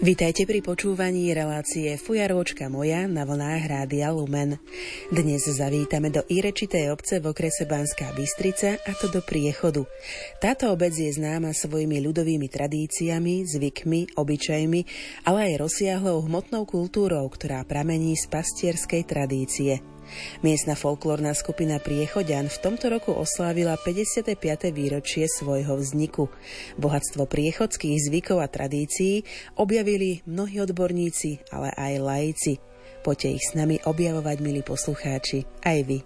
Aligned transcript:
Vitajte 0.00 0.48
pri 0.48 0.64
počúvaní 0.64 1.28
relácie 1.36 1.92
Fujaročka 2.00 2.72
moja 2.72 3.04
na 3.04 3.28
vlnách 3.28 3.68
Rádia 3.68 4.08
Lumen. 4.08 4.56
Dnes 5.12 5.44
zavítame 5.44 6.08
do 6.08 6.24
Irečitej 6.24 6.88
obce 6.88 7.20
v 7.20 7.28
okrese 7.28 7.68
Banská 7.68 8.08
Bystrica 8.16 8.80
a 8.80 8.96
to 8.96 9.12
do 9.12 9.20
Priechodu. 9.20 9.84
Táto 10.40 10.72
obec 10.72 10.96
je 10.96 11.12
známa 11.12 11.52
svojimi 11.52 12.00
ľudovými 12.00 12.48
tradíciami, 12.48 13.44
zvykmi, 13.44 14.16
obyčajmi, 14.16 14.80
ale 15.28 15.52
aj 15.52 15.68
rozsiahlou 15.68 16.24
hmotnou 16.24 16.64
kultúrou, 16.64 17.28
ktorá 17.28 17.60
pramení 17.68 18.16
z 18.16 18.24
pastierskej 18.32 19.04
tradície. 19.04 19.84
Miestna 20.40 20.78
folklórna 20.78 21.34
skupina 21.36 21.82
Priechodian 21.82 22.48
v 22.48 22.58
tomto 22.60 22.88
roku 22.88 23.12
oslávila 23.12 23.76
55. 23.80 24.36
výročie 24.72 25.28
svojho 25.28 25.76
vzniku. 25.76 26.30
Bohatstvo 26.78 27.26
priechodských 27.28 28.10
zvykov 28.10 28.42
a 28.42 28.48
tradícií 28.48 29.24
objavili 29.56 30.24
mnohí 30.24 30.60
odborníci, 30.62 31.50
ale 31.54 31.74
aj 31.74 31.92
laici. 32.00 32.52
Poďte 33.00 33.28
ich 33.40 33.44
s 33.48 33.56
nami 33.56 33.80
objavovať, 33.80 34.36
milí 34.44 34.60
poslucháči, 34.60 35.48
aj 35.64 35.78
vy. 35.88 35.98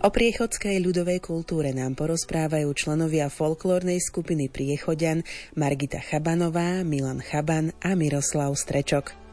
O 0.00 0.08
priechodskej 0.08 0.80
ľudovej 0.80 1.20
kultúre 1.20 1.76
nám 1.76 1.92
porozprávajú 1.92 2.72
členovia 2.72 3.28
folklórnej 3.28 4.00
skupiny 4.00 4.48
Priechodian 4.48 5.20
Margita 5.60 6.00
Chabanová, 6.00 6.80
Milan 6.88 7.20
Chaban 7.20 7.76
a 7.84 7.92
Miroslav 7.92 8.56
Strečok. 8.56 9.27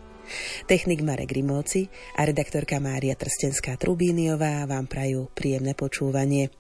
Technik 0.70 1.02
Marek 1.02 1.34
Grimovci 1.34 1.89
a 2.17 2.25
redaktorka 2.25 2.77
Mária 2.77 3.17
Trstenská-Trubíniová 3.17 4.65
vám 4.70 4.85
prajú 4.85 5.32
príjemné 5.34 5.73
počúvanie. 5.73 6.54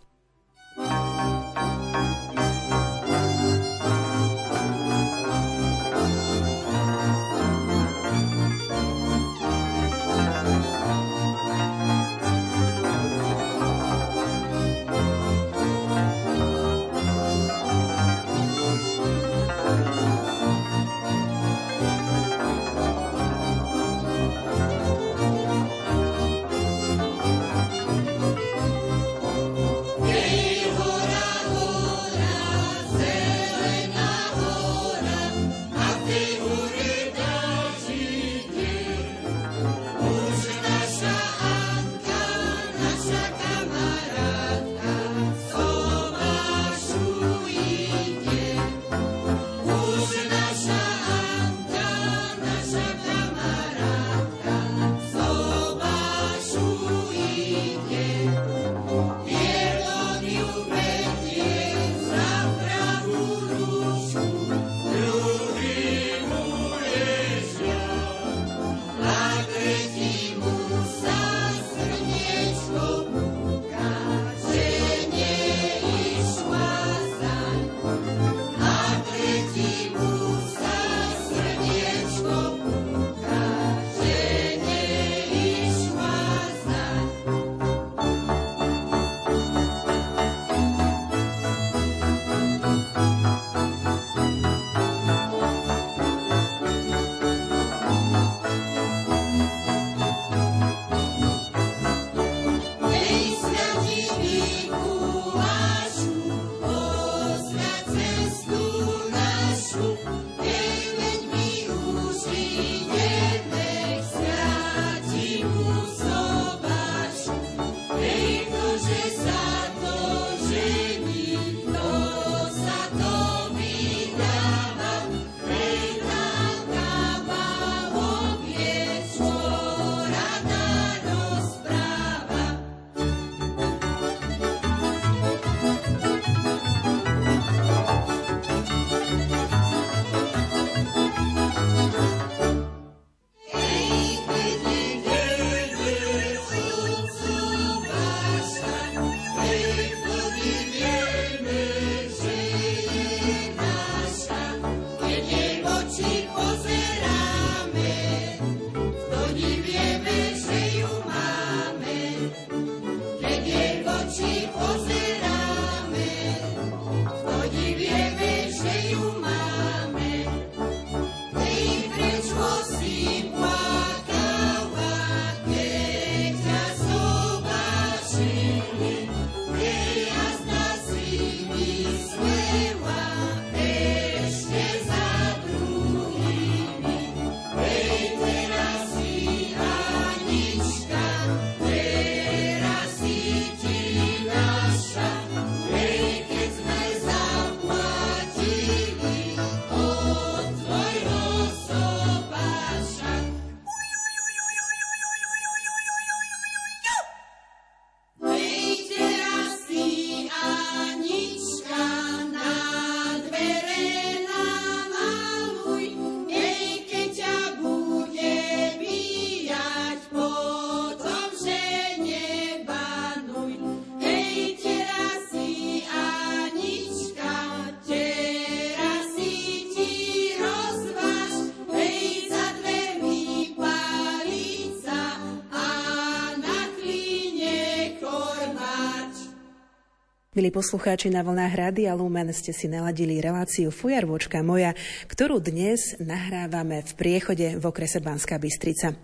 Milí 240.35 240.51
poslucháči 240.51 241.07
na 241.15 241.23
vlnách 241.23 241.55
Rádia 241.55 241.95
Lumen 241.95 242.27
ste 242.35 242.51
si 242.51 242.67
naladili 242.67 243.23
reláciu 243.23 243.71
Fujarvočka 243.71 244.43
moja, 244.43 244.75
ktorú 245.07 245.39
dnes 245.39 245.95
nahrávame 245.95 246.83
v 246.83 246.91
priechode 246.91 247.55
v 247.55 247.63
okrese 247.63 248.03
Banská 248.03 248.35
Bystrica. 248.35 248.99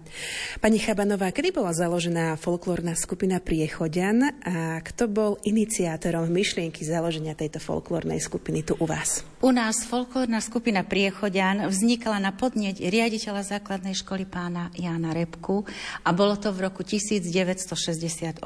Pani 0.60 0.84
Chabanová, 0.84 1.32
kedy 1.32 1.56
bola 1.56 1.72
založená 1.72 2.36
folklórna 2.36 2.92
skupina 3.00 3.40
Priechodian 3.40 4.36
a 4.44 4.84
kto 4.84 5.08
bol 5.08 5.32
iniciátorom 5.48 6.28
myšlienky 6.28 6.84
založenia 6.84 7.40
tejto 7.40 7.64
folklórnej 7.64 8.20
skupiny 8.20 8.60
tu 8.60 8.76
u 8.76 8.84
vás? 8.84 9.24
U 9.40 9.56
nás 9.56 9.88
folklórna 9.88 10.44
skupina 10.44 10.84
Priechodian 10.84 11.72
vznikala 11.72 12.20
na 12.20 12.36
podnieť 12.36 12.84
riaditeľa 12.84 13.48
základnej 13.48 13.96
školy 13.96 14.28
pána 14.28 14.68
Jána 14.76 15.16
Repku 15.16 15.64
a 16.04 16.12
bolo 16.12 16.36
to 16.36 16.52
v 16.52 16.68
roku 16.68 16.84
1968. 16.84 18.44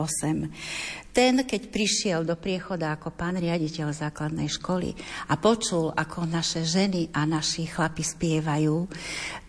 Ten, 1.09 1.33
keď 1.41 1.61
prišiel 1.73 2.21
do 2.21 2.37
priechoda 2.37 2.93
ako 2.93 3.17
pán 3.17 3.41
riaditeľ 3.41 3.89
základnej 3.89 4.45
školy 4.45 4.93
a 5.33 5.41
počul, 5.41 5.89
ako 5.89 6.29
naše 6.29 6.61
ženy 6.61 7.09
a 7.17 7.25
naši 7.25 7.65
chlapi 7.65 8.05
spievajú, 8.05 8.85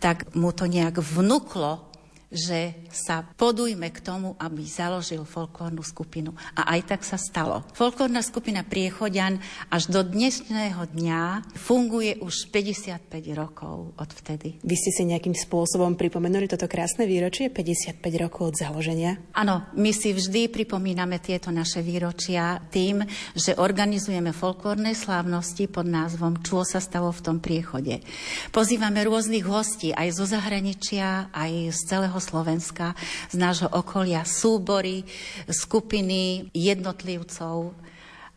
tak 0.01 0.33
mu 0.33 0.57
to 0.57 0.65
nejak 0.65 1.05
vnúklo 1.05 1.93
že 2.31 2.75
sa 2.91 3.23
podujme 3.23 3.89
k 3.95 4.03
tomu, 4.03 4.35
aby 4.43 4.67
založil 4.67 5.23
folklórnu 5.23 5.81
skupinu. 5.81 6.35
A 6.59 6.75
aj 6.77 6.97
tak 6.97 7.01
sa 7.07 7.17
stalo. 7.17 7.63
Folklórna 7.73 8.21
skupina 8.21 8.67
Priechodian 8.67 9.39
až 9.71 9.89
do 9.89 10.03
dnešného 10.03 10.91
dňa 10.91 11.23
funguje 11.55 12.19
už 12.19 12.51
55 12.51 13.15
rokov 13.39 13.95
od 13.95 14.11
vtedy. 14.11 14.59
Vy 14.61 14.75
ste 14.75 14.91
si 14.91 15.03
nejakým 15.07 15.35
spôsobom 15.35 15.95
pripomenuli 15.95 16.51
toto 16.51 16.67
krásne 16.67 17.07
výročie, 17.07 17.49
55 17.49 18.03
rokov 18.19 18.55
od 18.55 18.57
založenia? 18.59 19.19
Áno, 19.33 19.71
my 19.79 19.91
si 19.95 20.11
vždy 20.11 20.51
pripomíname 20.51 21.23
tieto 21.23 21.55
naše 21.55 21.81
výročia 21.81 22.59
tým, 22.69 23.07
že 23.39 23.55
organizujeme 23.55 24.35
folklórne 24.35 24.93
slávnosti 24.93 25.71
pod 25.71 25.87
názvom 25.87 26.43
Čo 26.43 26.67
sa 26.67 26.83
stalo 26.83 27.15
v 27.15 27.23
tom 27.23 27.37
priechode. 27.39 28.03
Pozývame 28.51 29.07
rôznych 29.07 29.47
hostí 29.47 29.95
aj 29.95 30.09
zo 30.17 30.27
zahraničia, 30.27 31.31
aj 31.31 31.71
z 31.71 31.81
celého 31.87 32.16
celého 32.17 32.21
Slovenska, 32.21 32.97
z 33.29 33.37
nášho 33.37 33.69
okolia, 33.69 34.25
súbory, 34.25 35.05
skupiny 35.49 36.49
jednotlivcov. 36.57 37.77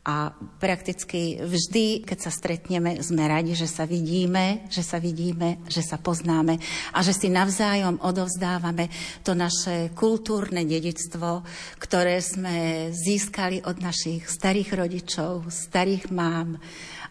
A 0.10 0.34
prakticky 0.58 1.38
vždy, 1.38 2.02
keď 2.02 2.18
sa 2.18 2.32
stretneme, 2.34 2.98
sme 3.04 3.30
radi, 3.30 3.54
že 3.54 3.70
sa 3.70 3.86
vidíme, 3.86 4.66
že 4.72 4.82
sa 4.82 4.98
vidíme, 4.98 5.62
že 5.70 5.86
sa 5.86 6.02
poznáme 6.02 6.58
a 6.96 7.00
že 7.06 7.14
si 7.14 7.30
navzájom 7.30 8.02
odovzdávame 8.02 8.90
to 9.22 9.38
naše 9.38 9.94
kultúrne 9.94 10.66
dedictvo, 10.66 11.46
ktoré 11.78 12.26
sme 12.26 12.90
získali 12.90 13.62
od 13.62 13.78
našich 13.86 14.26
starých 14.26 14.82
rodičov, 14.82 15.52
starých 15.52 16.10
mám 16.10 16.58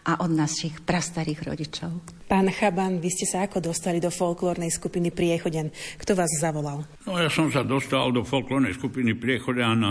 a 0.09 0.25
od 0.25 0.33
našich 0.33 0.81
prastarých 0.81 1.45
rodičov. 1.45 2.01
Pán 2.25 2.49
Chaban, 2.49 2.97
vy 2.97 3.13
ste 3.13 3.29
sa 3.29 3.45
ako 3.45 3.61
dostali 3.61 4.01
do 4.01 4.09
folklórnej 4.09 4.73
skupiny 4.73 5.13
Priechoden? 5.13 5.69
Kto 6.01 6.17
vás 6.17 6.33
zavolal? 6.41 6.81
No 7.05 7.21
ja 7.21 7.29
som 7.29 7.53
sa 7.53 7.61
dostal 7.61 8.09
do 8.09 8.25
folklórnej 8.25 8.73
skupiny 8.73 9.13
Priechoden 9.13 9.85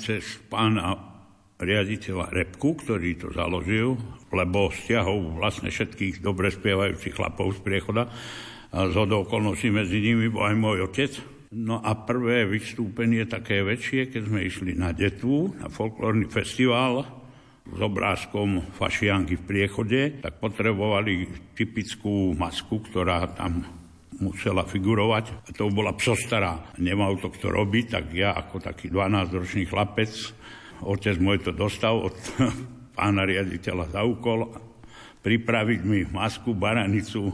cez 0.00 0.40
pána 0.48 0.96
riaditeľa 1.60 2.32
Repku, 2.32 2.72
ktorý 2.72 3.20
to 3.20 3.28
založil, 3.36 4.00
lebo 4.32 4.72
stiahol 4.72 5.36
vlastne 5.36 5.68
všetkých 5.68 6.24
dobre 6.24 6.48
spievajúcich 6.48 7.12
chlapov 7.12 7.60
z 7.60 7.60
Priechoda 7.60 8.08
a 8.72 8.88
z 8.88 8.96
okolností 8.96 9.68
medzi 9.68 10.00
nimi 10.00 10.32
bol 10.32 10.48
aj 10.48 10.56
môj 10.56 10.88
otec. 10.88 11.12
No 11.52 11.84
a 11.84 11.92
prvé 12.08 12.48
vystúpenie 12.48 13.28
také 13.28 13.60
väčšie, 13.60 14.08
keď 14.08 14.22
sme 14.24 14.40
išli 14.46 14.72
na 14.72 14.96
Detvu, 14.96 15.52
na 15.60 15.68
folklórny 15.68 16.32
festival, 16.32 17.19
s 17.70 17.80
obrázkom 17.80 18.74
fašianky 18.74 19.38
v 19.38 19.46
priechode, 19.46 20.00
tak 20.18 20.42
potrebovali 20.42 21.30
typickú 21.54 22.34
masku, 22.34 22.82
ktorá 22.82 23.30
tam 23.30 23.62
musela 24.20 24.66
figurovať. 24.66 25.48
A 25.48 25.50
to 25.54 25.72
bola 25.72 25.96
psostará. 25.96 26.60
Nemal 26.76 27.16
to 27.22 27.32
kto 27.32 27.48
robiť, 27.48 27.84
tak 27.88 28.04
ja 28.12 28.36
ako 28.36 28.60
taký 28.60 28.92
12-ročný 28.92 29.64
chlapec, 29.70 30.12
otec 30.84 31.16
môj 31.22 31.40
to 31.46 31.52
dostal 31.54 32.10
od 32.10 32.16
pána 32.96 33.24
riaditeľa 33.24 33.96
za 33.96 34.02
úkol, 34.04 34.50
pripraviť 35.24 35.80
mi 35.86 36.04
masku, 36.10 36.52
baranicu, 36.52 37.32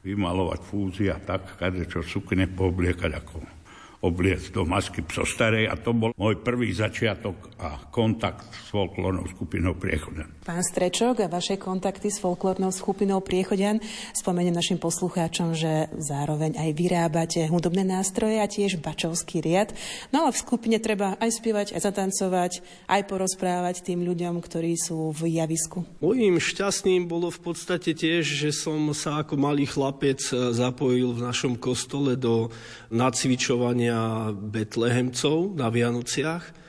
vymalovať 0.00 0.60
fúzi 0.64 1.06
a 1.12 1.18
tak, 1.20 1.60
kade 1.60 1.84
čo 1.84 2.00
sukne 2.00 2.48
poobliekať 2.48 3.12
ako 3.20 3.60
obliec 4.00 4.48
do 4.48 4.64
masky 4.64 5.04
psostarej 5.04 5.68
a 5.68 5.76
to 5.76 5.92
bol 5.92 6.16
môj 6.16 6.40
prvý 6.40 6.72
začiatok 6.72 7.49
a 7.60 7.76
kontakt 7.92 8.48
s 8.56 8.72
folklórnou 8.72 9.28
skupinou 9.28 9.76
Priechodan. 9.76 10.32
Pán 10.40 10.64
Strečok 10.64 11.20
a 11.20 11.28
vaše 11.28 11.60
kontakty 11.60 12.08
s 12.08 12.16
folklórnou 12.16 12.72
skupinou 12.72 13.20
Priechodian 13.20 13.84
spomeniem 14.16 14.56
našim 14.56 14.80
poslucháčom, 14.80 15.52
že 15.52 15.92
zároveň 16.00 16.56
aj 16.56 16.70
vyrábate 16.72 17.44
hudobné 17.52 17.84
nástroje 17.84 18.40
a 18.40 18.48
tiež 18.48 18.80
bačovský 18.80 19.44
riad. 19.44 19.76
No 20.08 20.24
ale 20.24 20.32
v 20.32 20.40
skupine 20.40 20.80
treba 20.80 21.20
aj 21.20 21.36
spievať, 21.36 21.66
aj 21.76 21.84
zatancovať, 21.84 22.52
aj 22.88 23.00
porozprávať 23.04 23.84
tým 23.84 24.08
ľuďom, 24.08 24.40
ktorí 24.40 24.80
sú 24.80 25.12
v 25.12 25.36
javisku. 25.36 25.84
Mojím 26.00 26.40
šťastným 26.40 27.04
bolo 27.04 27.28
v 27.28 27.44
podstate 27.44 27.92
tiež, 27.92 28.24
že 28.24 28.56
som 28.56 28.80
sa 28.96 29.20
ako 29.20 29.36
malý 29.36 29.68
chlapec 29.68 30.24
zapojil 30.32 31.12
v 31.12 31.28
našom 31.28 31.60
kostole 31.60 32.16
do 32.16 32.48
nacvičovania 32.88 34.32
Betlehemcov 34.32 35.52
na 35.60 35.68
Vianociach 35.68 36.59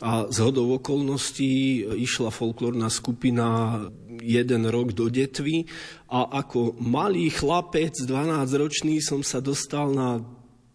a 0.00 0.28
z 0.28 0.36
hodov 0.44 0.82
okolností 0.82 1.84
išla 1.96 2.28
folklórna 2.28 2.92
skupina 2.92 3.80
jeden 4.20 4.68
rok 4.68 4.92
do 4.92 5.08
detvy 5.08 5.64
a 6.12 6.40
ako 6.44 6.76
malý 6.80 7.32
chlapec, 7.32 7.96
12-ročný, 8.04 9.00
som 9.00 9.24
sa 9.24 9.40
dostal 9.40 9.92
na, 9.96 10.20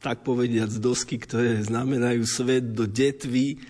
tak 0.02 0.26
povediac, 0.26 0.74
dosky, 0.82 1.22
ktoré 1.22 1.62
znamenajú 1.62 2.26
svet 2.26 2.74
do 2.74 2.90
detvy, 2.90 3.62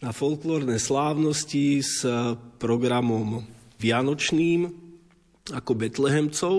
na 0.00 0.16
folklórne 0.16 0.80
slávnosti 0.80 1.84
s 1.84 2.00
programom 2.56 3.44
Vianočným 3.76 4.72
ako 5.52 5.72
Betlehemcov. 5.76 6.56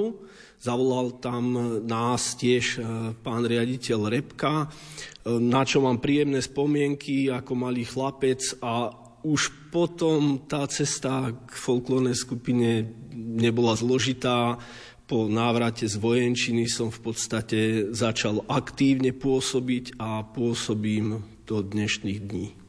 Zavolal 0.61 1.17
tam 1.17 1.57
nás 1.89 2.37
tiež 2.37 2.77
pán 3.25 3.49
riaditeľ 3.49 3.99
Repka 4.13 4.69
na 5.25 5.61
čo 5.61 5.85
mám 5.85 6.01
príjemné 6.01 6.41
spomienky 6.41 7.29
ako 7.29 7.53
malý 7.53 7.85
chlapec 7.85 8.41
a 8.61 8.89
už 9.21 9.69
potom 9.69 10.49
tá 10.49 10.65
cesta 10.65 11.29
k 11.45 11.53
folklórnej 11.53 12.17
skupine 12.17 12.89
nebola 13.13 13.77
zložitá. 13.77 14.57
Po 15.05 15.29
návrate 15.29 15.85
z 15.85 15.99
vojenčiny 15.99 16.65
som 16.65 16.89
v 16.89 17.11
podstate 17.11 17.59
začal 17.93 18.41
aktívne 18.49 19.13
pôsobiť 19.13 19.99
a 20.01 20.25
pôsobím 20.25 21.21
do 21.45 21.61
dnešných 21.61 22.19
dní. 22.23 22.60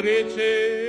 andrece 0.00 0.79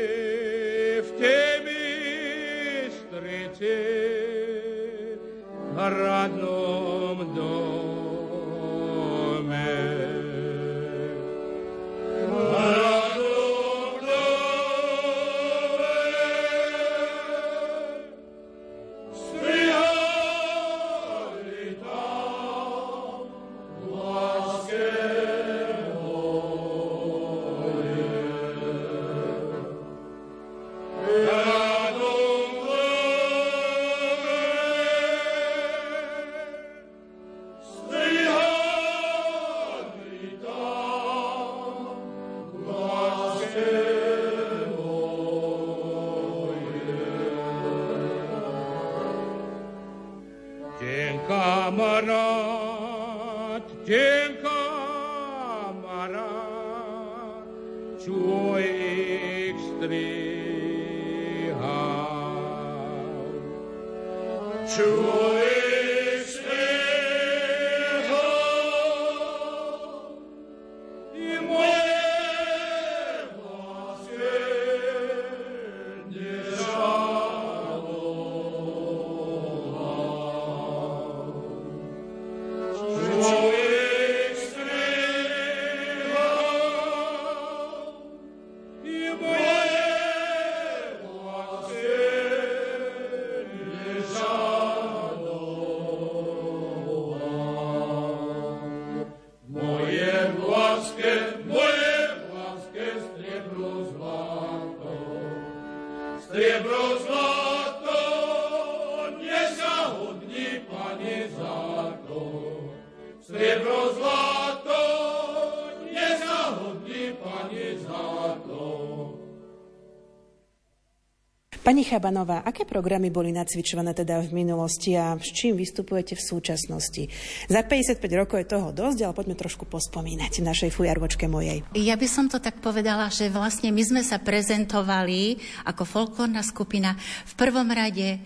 Pani 121.81 121.97
Chabanová, 121.97 122.45
aké 122.45 122.61
programy 122.61 123.09
boli 123.09 123.33
nacvičované 123.33 123.97
teda 123.97 124.21
v 124.21 124.45
minulosti 124.45 124.93
a 124.93 125.17
s 125.17 125.33
čím 125.33 125.57
vystupujete 125.57 126.13
v 126.13 126.21
súčasnosti? 126.21 127.09
Za 127.49 127.65
55 127.65 127.97
rokov 128.21 128.37
je 128.37 128.53
toho 128.53 128.69
dosť, 128.69 129.01
ale 129.01 129.17
poďme 129.17 129.33
trošku 129.33 129.65
pospomínať 129.65 130.45
v 130.45 130.45
našej 130.45 130.69
fujarvočke 130.77 131.25
mojej. 131.25 131.65
Ja 131.73 131.97
by 131.97 132.05
som 132.05 132.29
to 132.29 132.37
tak 132.37 132.61
povedala, 132.61 133.09
že 133.09 133.33
vlastne 133.33 133.73
my 133.73 133.81
sme 133.81 134.05
sa 134.05 134.21
prezentovali 134.21 135.41
ako 135.65 135.81
folklórna 135.81 136.45
skupina 136.45 136.93
v 137.25 137.33
prvom 137.33 137.73
rade 137.73 138.21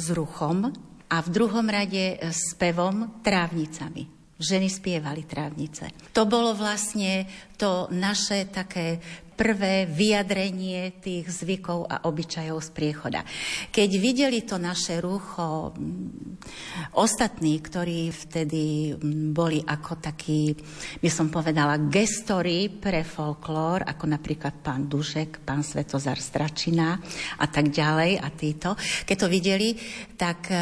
s 0.00 0.06
ruchom 0.16 0.72
a 1.12 1.16
v 1.20 1.28
druhom 1.28 1.68
rade 1.68 2.16
s 2.16 2.56
pevom 2.56 3.20
trávnicami 3.20 4.16
ženy 4.36 4.68
spievali 4.68 5.24
trávnice. 5.24 6.12
To 6.12 6.28
bolo 6.28 6.52
vlastne 6.52 7.24
to 7.56 7.88
naše 7.88 8.52
také 8.52 9.00
prvé 9.36 9.84
vyjadrenie 9.84 10.96
tých 10.96 11.28
zvykov 11.28 11.84
a 11.84 12.08
obyčajov 12.08 12.58
z 12.64 12.70
priechoda. 12.72 13.20
Keď 13.68 13.90
videli 14.00 14.42
to 14.48 14.56
naše 14.56 14.98
rucho 15.04 15.76
mm, 15.76 16.96
ostatní, 16.96 17.60
ktorí 17.60 18.08
vtedy 18.08 18.96
mm, 18.96 19.36
boli 19.36 19.60
ako 19.60 20.00
takí, 20.00 20.56
by 20.98 21.10
som 21.12 21.28
povedala, 21.28 21.76
gestori 21.92 22.72
pre 22.72 23.04
folklór, 23.04 23.84
ako 23.84 24.04
napríklad 24.08 24.64
pán 24.64 24.88
Dušek, 24.88 25.44
pán 25.44 25.60
Svetozar 25.60 26.16
Stračina 26.16 26.96
a 27.36 27.46
tak 27.46 27.68
ďalej 27.68 28.16
a 28.16 28.28
títo, 28.32 28.72
keď 29.04 29.16
to 29.20 29.28
videli, 29.28 29.76
tak 30.16 30.48
e, 30.48 30.56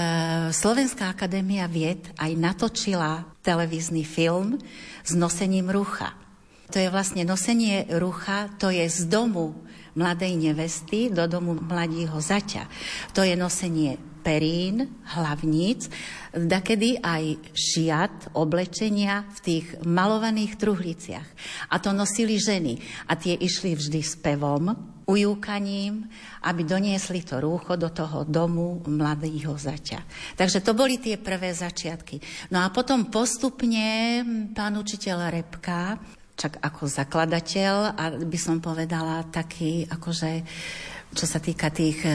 Slovenská 0.51 1.15
akadémia 1.15 1.71
vied 1.71 2.11
aj 2.19 2.31
natočila 2.35 3.23
televízny 3.47 4.03
film 4.03 4.59
s 5.07 5.13
nosením 5.15 5.71
rucha. 5.71 6.24
To 6.73 6.77
je 6.81 6.89
vlastne 6.89 7.27
nosenie 7.29 7.85
rucha, 8.01 8.49
to 8.57 8.73
je 8.73 8.89
z 8.89 9.11
domu 9.11 9.53
mladej 9.95 10.35
nevesty 10.35 11.13
do 11.13 11.29
domu 11.31 11.55
mladího 11.55 12.19
zaťa. 12.19 12.67
To 13.15 13.23
je 13.23 13.37
nosenie 13.39 14.01
perín, 14.25 15.05
hlavníc, 15.13 15.93
dakedy 16.33 16.97
aj 17.05 17.53
šiat, 17.53 18.33
oblečenia 18.33 19.29
v 19.37 19.39
tých 19.45 19.67
malovaných 19.85 20.57
truhliciach. 20.57 21.29
A 21.69 21.77
to 21.77 21.93
nosili 21.93 22.41
ženy. 22.41 22.81
A 23.07 23.21
tie 23.21 23.37
išli 23.37 23.77
vždy 23.77 24.01
s 24.01 24.17
pevom, 24.17 24.73
ujúkaním, 25.05 26.09
aby 26.49 26.65
doniesli 26.65 27.21
to 27.21 27.37
rúcho 27.37 27.77
do 27.77 27.93
toho 27.93 28.25
domu 28.25 28.81
mladého 28.89 29.53
zaťa. 29.53 30.01
Takže 30.33 30.65
to 30.65 30.73
boli 30.73 30.97
tie 30.97 31.21
prvé 31.21 31.53
začiatky. 31.53 32.49
No 32.49 32.65
a 32.65 32.73
potom 32.73 33.13
postupne 33.13 34.25
pán 34.57 34.81
učiteľ 34.81 35.29
Repka 35.29 36.01
čak 36.35 36.59
ako 36.59 36.91
zakladateľ 36.91 37.75
a 37.95 38.05
by 38.19 38.39
som 38.39 38.59
povedala 38.59 39.23
taký, 39.31 39.87
akože, 39.87 40.33
čo 41.15 41.25
sa 41.31 41.39
týka 41.39 41.71
tých 41.71 42.03
e, 42.03 42.13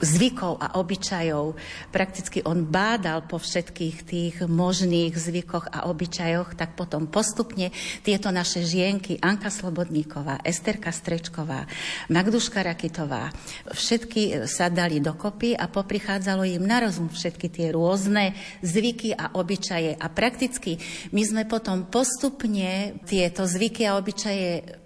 zvykov 0.00 0.56
a 0.58 0.80
obyčajov. 0.80 1.54
Prakticky 1.92 2.40
on 2.44 2.64
bádal 2.64 3.28
po 3.28 3.36
všetkých 3.36 3.96
tých 4.04 4.34
možných 4.48 5.12
zvykoch 5.12 5.68
a 5.70 5.86
obyčajoch, 5.92 6.56
tak 6.56 6.74
potom 6.74 7.06
postupne 7.06 7.70
tieto 8.02 8.32
naše 8.32 8.64
žienky, 8.64 9.20
Anka 9.20 9.52
Slobodníková, 9.52 10.40
Esterka 10.42 10.90
Strečková, 10.90 11.68
Magduška 12.08 12.64
Rakitová, 12.64 13.30
všetky 13.70 14.48
sa 14.48 14.72
dali 14.72 14.98
dokopy 14.98 15.52
a 15.52 15.68
poprichádzalo 15.68 16.48
im 16.48 16.64
na 16.64 16.80
rozum 16.80 17.12
všetky 17.12 17.46
tie 17.52 17.66
rôzne 17.70 18.32
zvyky 18.64 19.12
a 19.12 19.36
obyčaje. 19.36 20.00
A 20.00 20.06
prakticky 20.08 20.80
my 21.12 21.22
sme 21.22 21.42
potom 21.44 21.84
postupne 21.86 22.96
tieto 23.04 23.44
zvyky 23.44 23.84
a 23.84 24.00
obyčaje 24.00 24.79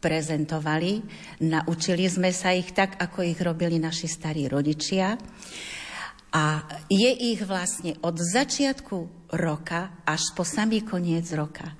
prezentovali. 0.00 1.02
Naučili 1.44 2.06
sme 2.06 2.30
sa 2.30 2.52
ich 2.52 2.72
tak, 2.76 3.00
ako 3.00 3.24
ich 3.24 3.40
robili 3.40 3.80
naši 3.80 4.06
starí 4.06 4.46
rodičia. 4.46 5.16
A 6.36 6.44
je 6.92 7.10
ich 7.32 7.40
vlastne 7.48 7.96
od 8.04 8.20
začiatku 8.20 9.30
roka 9.40 10.04
až 10.04 10.36
po 10.36 10.44
samý 10.44 10.84
koniec 10.84 11.26
roka. 11.32 11.72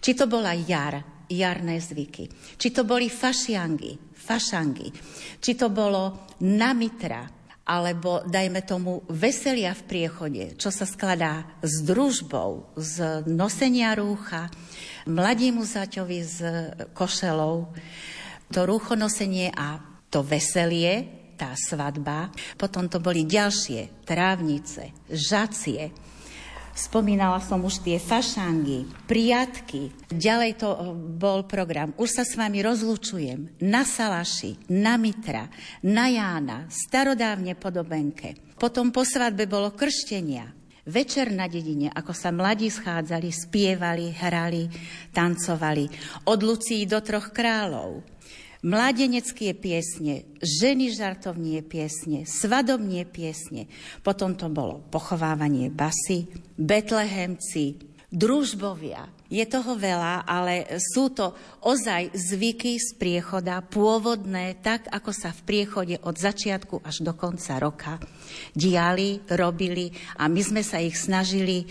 Či 0.00 0.16
to 0.16 0.24
bola 0.24 0.56
jar, 0.56 1.04
jarné 1.28 1.76
zvyky, 1.78 2.56
či 2.56 2.68
to 2.72 2.88
boli 2.88 3.12
fašiangy, 3.12 4.16
fašangy, 4.16 4.88
či 5.38 5.52
to 5.54 5.68
bolo 5.68 6.26
namitra, 6.42 7.39
alebo 7.64 8.24
dajme 8.26 8.64
tomu 8.66 9.04
veselia 9.06 9.76
v 9.76 9.86
priechode, 9.86 10.44
čo 10.58 10.72
sa 10.74 10.88
skladá 10.88 11.46
s 11.62 11.84
družbou, 11.84 12.74
z 12.74 13.24
nosenia 13.30 13.94
rúcha, 13.94 14.50
mladímu 15.06 15.62
zaťovi 15.62 16.20
s 16.20 16.36
košelou, 16.96 17.70
to 18.50 18.60
rúchonosenie 18.66 19.54
a 19.54 19.78
to 20.10 20.26
veselie, 20.26 21.20
tá 21.38 21.56
svadba. 21.56 22.28
Potom 22.60 22.84
to 22.90 23.00
boli 23.00 23.24
ďalšie 23.24 24.04
trávnice, 24.04 24.92
žacie, 25.08 25.88
Spomínala 26.80 27.44
som 27.44 27.60
už 27.60 27.84
tie 27.84 28.00
fašangy, 28.00 28.88
priatky. 29.04 29.92
Ďalej 30.08 30.64
to 30.64 30.96
bol 31.20 31.44
program. 31.44 31.92
Už 32.00 32.08
sa 32.08 32.24
s 32.24 32.40
vami 32.40 32.64
rozlučujem. 32.64 33.60
Na 33.60 33.84
Salaši, 33.84 34.56
na 34.72 34.96
Mitra, 34.96 35.52
na 35.84 36.08
Jána, 36.08 36.72
starodávne 36.72 37.52
podobenke. 37.52 38.40
Potom 38.56 38.88
po 38.96 39.04
svadbe 39.04 39.44
bolo 39.44 39.76
krštenia, 39.76 40.56
Večer 40.90 41.28
na 41.28 41.44
dedine, 41.44 41.92
ako 41.92 42.16
sa 42.16 42.32
mladí 42.32 42.72
schádzali, 42.72 43.28
spievali, 43.28 44.16
hrali, 44.16 44.64
tancovali. 45.12 45.84
Od 46.26 46.40
Lucii 46.40 46.88
do 46.88 46.98
troch 47.04 47.36
kráľov. 47.36 48.00
Mladenecké 48.60 49.56
piesne, 49.56 50.28
ženy 50.44 50.92
žartovnie 50.92 51.64
piesne, 51.64 52.28
svadobnie 52.28 53.08
piesne. 53.08 53.72
Potom 54.04 54.36
to 54.36 54.52
bolo 54.52 54.84
pochovávanie 54.92 55.72
basy, 55.72 56.28
betlehemci, 56.60 57.80
družbovia, 58.12 59.08
je 59.30 59.44
toho 59.46 59.78
veľa, 59.78 60.26
ale 60.26 60.66
sú 60.82 61.14
to 61.14 61.32
ozaj 61.62 62.10
zvyky 62.10 62.82
z 62.82 62.98
priechoda, 62.98 63.62
pôvodné, 63.62 64.58
tak 64.58 64.90
ako 64.90 65.14
sa 65.14 65.30
v 65.30 65.40
priechode 65.46 65.96
od 66.02 66.18
začiatku 66.18 66.82
až 66.82 67.06
do 67.06 67.14
konca 67.14 67.62
roka 67.62 68.02
diali, 68.52 69.22
robili 69.30 69.94
a 70.18 70.26
my 70.26 70.42
sme 70.42 70.62
sa 70.66 70.82
ich 70.82 70.98
snažili 70.98 71.62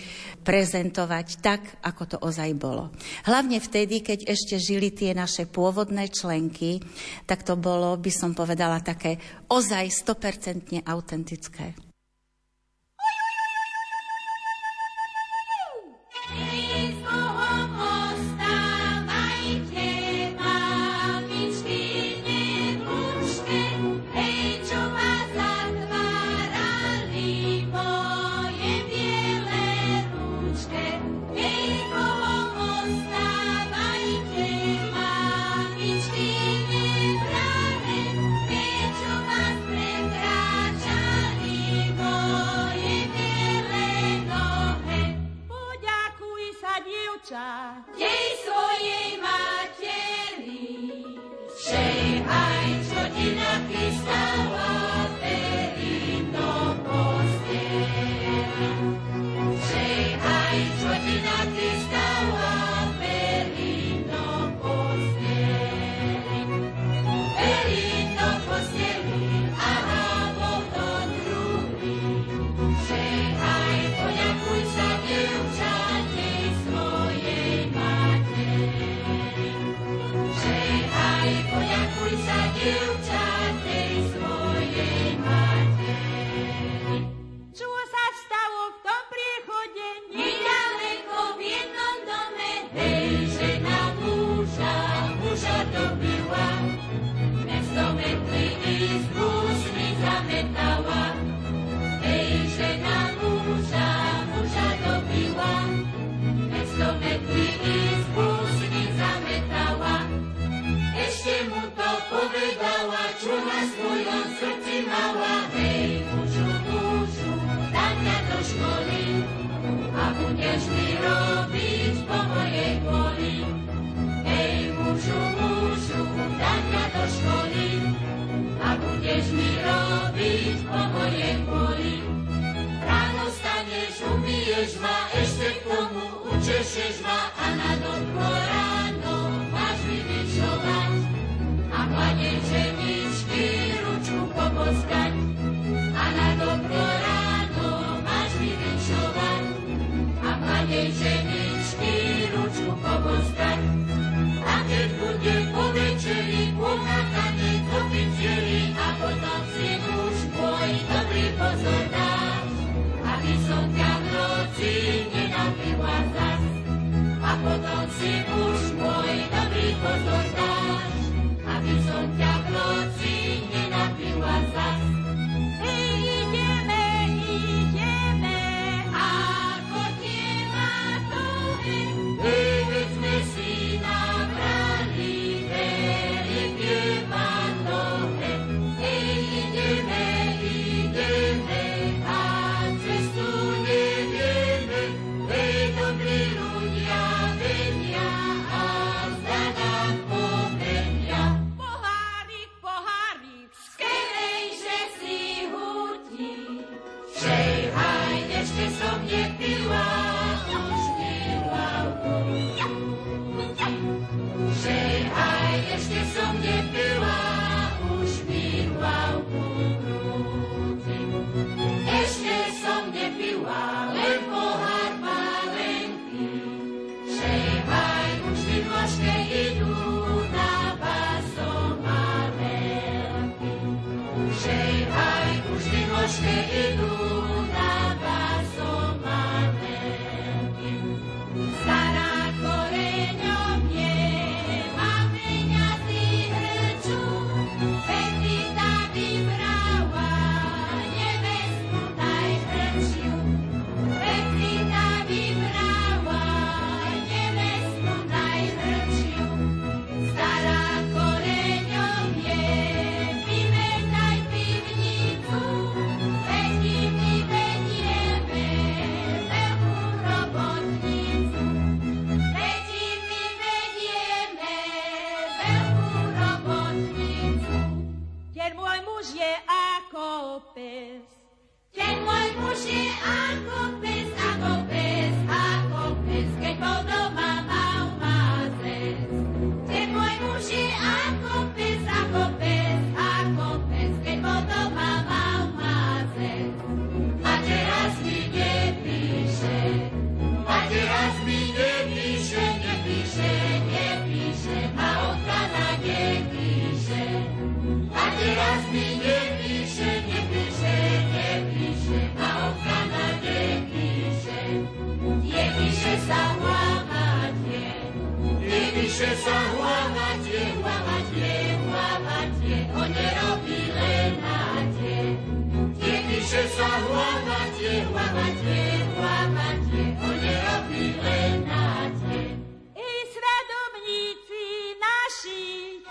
prezentovať 0.47 1.27
tak, 1.43 1.61
ako 1.83 2.03
to 2.15 2.17
ozaj 2.23 2.49
bolo. 2.55 2.95
Hlavne 3.27 3.59
vtedy, 3.59 3.99
keď 3.99 4.31
ešte 4.31 4.55
žili 4.55 4.95
tie 4.95 5.11
naše 5.11 5.43
pôvodné 5.43 6.07
členky, 6.07 6.79
tak 7.27 7.43
to 7.43 7.59
bolo, 7.59 7.99
by 7.99 8.11
som 8.11 8.31
povedala, 8.31 8.79
také 8.79 9.19
ozaj 9.51 9.91
100% 9.91 10.79
autentické. 10.87 11.88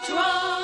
Čo 0.09 0.58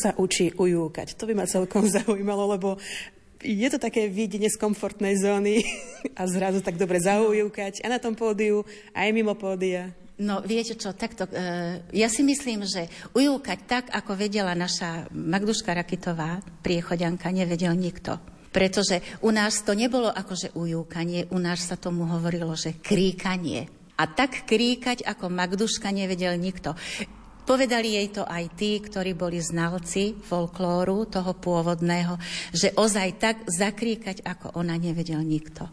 sa 0.00 0.16
učí 0.16 0.56
ujúkať? 0.56 1.20
To 1.20 1.28
by 1.28 1.36
ma 1.36 1.44
celkom 1.44 1.84
zaujímalo, 2.00 2.56
lebo 2.56 2.80
je 3.40 3.68
to 3.72 3.80
také 3.80 4.08
videnie 4.08 4.48
z 4.48 4.60
komfortnej 4.60 5.16
zóny 5.20 5.64
a 6.18 6.24
zrazu 6.24 6.64
tak 6.64 6.80
dobre 6.80 7.00
zaujúkať 7.00 7.84
a 7.84 7.92
na 7.92 8.00
tom 8.00 8.16
pódiu, 8.16 8.64
aj 8.96 9.12
mimo 9.12 9.36
pódia. 9.36 9.92
No 10.20 10.44
viete 10.44 10.76
čo, 10.76 10.92
takto, 10.92 11.24
e, 11.32 11.80
ja 11.96 12.08
si 12.12 12.20
myslím, 12.20 12.68
že 12.68 12.92
ujúkať 13.16 13.58
tak, 13.64 13.84
ako 13.88 14.20
vedela 14.20 14.52
naša 14.52 15.08
Magduška 15.16 15.72
Rakitová, 15.72 16.44
priechoďanka, 16.60 17.32
nevedel 17.32 17.72
nikto. 17.72 18.20
Pretože 18.52 19.00
u 19.24 19.32
nás 19.32 19.64
to 19.64 19.72
nebolo 19.72 20.12
akože 20.12 20.52
ujúkanie, 20.52 21.32
u 21.32 21.40
nás 21.40 21.64
sa 21.64 21.80
tomu 21.80 22.04
hovorilo, 22.04 22.52
že 22.52 22.76
kríkanie. 22.76 23.72
A 23.96 24.04
tak 24.12 24.44
kríkať 24.44 25.08
ako 25.08 25.32
Magduška 25.32 25.88
nevedel 25.88 26.36
nikto. 26.36 26.76
Povedali 27.50 27.98
jej 27.98 28.14
to 28.14 28.22
aj 28.22 28.46
tí, 28.54 28.78
ktorí 28.78 29.18
boli 29.18 29.42
znalci 29.42 30.14
folklóru, 30.22 31.10
toho 31.10 31.34
pôvodného, 31.34 32.14
že 32.54 32.70
ozaj 32.78 33.18
tak 33.18 33.42
zakríkať, 33.50 34.22
ako 34.22 34.54
ona 34.54 34.78
nevedel 34.78 35.18
nikto. 35.18 35.66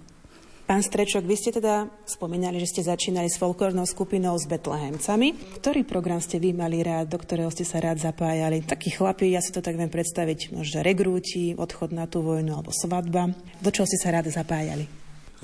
Pán 0.65 0.81
Strečok, 0.81 1.21
vy 1.21 1.37
ste 1.37 1.53
teda 1.53 1.85
spomínali, 2.09 2.57
že 2.57 2.73
ste 2.73 2.81
začínali 2.81 3.29
s 3.29 3.37
folklórnou 3.37 3.85
skupinou 3.85 4.33
s 4.41 4.49
Betlehemcami. 4.49 5.61
Ktorý 5.61 5.85
program 5.85 6.17
ste 6.17 6.41
vy 6.41 6.49
mali 6.57 6.81
rád, 6.81 7.13
do 7.13 7.21
ktorého 7.21 7.53
ste 7.53 7.61
sa 7.61 7.77
rád 7.77 8.01
zapájali? 8.01 8.65
Takí 8.65 8.97
chlapí, 8.97 9.29
ja 9.29 9.39
si 9.45 9.53
to 9.53 9.61
tak 9.61 9.77
viem 9.77 9.93
predstaviť, 9.93 10.57
možno 10.57 10.81
regrúti, 10.81 11.53
odchod 11.53 11.93
na 11.93 12.09
tú 12.09 12.25
vojnu 12.25 12.57
alebo 12.57 12.73
svadba. 12.73 13.37
Do 13.61 13.69
čoho 13.69 13.85
ste 13.85 14.01
sa 14.01 14.17
rád 14.17 14.33
zapájali? 14.33 14.89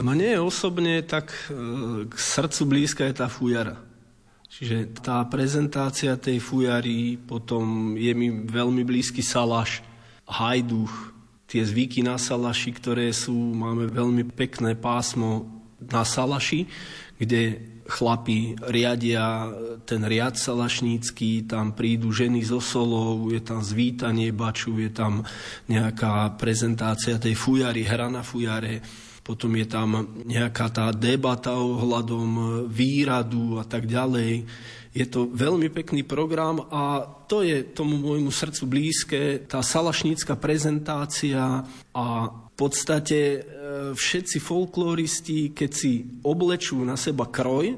No 0.01 0.17
nie 0.17 0.33
osobne, 0.41 1.05
tak 1.05 1.29
e, 1.53 2.09
k 2.09 2.13
srdcu 2.17 2.61
blízka 2.65 3.05
je 3.05 3.21
tá 3.21 3.29
fujara. 3.29 3.92
Čiže 4.53 5.01
tá 5.01 5.25
prezentácia 5.25 6.13
tej 6.13 6.37
fujary, 6.37 7.17
potom 7.17 7.97
je 7.97 8.13
mi 8.13 8.29
veľmi 8.29 8.85
blízky 8.85 9.25
salaš, 9.25 9.81
hajduch, 10.29 10.93
tie 11.49 11.65
zvyky 11.65 12.05
na 12.05 12.21
salaši, 12.21 12.69
ktoré 12.69 13.09
sú, 13.09 13.33
máme 13.33 13.89
veľmi 13.89 14.29
pekné 14.29 14.77
pásmo 14.77 15.49
na 15.81 16.05
salaši, 16.05 16.69
kde 17.17 17.73
chlapi 17.89 18.53
riadia 18.69 19.49
ten 19.89 20.05
riad 20.05 20.37
salašnícky, 20.37 21.49
tam 21.49 21.73
prídu 21.73 22.13
ženy 22.13 22.45
so 22.45 22.61
solou, 22.61 23.33
je 23.33 23.41
tam 23.41 23.59
zvítanie 23.59 24.29
baču, 24.31 24.77
je 24.77 24.93
tam 24.93 25.25
nejaká 25.65 26.37
prezentácia 26.37 27.17
tej 27.17 27.35
fujary, 27.35 27.83
hra 27.83 28.07
na 28.07 28.21
fujare, 28.21 28.79
potom 29.23 29.55
je 29.55 29.63
tam 29.63 30.03
nejaká 30.27 30.67
tá 30.67 30.91
debata 30.91 31.55
ohľadom 31.55 32.63
výradu 32.67 33.55
a 33.55 33.63
tak 33.63 33.87
ďalej. 33.87 34.43
Je 34.93 35.05
to 35.09 35.31
veľmi 35.31 35.71
pekný 35.71 36.03
program 36.03 36.67
a 36.69 37.07
to 37.25 37.41
je 37.41 37.65
tomu 37.71 37.97
môjmu 37.97 38.29
srdcu 38.29 38.63
blízke, 38.67 39.21
tá 39.47 39.63
salašnícka 39.63 40.37
prezentácia 40.37 41.65
a 41.95 42.05
v 42.29 42.53
podstate 42.53 43.19
e, 43.19 43.39
všetci 43.97 44.37
folkloristi, 44.37 45.55
keď 45.55 45.71
si 45.73 46.05
oblečú 46.21 46.77
na 46.85 46.93
seba 46.93 47.25
kroj, 47.25 47.73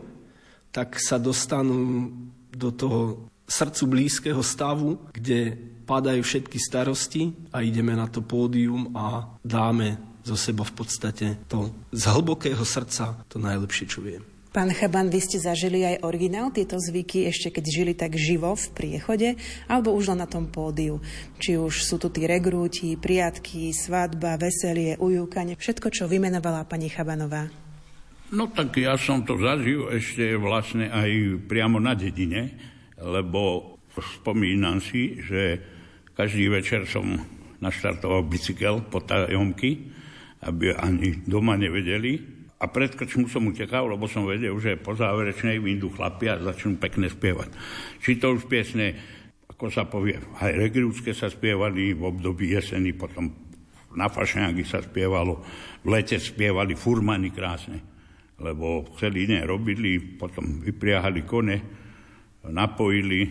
tak 0.75 0.99
sa 0.99 1.15
dostanú 1.15 2.12
do 2.51 2.73
toho 2.75 3.31
srdcu 3.47 3.84
blízkeho 3.88 4.41
stavu, 4.43 4.99
kde 5.15 5.55
padajú 5.88 6.19
všetky 6.19 6.58
starosti 6.60 7.31
a 7.53 7.62
ideme 7.63 7.95
na 7.95 8.10
to 8.10 8.25
pódium 8.25 8.91
a 8.97 9.38
dáme 9.39 10.14
zo 10.26 10.34
seba 10.34 10.66
v 10.66 10.74
podstate 10.74 11.38
to 11.46 11.70
z 11.94 12.04
hlbokého 12.10 12.66
srdca 12.66 13.22
to 13.30 13.38
najlepšie, 13.38 13.86
čo 13.86 14.02
viem. 14.02 14.26
Pán 14.56 14.72
Chaban, 14.72 15.12
vy 15.12 15.20
ste 15.20 15.36
zažili 15.36 15.84
aj 15.84 16.08
originál 16.08 16.48
tieto 16.48 16.80
zvyky, 16.80 17.28
ešte 17.28 17.52
keď 17.52 17.66
žili 17.68 17.92
tak 17.92 18.16
živo 18.16 18.56
v 18.56 18.68
priechode, 18.72 19.36
alebo 19.68 19.92
už 19.92 20.16
len 20.16 20.24
na 20.24 20.32
tom 20.32 20.48
pódiu. 20.48 21.04
Či 21.44 21.60
už 21.60 21.84
sú 21.84 22.00
tu 22.00 22.08
tí 22.08 22.24
regrúti, 22.24 22.96
priatky, 22.96 23.76
svadba, 23.76 24.40
veselie, 24.40 24.96
ujúkanie, 24.96 25.60
všetko, 25.60 25.92
čo 25.92 26.08
vymenovala 26.08 26.64
pani 26.72 26.88
Chabanová. 26.88 27.52
No 28.32 28.48
tak 28.48 28.80
ja 28.80 28.96
som 28.96 29.28
to 29.28 29.36
zažil 29.36 29.92
ešte 29.92 30.40
vlastne 30.40 30.88
aj 30.88 31.44
priamo 31.52 31.84
na 31.84 31.92
dedine, 31.92 32.56
lebo 32.96 33.76
spomínam 33.92 34.80
si, 34.80 35.20
že 35.20 35.60
každý 36.16 36.48
večer 36.48 36.88
som 36.88 37.20
naštartoval 37.60 38.24
bicykel 38.24 38.88
po 38.88 39.04
tajomky, 39.04 39.94
aby 40.45 40.77
ani 40.77 41.25
doma 41.25 41.58
nevedeli, 41.58 42.36
a 42.55 42.71
pred 42.71 42.95
krčmu 42.95 43.27
som 43.27 43.51
utekal, 43.51 43.84
lebo 43.91 44.08
som 44.08 44.23
vedel, 44.23 44.55
že 44.63 44.79
po 44.79 44.95
záverečnej 44.95 45.60
vyjdú 45.60 45.91
chlapi 45.91 46.31
a 46.31 46.39
začnú 46.39 46.79
pekne 46.79 47.12
spievať. 47.12 47.51
Či 47.99 48.15
to 48.15 48.31
už 48.31 48.47
piesne, 48.47 48.95
ako 49.51 49.67
sa 49.67 49.84
povie, 49.86 50.15
aj 50.39 50.55
regrúcké 50.55 51.12
sa 51.12 51.27
spievali 51.27 51.91
v 51.91 52.01
období 52.08 52.55
jeseny, 52.55 52.95
potom 52.95 53.27
na 53.95 54.08
fašňáky 54.08 54.63
sa 54.63 54.79
spievalo, 54.79 55.43
v 55.84 55.88
lete 55.88 56.15
spievali 56.15 56.79
furmany 56.79 57.36
krásne, 57.36 57.84
lebo 58.39 58.88
celý 58.99 59.27
deň 59.27 59.43
robili, 59.43 59.99
potom 60.15 60.63
vypriahali 60.63 61.21
kone, 61.27 61.58
napojili, 62.47 63.21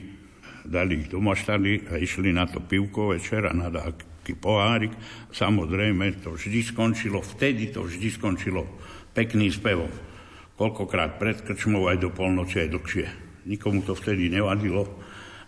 dali 0.68 1.04
ich 1.04 1.08
do 1.08 1.20
maštany 1.20 1.88
a 1.92 1.96
išli 1.96 2.28
na 2.32 2.44
to 2.44 2.60
pivko 2.60 3.16
večera 3.16 3.52
na 3.56 3.72
taký 4.24 4.40
pohárik. 4.40 4.96
Samozrejme, 5.36 6.24
to 6.24 6.32
vždy 6.32 6.64
skončilo, 6.64 7.20
vtedy 7.20 7.68
to 7.68 7.84
vždy 7.84 8.08
skončilo 8.08 8.64
pekným 9.12 9.52
spevom. 9.52 9.92
Koľkokrát 10.56 11.20
pred 11.20 11.44
krčmou 11.44 11.92
aj 11.92 12.00
do 12.00 12.08
polnoci, 12.08 12.64
aj 12.64 12.72
dlhšie. 12.72 13.06
Nikomu 13.44 13.84
to 13.84 13.92
vtedy 13.92 14.32
nevadilo. 14.32 14.88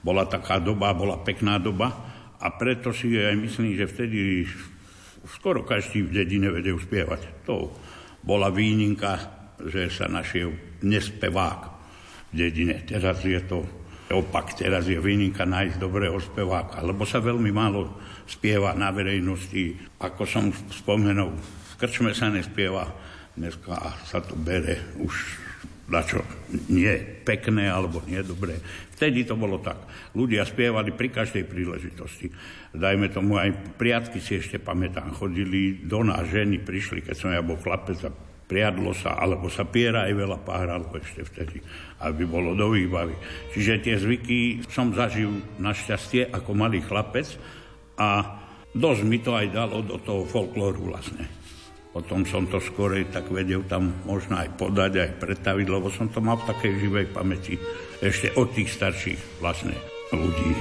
Bola 0.05 0.29
taká 0.29 0.61
doba, 0.61 0.93
bola 0.93 1.17
pekná 1.25 1.57
doba 1.57 1.89
a 2.37 2.53
preto 2.53 2.93
si 2.93 3.17
aj 3.17 3.33
myslím, 3.41 3.81
že 3.81 3.89
vtedy 3.89 4.45
skoro 5.25 5.65
každý 5.65 6.05
v 6.05 6.13
dedine 6.13 6.53
vedel 6.53 6.77
spievať. 6.77 7.49
To 7.49 7.73
bola 8.21 8.53
výnimka, 8.53 9.17
že 9.65 9.89
sa 9.89 10.05
našiel 10.05 10.53
nespevák 10.85 11.61
v 12.29 12.35
dedine. 12.37 12.85
Teraz 12.85 13.25
je 13.25 13.41
to 13.41 13.65
opak, 14.13 14.53
teraz 14.53 14.85
je 14.85 15.01
výnimka 15.01 15.49
nájsť 15.49 15.81
dobrého 15.81 16.21
speváka, 16.21 16.85
lebo 16.85 17.09
sa 17.09 17.25
veľmi 17.25 17.51
málo 17.51 17.89
spieva 18.27 18.75
na 18.75 18.91
verejnosti. 18.91 19.79
Ako 20.03 20.27
som 20.27 20.51
spomenul, 20.53 21.35
v 21.35 21.75
krčme 21.79 22.13
sa 22.13 22.29
nespieva, 22.29 22.91
Dneska 23.37 23.77
sa 24.09 24.25
to 24.25 24.33
bere 24.33 24.97
už 24.97 25.45
na 25.93 26.01
čo 26.01 26.25
nie 26.73 27.21
pekné 27.23 27.69
alebo 27.69 28.01
nie 28.09 28.19
dobré. 28.25 28.57
Vtedy 28.97 29.29
to 29.29 29.37
bolo 29.37 29.61
tak. 29.61 29.77
Ľudia 30.17 30.43
spievali 30.49 30.97
pri 30.97 31.13
každej 31.13 31.45
príležitosti. 31.45 32.33
Dajme 32.73 33.13
tomu 33.13 33.37
aj 33.37 33.77
priatky 33.77 34.25
si 34.25 34.41
ešte 34.41 34.57
pamätám. 34.57 35.13
Chodili 35.13 35.85
do 35.85 36.01
nás 36.01 36.27
ženy, 36.27 36.65
prišli, 36.65 37.05
keď 37.05 37.15
som 37.15 37.31
ja 37.31 37.45
bol 37.45 37.61
chlapec 37.61 38.01
a 38.09 38.11
priadlo 38.49 38.97
sa, 38.97 39.21
alebo 39.21 39.53
sa 39.53 39.69
piera 39.69 40.09
aj 40.09 40.15
veľa 40.17 40.39
páhralo 40.43 40.89
ešte 40.97 41.29
vtedy, 41.29 41.61
aby 42.03 42.25
bolo 42.25 42.57
do 42.57 42.73
výbavy. 42.73 43.15
Čiže 43.53 43.85
tie 43.85 43.95
zvyky 44.01 44.65
som 44.73 44.97
zažil 44.97 45.45
našťastie 45.61 46.33
ako 46.33 46.57
malý 46.57 46.81
chlapec 46.83 47.37
a 47.97 48.41
dosť 48.73 49.03
mi 49.05 49.19
to 49.21 49.33
aj 49.33 49.53
dalo 49.53 49.81
do 49.81 49.97
toho 50.01 50.25
folklóru 50.29 50.93
vlastne. 50.93 51.25
Potom 51.97 52.29
som 52.29 52.45
to 52.45 52.61
skorej 52.61 53.09
tak 53.09 53.33
vedel 53.33 53.65
tam 53.65 54.05
možno 54.05 54.37
aj 54.37 54.61
podať, 54.61 54.93
aj 55.01 55.11
predstaviť, 55.17 55.67
lebo 55.73 55.89
som 55.89 56.13
to 56.13 56.21
mal 56.21 56.37
v 56.37 56.49
takej 56.53 56.73
živej 56.77 57.07
pamäti 57.09 57.57
ešte 58.05 58.37
od 58.37 58.53
tých 58.53 58.69
starších 58.69 59.41
vlastne 59.41 59.73
ľudí 60.13 60.53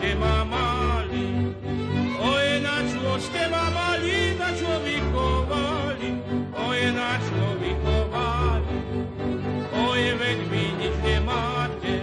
tema 0.00 0.44
mali, 0.44 1.54
oje 2.18 2.60
na 2.60 2.76
člo 2.90 3.18
tema 3.32 3.70
mali, 3.70 4.34
na 4.38 4.48
človekovali, 4.58 6.10
oje 6.68 6.88
na 6.92 7.10
človekovali, 7.22 8.76
oje 9.88 10.10
veď 10.18 10.38
vy 10.50 10.64
nič 10.80 10.96
nemáte, 11.06 11.94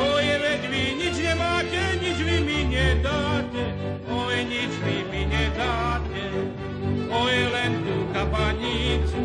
oje 0.00 0.34
veď 0.40 0.62
vy 0.72 0.84
nič 0.96 1.16
nemáte, 1.20 1.82
nič 2.00 2.18
vy 2.24 2.36
mi 2.40 2.60
nedáte, 2.64 3.64
oje 4.08 4.40
nič 4.48 4.72
vy 4.80 4.96
mi 5.12 5.22
nedáte, 5.28 6.24
oje 7.12 7.42
len 7.52 7.72
tú 7.84 7.96
kabanicu, 8.16 9.22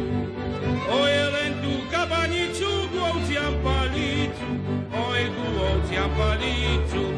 oje 0.92 1.24
len 1.40 1.52
tú 1.64 1.74
kabanicu, 1.88 2.70
glovciam 2.92 3.54
palicu, 3.64 4.48
oje 4.92 5.26
glovciam 5.32 6.12
palicu. 6.20 7.11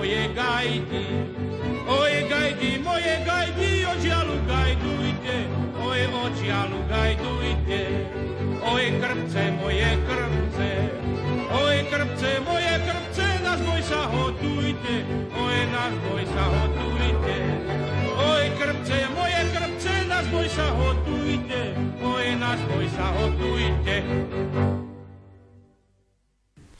moje 0.00 0.32
gajdy. 0.32 1.04
Oj, 1.88 2.12
gajdy, 2.28 2.80
moje 2.80 3.14
gajdy, 3.28 3.68
očialu 3.84 4.36
gajdujte, 4.48 5.36
oj, 5.76 6.00
očialu 6.24 6.80
gajdujte. 6.88 7.80
Oj, 8.64 8.84
krpce, 9.00 9.42
moje 9.60 9.90
krpce, 10.08 10.68
oj, 11.52 11.76
krpce, 11.92 12.30
moje 12.48 12.74
krpce, 12.88 13.26
náš 13.44 13.60
boj 13.60 13.82
sa 13.84 14.00
hodujte, 14.08 14.96
oj, 15.36 15.58
náš 15.68 15.92
boj 16.08 16.24
sa 16.32 16.44
hodujte. 16.48 17.36
Oj, 18.16 18.44
krpce, 18.56 18.96
moje 19.12 19.42
krpce, 19.52 19.92
náš 20.08 20.26
boj 20.32 20.48
sa 20.48 20.68
hodujte, 20.80 21.60
oj, 22.00 22.26
náš 22.40 22.60
boj 22.72 22.86
sa 22.96 23.06
hodujte. 23.20 23.96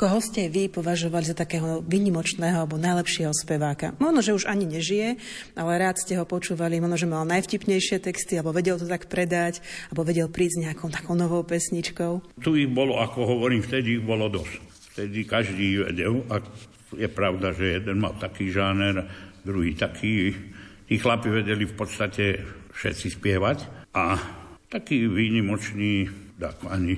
Koho 0.01 0.17
ste 0.25 0.49
vy 0.49 0.73
považovali 0.73 1.29
za 1.29 1.37
takého 1.37 1.85
vynimočného 1.85 2.65
alebo 2.65 2.81
najlepšieho 2.81 3.37
speváka? 3.37 3.93
Možno, 4.01 4.25
že 4.25 4.33
už 4.33 4.49
ani 4.49 4.65
nežije, 4.65 5.21
ale 5.53 5.77
rád 5.77 6.01
ste 6.01 6.17
ho 6.17 6.25
počúvali, 6.25 6.81
možno, 6.81 6.97
že 6.97 7.05
mal 7.05 7.29
najvtipnejšie 7.29 8.01
texty, 8.01 8.41
alebo 8.41 8.57
vedel 8.57 8.81
to 8.81 8.89
tak 8.89 9.13
predať, 9.13 9.61
alebo 9.93 10.09
vedel 10.09 10.33
prísť 10.33 10.57
s 10.57 10.63
nejakou 10.65 10.89
takou 10.89 11.13
novou 11.13 11.45
pesničkou. 11.45 12.41
Tu 12.41 12.65
ich 12.65 12.73
bolo, 12.73 12.97
ako 12.97 13.29
hovorím, 13.29 13.61
vtedy 13.61 14.01
ich 14.01 14.05
bolo 14.09 14.33
dosť. 14.33 14.57
Vtedy 14.97 15.29
každý 15.29 15.85
vedel 15.85 16.25
a 16.33 16.41
je 16.97 17.09
pravda, 17.13 17.53
že 17.53 17.85
jeden 17.85 18.01
mal 18.01 18.17
taký 18.17 18.49
žáner, 18.49 19.05
druhý 19.45 19.77
taký. 19.77 20.33
Tí 20.89 20.97
chlapi 20.97 21.29
vedeli 21.29 21.69
v 21.69 21.77
podstate 21.77 22.41
všetci 22.73 23.21
spievať 23.21 23.93
a 23.93 24.17
taký 24.73 25.13
výnimočný, 25.13 26.09
tak 26.41 26.57
ani 26.73 26.97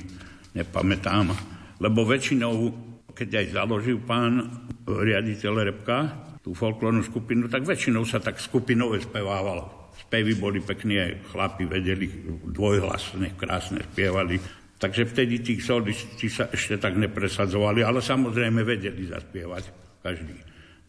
nepamätám, 0.54 1.34
lebo 1.82 2.06
väčšinou 2.06 2.91
keď 3.22 3.38
aj 3.38 3.46
založil 3.54 4.02
pán 4.02 4.50
riaditeľ 4.82 5.70
Repka 5.70 5.98
tú 6.42 6.58
folklórnu 6.58 7.06
skupinu, 7.06 7.46
tak 7.46 7.62
väčšinou 7.62 8.02
sa 8.02 8.18
tak 8.18 8.42
skupinové 8.42 8.98
spevávalo. 8.98 9.94
Spevy 9.94 10.34
boli 10.34 10.58
pekné, 10.58 11.22
chlapi 11.30 11.70
vedeli 11.70 12.10
dvojhlasne, 12.50 13.38
krásne 13.38 13.86
spievali. 13.94 14.42
Takže 14.74 15.06
vtedy 15.06 15.38
tí 15.38 15.62
solisti 15.62 16.26
sa 16.26 16.50
ešte 16.50 16.82
tak 16.82 16.98
nepresadzovali, 16.98 17.86
ale 17.86 18.02
samozrejme 18.02 18.66
vedeli 18.66 19.06
zaspievať 19.06 19.70
každý. 20.02 20.34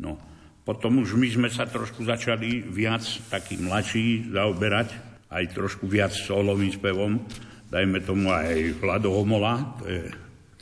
No. 0.02 0.18
Potom 0.66 1.06
už 1.06 1.14
my 1.14 1.30
sme 1.30 1.50
sa 1.54 1.70
trošku 1.70 2.02
začali 2.02 2.66
viac 2.66 3.06
taký 3.30 3.62
mladší 3.62 4.34
zaoberať, 4.34 4.90
aj 5.30 5.54
trošku 5.54 5.86
viac 5.86 6.10
solovým 6.18 6.74
spevom. 6.74 7.22
Dajme 7.70 8.02
tomu 8.02 8.34
aj 8.34 8.82
Vlado 8.82 9.14
Homola, 9.14 9.78
to 9.78 9.86
je 9.86 10.02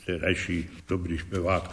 terajší 0.02 0.86
dobrý 0.86 1.18
spevák, 1.18 1.64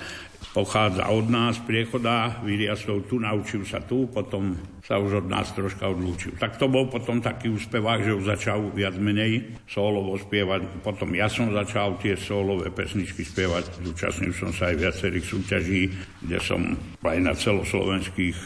pochádza 0.53 1.09
od 1.09 1.29
nás, 1.29 1.57
priechoda, 1.61 2.41
vyriastol 2.45 3.05
tu, 3.05 3.21
naučil 3.21 3.65
sa 3.65 3.81
tu, 3.81 4.09
potom 4.09 4.57
sa 4.81 4.97
už 4.97 5.25
od 5.25 5.27
nás 5.29 5.53
troška 5.53 5.85
odlúčil. 5.85 6.33
Tak 6.37 6.57
to 6.57 6.65
bol 6.65 6.89
potom 6.89 7.21
taký 7.21 7.53
úspevák, 7.53 8.01
že 8.01 8.17
už 8.17 8.25
začal 8.25 8.73
viac 8.73 8.97
menej 8.97 9.61
solovo 9.69 10.17
spievať. 10.17 10.81
Potom 10.81 11.13
ja 11.13 11.29
som 11.29 11.53
začal 11.53 12.01
tie 12.01 12.17
solové 12.17 12.73
pesničky 12.73 13.21
spievať. 13.21 13.85
Zúčastnil 13.85 14.33
som 14.33 14.49
sa 14.49 14.73
aj 14.73 14.81
viacerých 14.81 15.25
súťaží, 15.25 15.81
kde 16.25 16.37
som 16.41 16.73
aj 17.05 17.19
na 17.21 17.33
celoslovenských 17.37 18.37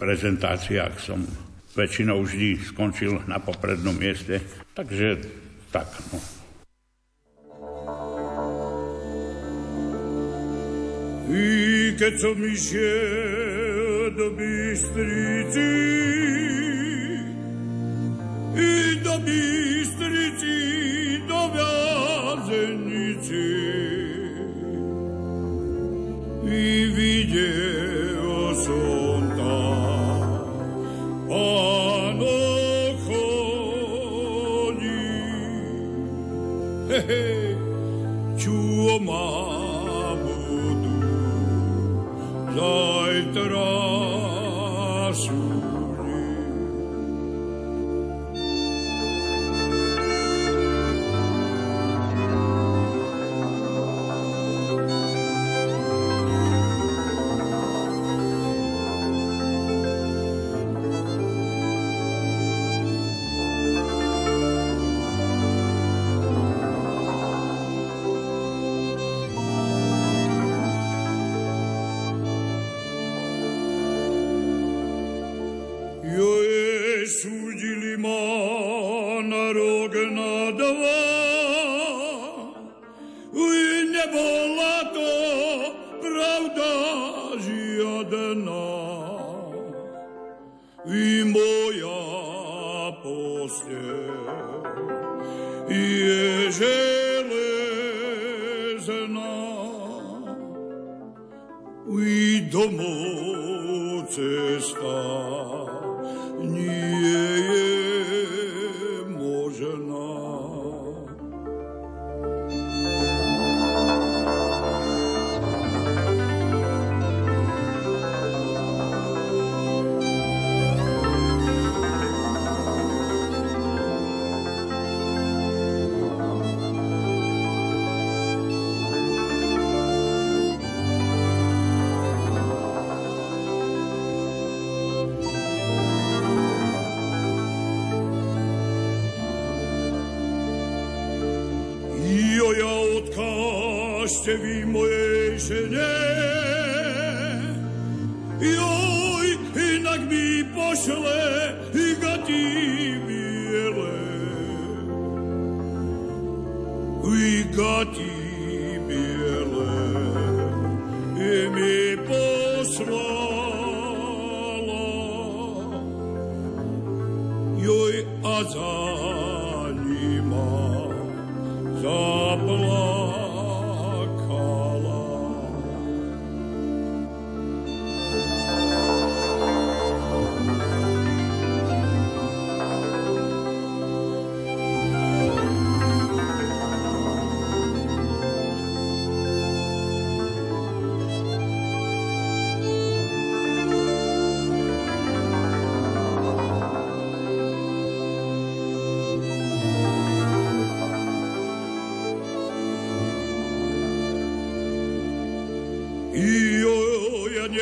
prezentáciách 0.00 0.94
som 0.96 1.20
väčšinou 1.72 2.20
vždy 2.24 2.60
skončil 2.60 3.20
na 3.28 3.40
poprednom 3.40 3.96
mieste. 3.96 4.40
Takže 4.72 5.20
tak, 5.72 5.88
no. 6.12 6.41
I 11.30 11.94
keď 11.94 12.14
som 12.18 12.38
išiel 12.42 14.10
do 14.18 14.34
Bystrici, 14.34 15.70
i 18.58 18.72
do 19.02 19.14
Bystrici, 19.22 19.61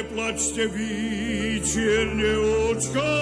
neplačte 0.00 0.64
vy, 0.72 1.60
čierne 1.60 2.32
očka. 2.72 3.19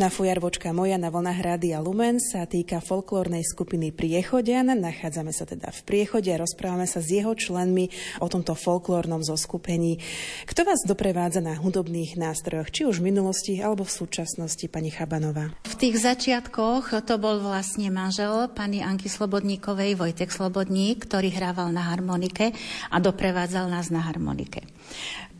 Dnešná 0.00 0.16
fujarvočka 0.16 0.72
moja 0.72 0.96
na 0.96 1.12
vlnách 1.12 1.44
Rádia 1.44 1.76
Lumen 1.76 2.24
sa 2.24 2.48
týka 2.48 2.80
folklórnej 2.80 3.44
skupiny 3.44 3.92
Priechodian. 3.92 4.72
Nachádzame 4.72 5.28
sa 5.28 5.44
teda 5.44 5.68
v 5.68 5.80
Priechode 5.84 6.32
a 6.32 6.40
rozprávame 6.40 6.88
sa 6.88 7.04
s 7.04 7.12
jeho 7.12 7.36
členmi 7.36 7.92
o 8.16 8.24
tomto 8.24 8.56
folklórnom 8.56 9.20
zoskupení. 9.20 10.00
Kto 10.48 10.64
vás 10.64 10.88
doprevádza 10.88 11.44
na 11.44 11.52
hudobných 11.52 12.16
nástrojoch, 12.16 12.72
či 12.72 12.88
už 12.88 13.04
v 13.04 13.12
minulosti 13.12 13.60
alebo 13.60 13.84
v 13.84 13.92
súčasnosti, 13.92 14.64
pani 14.72 14.88
Chabanová? 14.88 15.52
V 15.68 15.76
tých 15.76 16.00
začiatkoch 16.00 16.96
to 17.04 17.20
bol 17.20 17.36
vlastne 17.36 17.92
manžel 17.92 18.48
pani 18.56 18.80
Anky 18.80 19.12
Slobodníkovej, 19.12 20.00
Vojtek 20.00 20.32
Slobodník, 20.32 21.04
ktorý 21.12 21.28
hrával 21.28 21.76
na 21.76 21.92
harmonike 21.92 22.56
a 22.88 22.96
doprevádzal 23.04 23.68
nás 23.68 23.92
na 23.92 24.00
harmonike. 24.00 24.59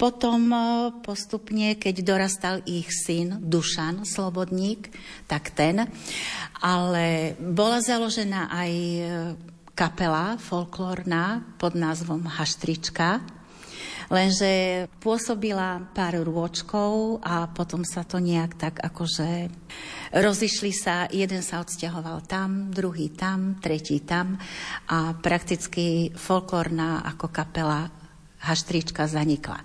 Potom 0.00 0.48
e, 0.48 0.58
postupne, 1.04 1.76
keď 1.76 1.94
dorastal 2.00 2.56
ich 2.64 2.88
syn 2.88 3.36
Dušan 3.44 4.08
Slobodník, 4.08 4.88
tak 5.28 5.52
ten, 5.52 5.84
ale 6.64 7.36
bola 7.36 7.84
založená 7.84 8.48
aj 8.48 8.72
e, 8.72 9.02
kapela 9.76 10.40
folklórna 10.40 11.44
pod 11.60 11.76
názvom 11.76 12.24
Haštrička, 12.24 13.20
lenže 14.08 14.84
pôsobila 15.04 15.84
pár 15.92 16.20
rôčkov 16.24 17.20
a 17.20 17.48
potom 17.52 17.84
sa 17.84 18.00
to 18.04 18.18
nejak 18.18 18.56
tak 18.56 18.74
akože 18.80 19.52
rozišli 20.16 20.72
sa, 20.74 21.06
jeden 21.12 21.40
sa 21.40 21.62
odsťahoval 21.62 22.26
tam, 22.26 22.74
druhý 22.74 23.14
tam, 23.14 23.60
tretí 23.62 24.02
tam. 24.02 24.36
A 24.90 25.14
prakticky 25.14 26.10
folklórna 26.12 27.06
ako 27.06 27.30
kapela 27.30 27.99
haštrička 28.40 29.06
zanikla. 29.06 29.60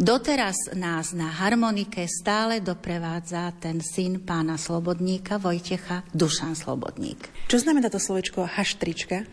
Doteraz 0.00 0.56
nás 0.72 1.12
na 1.12 1.28
harmonike 1.28 2.08
stále 2.08 2.60
doprevádza 2.64 3.52
ten 3.60 3.84
syn 3.84 4.24
pána 4.24 4.56
Slobodníka, 4.56 5.36
Vojtecha, 5.36 6.02
Dušan 6.16 6.56
Slobodník. 6.56 7.28
Čo 7.52 7.60
znamená 7.60 7.92
to 7.92 8.00
slovečko 8.00 8.48
haštrička? 8.48 9.28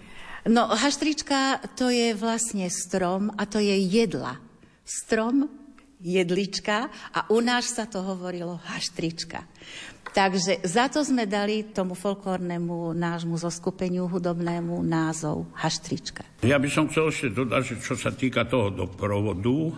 No, 0.52 0.68
haštrička 0.68 1.64
to 1.78 1.88
je 1.94 2.18
vlastne 2.18 2.68
strom 2.68 3.32
a 3.38 3.48
to 3.48 3.62
je 3.62 3.78
jedla. 3.78 4.42
Strom, 4.84 5.48
jedlička 6.02 6.90
a 7.14 7.20
u 7.30 7.40
nás 7.40 7.78
sa 7.78 7.86
to 7.86 8.02
hovorilo 8.02 8.58
haštrička. 8.58 9.46
Takže 10.12 10.60
za 10.68 10.92
to 10.92 11.08
sme 11.08 11.24
dali 11.24 11.72
tomu 11.72 11.96
folklórnemu 11.96 12.92
nášmu 12.92 13.40
zoskupeniu 13.40 14.12
hudobnému 14.12 14.84
názov 14.84 15.48
Haštrička. 15.56 16.28
Ja 16.44 16.60
by 16.60 16.68
som 16.68 16.92
chcel 16.92 17.08
ešte 17.08 17.30
dodať, 17.32 17.62
že 17.64 17.76
čo 17.80 17.96
sa 17.96 18.12
týka 18.12 18.44
toho 18.44 18.76
doprovodu, 18.76 19.72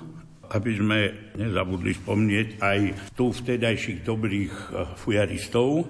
aby 0.54 0.72
sme 0.74 1.00
nezabudli 1.38 1.94
spomnieť 1.94 2.48
aj 2.62 2.80
tu 3.14 3.30
vtedajších 3.30 4.02
dobrých 4.02 4.54
eh, 4.54 4.68
fujaristov, 4.98 5.86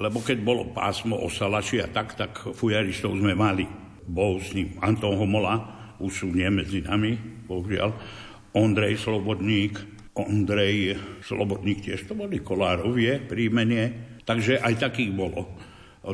lebo 0.00 0.18
keď 0.24 0.38
bolo 0.40 0.72
pásmo 0.72 1.20
o 1.20 1.28
Salači 1.28 1.78
a 1.78 1.86
tak, 1.86 2.16
tak 2.16 2.32
fujaristov 2.56 3.14
sme 3.14 3.36
mali. 3.36 3.68
Bol 4.10 4.42
s 4.42 4.56
ním 4.56 4.74
Anton 4.82 5.14
Homola, 5.14 5.60
už 6.00 6.24
sú 6.24 6.26
nie 6.32 6.48
medzi 6.48 6.80
nami, 6.82 7.14
bohužiaľ, 7.46 7.92
Ondrej 8.56 8.98
Slobodník, 8.98 9.99
Ondrej 10.26 10.98
Slobodník 11.24 11.86
tiež 11.86 12.10
to 12.10 12.18
boli 12.18 12.42
Kolárovie, 12.42 13.22
príjmenie, 13.22 14.18
takže 14.26 14.60
aj 14.60 14.90
takých 14.90 15.12
bolo. 15.14 15.56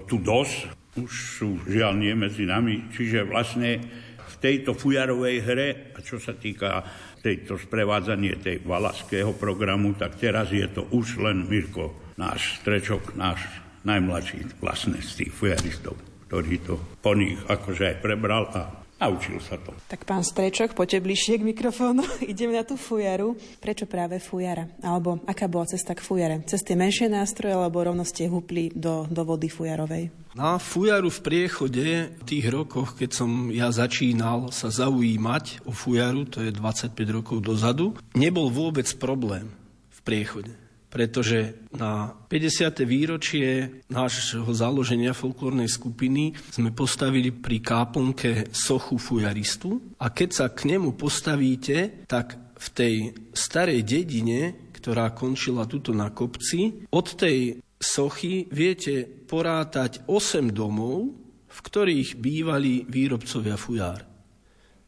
Tu 0.07 0.19
dosť, 0.19 0.57
už 0.99 1.11
sú 1.11 1.51
žiaľ 1.67 1.99
nie 1.99 2.15
medzi 2.17 2.45
nami, 2.45 2.91
čiže 2.93 3.27
vlastne 3.27 3.79
v 4.27 4.35
tejto 4.43 4.77
fujarovej 4.77 5.37
hre, 5.43 5.69
a 5.97 5.99
čo 6.05 6.21
sa 6.21 6.37
týka 6.37 6.85
tejto 7.25 7.59
sprevádzanie 7.59 8.39
tej 8.39 8.57
valaského 8.63 9.33
programu, 9.35 9.97
tak 9.97 10.21
teraz 10.21 10.53
je 10.53 10.67
to 10.69 10.87
už 10.93 11.19
len 11.23 11.49
Mirko, 11.49 12.15
náš 12.21 12.61
strečok, 12.63 13.17
náš 13.17 13.43
najmladší 13.87 14.59
vlastne 14.59 14.99
z 14.99 15.25
tých 15.25 15.33
fujaristov, 15.33 15.95
ktorý 16.27 16.55
to 16.67 16.75
po 16.99 17.15
nich 17.15 17.39
akože 17.47 17.95
aj 17.95 17.97
prebral 18.03 18.45
a 18.51 18.86
Naučil 18.97 19.37
sa 19.45 19.61
to. 19.61 19.77
Tak 19.93 20.09
pán 20.09 20.25
Strečok, 20.25 20.73
poďte 20.73 21.05
bližšie 21.05 21.37
k 21.37 21.45
mikrofónu. 21.45 22.01
Ideme 22.33 22.57
na 22.57 22.65
tú 22.65 22.81
fujaru. 22.81 23.37
Prečo 23.61 23.85
práve 23.85 24.17
fujara? 24.17 24.73
Alebo 24.81 25.21
aká 25.29 25.45
bola 25.53 25.69
cesta 25.69 25.93
k 25.93 26.01
fujare? 26.01 26.41
Cez 26.49 26.65
tie 26.65 26.81
menšie 26.81 27.13
nástroje, 27.13 27.53
alebo 27.53 27.85
rovno 27.85 28.09
ste 28.09 28.25
hupli 28.25 28.73
do, 28.73 29.05
do 29.13 29.23
vody 29.29 29.53
fujarovej? 29.53 30.33
Na 30.33 30.57
fujaru 30.57 31.13
v 31.13 31.21
priechode 31.21 31.87
v 32.17 32.23
tých 32.25 32.49
rokoch, 32.49 32.97
keď 32.97 33.11
som 33.13 33.53
ja 33.53 33.69
začínal 33.69 34.49
sa 34.49 34.73
zaujímať 34.73 35.69
o 35.69 35.77
fujaru, 35.77 36.25
to 36.25 36.41
je 36.41 36.53
25 36.53 36.97
rokov 37.21 37.45
dozadu, 37.45 37.93
nebol 38.17 38.49
vôbec 38.49 38.89
problém 38.97 39.53
v 39.93 40.01
priechode 40.05 40.66
pretože 40.87 41.67
na 41.75 42.15
50. 42.31 42.87
výročie 42.87 43.83
nášho 43.91 44.49
založenia 44.55 45.13
folklórnej 45.13 45.69
skupiny 45.69 46.33
sme 46.55 46.71
postavili 46.73 47.35
pri 47.35 47.59
káplnke 47.61 48.55
sochu 48.55 48.97
fujaristu 48.97 49.99
a 50.01 50.09
keď 50.09 50.29
sa 50.33 50.47
k 50.49 50.77
nemu 50.77 50.95
postavíte, 50.95 52.09
tak 52.09 52.39
v 52.57 52.69
tej 52.73 52.95
starej 53.37 53.85
dedine, 53.85 54.73
ktorá 54.73 55.13
končila 55.13 55.69
tuto 55.69 55.93
na 55.93 56.09
kopci, 56.15 56.89
od 56.89 57.07
tej 57.19 57.61
sochy 57.77 58.49
viete 58.49 59.05
porátať 59.05 60.09
8 60.09 60.49
domov, 60.55 61.13
v 61.47 61.59
ktorých 61.61 62.17
bývali 62.17 62.89
výrobcovia 62.89 63.57
fujár. 63.61 64.05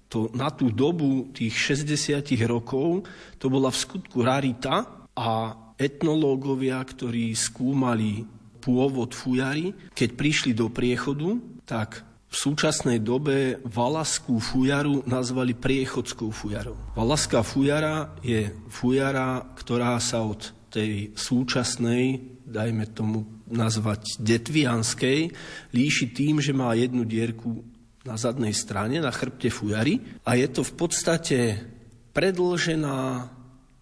To 0.09 0.33
na 0.33 0.49
tú 0.49 0.73
dobu 0.73 1.29
tých 1.37 1.77
60 1.77 2.25
rokov 2.49 3.05
to 3.37 3.53
bola 3.53 3.69
v 3.69 3.77
skutku 3.77 4.25
rarita 4.25 5.05
a 5.13 5.29
etnológovia, 5.79 6.83
ktorí 6.83 7.33
skúmali 7.39 8.27
pôvod 8.59 9.15
fujary, 9.15 9.73
keď 9.95 10.09
prišli 10.19 10.53
do 10.53 10.69
priechodu, 10.69 11.39
tak 11.65 12.05
v 12.29 12.37
súčasnej 12.37 13.01
dobe 13.01 13.57
valaskú 13.65 14.37
fujaru 14.37 15.01
nazvali 15.09 15.57
priechodskou 15.57 16.29
fujarou. 16.29 16.77
Valaská 16.93 17.41
fujara 17.41 18.13
je 18.21 18.53
fujara, 18.69 19.49
ktorá 19.57 19.97
sa 19.97 20.21
od 20.21 20.53
tej 20.69 21.17
súčasnej, 21.17 22.37
dajme 22.45 22.85
tomu 22.93 23.25
nazvať 23.49 24.21
detvianskej, 24.21 25.33
líši 25.73 26.07
tým, 26.13 26.45
že 26.45 26.53
má 26.53 26.77
jednu 26.77 27.09
dierku 27.09 27.65
na 28.05 28.21
zadnej 28.21 28.53
strane, 28.53 29.01
na 29.01 29.09
chrbte 29.09 29.49
fujary 29.49 30.21
a 30.29 30.37
je 30.37 30.49
to 30.53 30.61
v 30.61 30.73
podstate 30.77 31.39
predlžená 32.13 33.33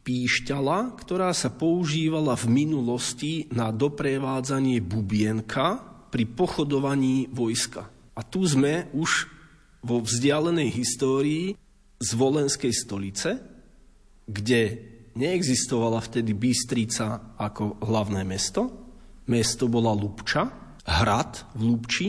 píšťala, 0.07 0.94
ktorá 0.94 1.34
sa 1.34 1.50
používala 1.50 2.38
v 2.38 2.46
minulosti 2.46 3.50
na 3.50 3.74
doprevádzanie 3.74 4.78
bubienka 4.78 5.82
pri 6.14 6.24
pochodovaní 6.30 7.26
vojska. 7.34 7.90
A 8.14 8.22
tu 8.22 8.46
sme 8.46 8.86
už 8.94 9.26
vo 9.82 9.98
vzdialenej 9.98 10.70
histórii 10.70 11.59
z 11.98 12.11
Volenskej 12.14 12.70
stolice, 12.70 13.42
kde 14.30 14.61
neexistovala 15.18 15.98
vtedy 15.98 16.38
Bystrica 16.38 17.34
ako 17.34 17.82
hlavné 17.82 18.22
mesto. 18.22 18.86
Mesto 19.26 19.66
bola 19.66 19.90
Lubča, 19.90 20.46
hrad 20.86 21.50
v 21.59 21.61
Lubči 21.66 22.09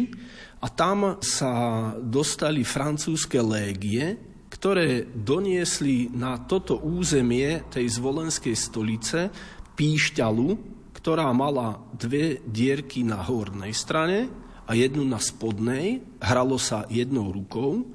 a 0.62 0.70
tam 0.70 1.18
sa 1.18 1.94
dostali 1.98 2.62
francúzske 2.62 3.42
légie, 3.42 4.37
ktoré 4.58 5.06
doniesli 5.06 6.10
na 6.10 6.42
toto 6.42 6.82
územie 6.82 7.62
tej 7.70 7.94
zvolenskej 7.94 8.58
stolice 8.58 9.30
píšťalu, 9.78 10.58
ktorá 10.98 11.30
mala 11.30 11.78
dve 11.94 12.42
dierky 12.42 13.06
na 13.06 13.22
hornej 13.22 13.70
strane 13.78 14.26
a 14.66 14.74
jednu 14.74 15.06
na 15.06 15.22
spodnej, 15.22 16.02
hralo 16.18 16.58
sa 16.58 16.90
jednou 16.90 17.30
rukou. 17.30 17.86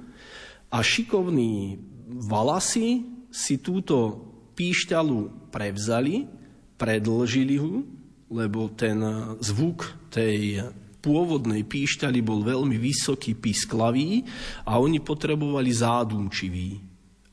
A 0.71 0.87
šikovní 0.87 1.83
valasi 2.31 3.11
si 3.35 3.59
túto 3.59 4.23
píšťalu 4.55 5.51
prevzali, 5.51 6.31
predlžili 6.79 7.59
ho, 7.59 7.83
lebo 8.31 8.71
ten 8.71 9.03
zvuk 9.43 9.99
tej 10.15 10.63
pôvodnej 11.03 11.67
píšťali 11.67 12.23
bol 12.23 12.47
veľmi 12.47 12.79
vysoký, 12.79 13.35
písklavý 13.35 14.23
a 14.63 14.79
oni 14.79 15.03
potrebovali 15.03 15.75
zádumčivý 15.75 16.79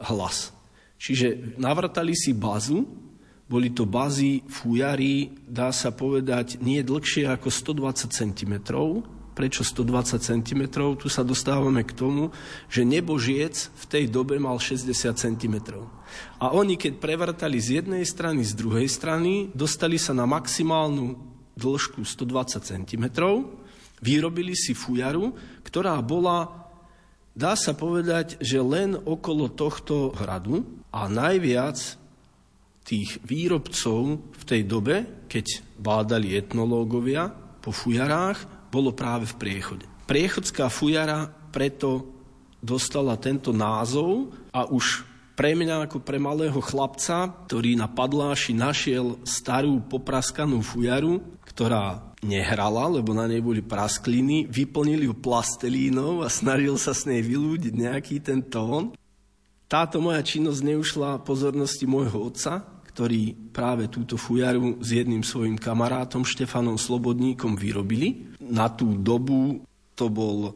hlas. 0.09 0.49
Čiže 0.99 1.55
navrtali 1.61 2.17
si 2.17 2.36
bazu, 2.36 2.84
boli 3.49 3.74
to 3.74 3.86
bazy 3.89 4.45
fujary, 4.45 5.34
dá 5.47 5.74
sa 5.74 5.89
povedať, 5.89 6.61
nie 6.61 6.86
dlhšie 6.86 7.26
ako 7.30 7.49
120 7.49 8.11
cm. 8.11 8.53
Prečo 9.34 9.63
120 9.63 10.20
cm? 10.20 10.61
Tu 10.99 11.07
sa 11.07 11.24
dostávame 11.24 11.88
k 11.88 11.95
tomu, 11.95 12.36
že 12.67 12.84
nebožiec 12.84 13.72
v 13.72 13.86
tej 13.88 14.05
dobe 14.11 14.36
mal 14.36 14.59
60 14.59 14.91
cm. 15.15 15.55
A 16.43 16.51
oni, 16.51 16.76
keď 16.76 16.99
prevrtali 16.99 17.55
z 17.57 17.80
jednej 17.80 18.03
strany, 18.03 18.43
z 18.43 18.53
druhej 18.53 18.91
strany, 18.91 19.47
dostali 19.55 19.95
sa 19.95 20.11
na 20.11 20.28
maximálnu 20.28 21.39
dĺžku 21.60 22.07
120 22.07 22.64
cm, 22.64 23.05
vyrobili 23.99 24.55
si 24.55 24.72
fujaru, 24.72 25.36
ktorá 25.68 25.99
bola, 25.99 26.47
dá 27.36 27.60
sa 27.60 27.76
povedať, 27.76 28.39
že 28.39 28.64
len 28.64 28.95
okolo 28.95 29.51
tohto 29.51 30.16
hradu 30.16 30.64
a 30.89 31.12
najviac 31.12 31.99
tých 32.88 33.22
výrobcov 33.22 34.24
v 34.34 34.43
tej 34.47 34.66
dobe, 34.66 35.28
keď 35.30 35.62
bádali 35.78 36.34
etnológovia 36.34 37.30
po 37.62 37.70
fujarách, 37.70 38.72
bolo 38.74 38.95
práve 38.95 39.30
v 39.30 39.38
priechode. 39.38 39.86
Priechodská 40.10 40.74
fujara 40.74 41.30
preto 41.53 42.10
dostala 42.57 43.14
tento 43.22 43.53
názov 43.53 44.34
a 44.49 44.66
už 44.66 45.05
pre 45.39 45.55
mňa 45.55 45.88
ako 45.88 46.03
pre 46.03 46.20
malého 46.20 46.60
chlapca, 46.60 47.32
ktorý 47.47 47.80
na 47.80 47.88
padláši 47.88 48.51
našiel 48.51 49.24
starú 49.24 49.80
popraskanú 49.88 50.60
fujaru, 50.60 51.24
ktorá 51.60 52.16
nehrala, 52.24 52.88
lebo 52.88 53.12
na 53.12 53.28
nej 53.28 53.43
boli 53.43 53.60
praskliny, 53.60 54.47
vyplnili 54.47 55.12
ju 55.12 55.16
plastelínou 55.20 56.24
a 56.24 56.32
snažil 56.32 56.80
sa 56.80 56.95
s 56.95 57.03
nej 57.03 57.20
vylúdiť 57.20 57.76
nejaký 57.76 58.24
ten 58.24 58.39
tón. 58.39 58.95
Táto 59.68 59.99
moja 59.99 60.24
činnosť 60.24 60.64
neušla 60.64 61.20
pozornosti 61.28 61.84
môjho 61.84 62.32
otca, 62.32 62.64
ktorí 62.95 63.51
práve 63.51 63.91
túto 63.91 64.16
fujaru 64.16 64.80
s 64.80 65.03
jedným 65.03 65.20
svojim 65.20 65.60
kamarátom 65.60 66.24
Štefanom 66.24 66.80
Slobodníkom 66.80 67.60
vyrobili. 67.60 68.32
Na 68.39 68.72
tú 68.72 68.95
dobu 68.95 69.60
to 69.99 70.07
bol 70.07 70.55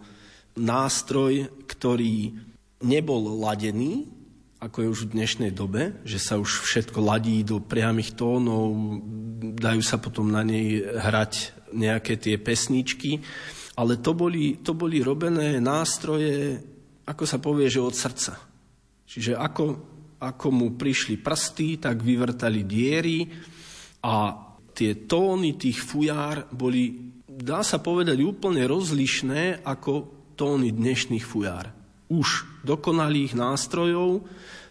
nástroj, 0.55 1.51
ktorý 1.67 2.31
nebol 2.79 3.43
ladený, 3.43 4.07
ako 4.63 4.77
je 4.79 4.93
už 4.95 5.01
v 5.03 5.13
dnešnej 5.19 5.51
dobe, 5.51 5.99
že 6.07 6.15
sa 6.15 6.39
už 6.39 6.63
všetko 6.63 7.03
ladí 7.03 7.43
do 7.43 7.59
priamých 7.59 8.15
tónov, 8.15 8.71
dajú 9.59 9.83
sa 9.83 9.99
potom 9.99 10.31
na 10.31 10.39
nej 10.39 10.79
hrať 10.79 11.51
nejaké 11.75 12.15
tie 12.15 12.39
pesničky, 12.39 13.19
ale 13.75 13.99
to 13.99 14.15
boli, 14.15 14.63
to 14.63 14.71
boli 14.71 15.03
robené 15.03 15.59
nástroje, 15.59 16.63
ako 17.03 17.23
sa 17.27 17.43
povie, 17.43 17.67
že 17.67 17.83
od 17.83 17.91
srdca. 17.91 18.39
Čiže 19.03 19.35
ako 19.35 19.93
ako 20.23 20.47
mu 20.55 20.67
prišli 20.79 21.19
prsty, 21.19 21.83
tak 21.83 21.99
vyvrtali 21.99 22.63
diery 22.63 23.27
a 24.07 24.31
tie 24.71 25.03
tóny 25.03 25.59
tých 25.59 25.83
fujár 25.83 26.47
boli, 26.47 27.11
dá 27.27 27.59
sa 27.59 27.83
povedať, 27.83 28.23
úplne 28.23 28.63
rozlišné 28.63 29.67
ako 29.67 29.91
tóny 30.39 30.71
dnešných 30.71 31.25
fujár. 31.27 31.82
Už 32.13 32.45
dokonalých 32.61 33.33
nástrojov, 33.33 34.21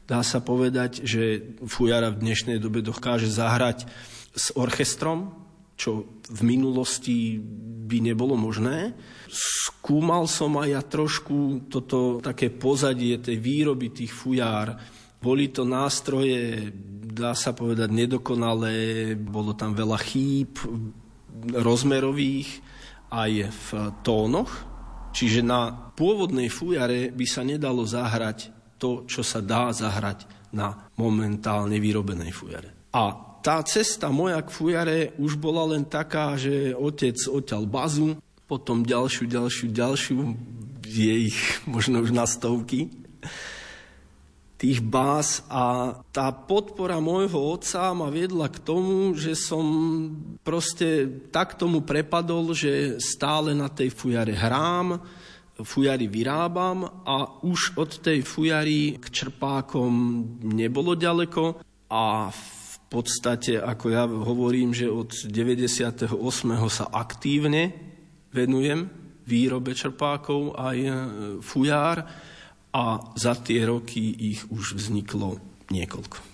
dá 0.07 0.22
sa 0.22 0.38
povedať, 0.38 1.03
že 1.03 1.43
fujara 1.66 2.14
v 2.14 2.22
dnešnej 2.22 2.62
dobe 2.62 2.86
dokáže 2.86 3.26
zahrať 3.26 3.90
s 4.30 4.55
orchestrom, 4.55 5.34
čo 5.74 6.07
v 6.30 6.40
minulosti 6.47 7.43
by 7.90 7.99
nebolo 7.99 8.38
možné. 8.38 8.95
Skúmal 9.26 10.30
som 10.30 10.55
aj 10.55 10.68
ja 10.70 10.82
trošku 10.86 11.66
toto 11.66 12.22
také 12.22 12.55
pozadie 12.55 13.18
tej 13.18 13.43
výroby 13.43 13.90
tých 13.90 14.14
fujár, 14.14 14.78
boli 15.22 15.51
to 15.51 15.66
nástroje, 15.66 16.70
dá 17.11 17.34
sa 17.34 17.55
povedať, 17.55 17.90
nedokonalé, 17.90 19.14
bolo 19.18 19.55
tam 19.55 19.74
veľa 19.74 19.99
chýb 19.99 20.59
rozmerových 21.51 22.62
aj 23.11 23.32
v 23.51 23.66
tónoch, 24.03 24.72
čiže 25.13 25.45
na 25.45 25.93
pôvodnej 25.93 26.49
fujare 26.49 27.13
by 27.13 27.27
sa 27.29 27.45
nedalo 27.45 27.85
zahrať 27.85 28.51
to, 28.81 29.07
čo 29.07 29.23
sa 29.23 29.39
dá 29.39 29.71
zahrať 29.71 30.27
na 30.53 30.91
momentálne 30.99 31.79
vyrobenej 31.79 32.33
fujare. 32.35 32.91
A 32.93 33.15
tá 33.43 33.63
cesta 33.63 34.11
moja 34.11 34.43
k 34.43 34.51
fujare 34.51 34.99
už 35.19 35.39
bola 35.39 35.63
len 35.71 35.87
taká, 35.87 36.35
že 36.35 36.75
otec 36.75 37.15
odťal 37.17 37.65
bazu, 37.67 38.19
potom 38.47 38.85
ďalšiu, 38.85 39.25
ďalšiu, 39.31 39.67
ďalšiu, 39.71 40.19
je 40.87 41.15
ich 41.31 41.39
možno 41.73 42.03
už 42.03 42.11
na 42.13 42.27
stovky 42.27 42.91
tých 44.63 44.79
bás 44.79 45.43
a 45.51 45.91
tá 46.15 46.31
podpora 46.31 47.03
môjho 47.03 47.35
otca 47.35 47.91
ma 47.91 48.07
viedla 48.15 48.47
k 48.47 48.63
tomu, 48.63 49.11
že 49.19 49.35
som 49.35 49.67
proste 50.47 51.11
tak 51.35 51.59
tomu 51.59 51.83
prepadol, 51.83 52.55
že 52.55 53.03
stále 53.03 53.59
na 53.59 53.67
tej 53.67 53.91
fujare 53.91 54.31
hrám, 54.31 55.03
fujary 55.67 56.07
vyrábam 56.07 56.87
a 57.03 57.43
už 57.43 57.75
od 57.75 57.99
tej 58.07 58.23
fujary 58.23 59.03
k 59.03 59.07
čerpákom 59.11 59.91
nebolo 60.47 60.95
ďaleko 60.95 61.59
a 61.91 62.31
v 62.31 62.77
podstate, 62.87 63.59
ako 63.59 63.87
ja 63.91 64.07
hovorím, 64.07 64.71
že 64.71 64.87
od 64.87 65.11
98. 65.27 66.07
sa 66.71 66.87
aktívne 66.87 67.75
venujem 68.31 68.87
výrobe 69.27 69.75
čerpákov 69.75 70.55
aj 70.55 70.79
fujár 71.43 72.31
a 72.73 73.12
za 73.14 73.37
tie 73.37 73.68
roky 73.68 74.01
ich 74.33 74.49
už 74.49 74.81
vzniklo 74.81 75.37
niekoľko. 75.68 76.32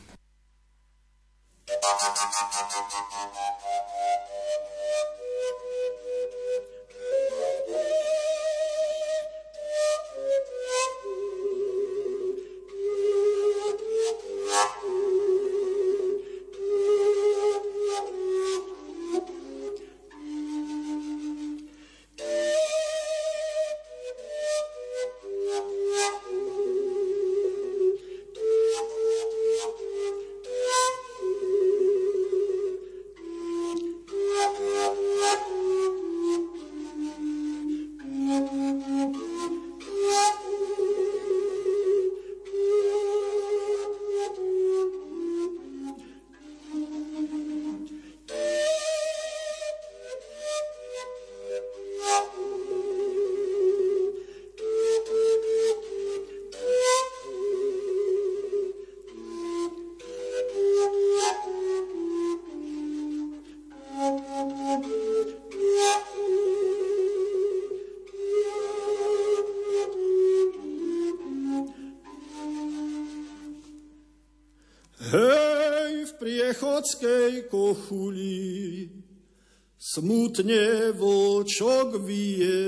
Smutne 79.99 80.95
vočok 80.95 81.99
vie, 82.07 82.63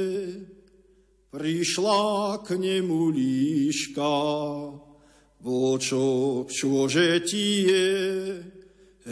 prišla 1.30 2.42
k 2.42 2.58
nemu 2.58 3.14
líška, 3.14 4.14
vočok, 5.38 6.50
čože 6.50 7.22
ti 7.22 7.70
je, 7.70 7.90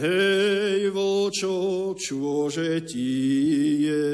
hej, 0.03 0.91
vočok, 0.91 1.95
čože 1.95 2.83
ti 2.91 3.15
je. 3.87 4.11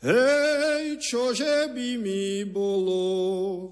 Hej, 0.00 0.96
čože 0.96 1.76
by 1.76 1.88
mi 2.00 2.48
bolo, 2.48 3.68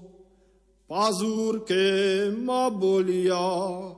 pazúrke 0.85 2.29
ma 2.37 2.69
bolia, 2.69 3.97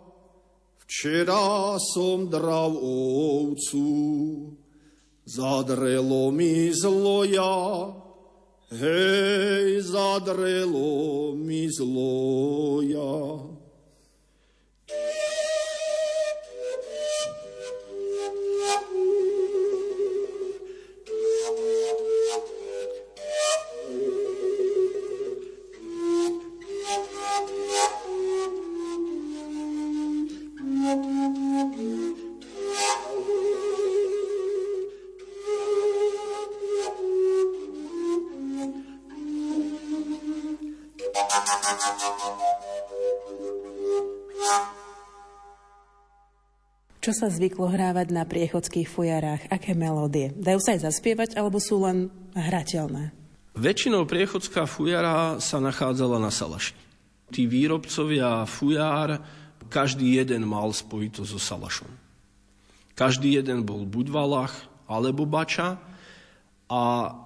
Včera 0.91 1.79
som 1.79 2.27
drav 2.27 2.75
ovcu, 2.75 4.50
zadrelo 5.35 6.31
mi 6.31 6.71
zloja, 6.73 7.93
hej, 8.71 9.81
zadrelo 9.81 11.35
mi 11.35 11.67
zloja. 11.71 13.50
Čo 47.01 47.17
sa 47.17 47.33
zvyklo 47.33 47.65
hrávať 47.65 48.13
na 48.13 48.29
priechodských 48.29 48.85
fujarách? 48.85 49.49
Aké 49.49 49.73
melódie? 49.73 50.37
Dajú 50.37 50.61
sa 50.61 50.77
aj 50.77 50.85
zaspievať, 50.85 51.33
alebo 51.33 51.57
sú 51.57 51.81
len 51.81 52.13
hrateľné? 52.37 53.09
Väčšinou 53.57 54.05
priechodská 54.05 54.69
fujara 54.69 55.41
sa 55.41 55.57
nachádzala 55.57 56.21
na 56.21 56.29
Salaši. 56.29 56.77
Tí 57.33 57.49
výrobcovia 57.49 58.45
fujár, 58.45 59.17
každý 59.65 60.21
jeden 60.21 60.45
mal 60.45 60.69
spojito 60.77 61.25
so 61.25 61.41
Salašom. 61.41 61.89
Každý 62.93 63.33
jeden 63.33 63.65
bol 63.65 63.89
buď 63.89 64.05
Valach, 64.13 64.53
alebo 64.85 65.25
Bača. 65.25 65.81
A 66.69 66.81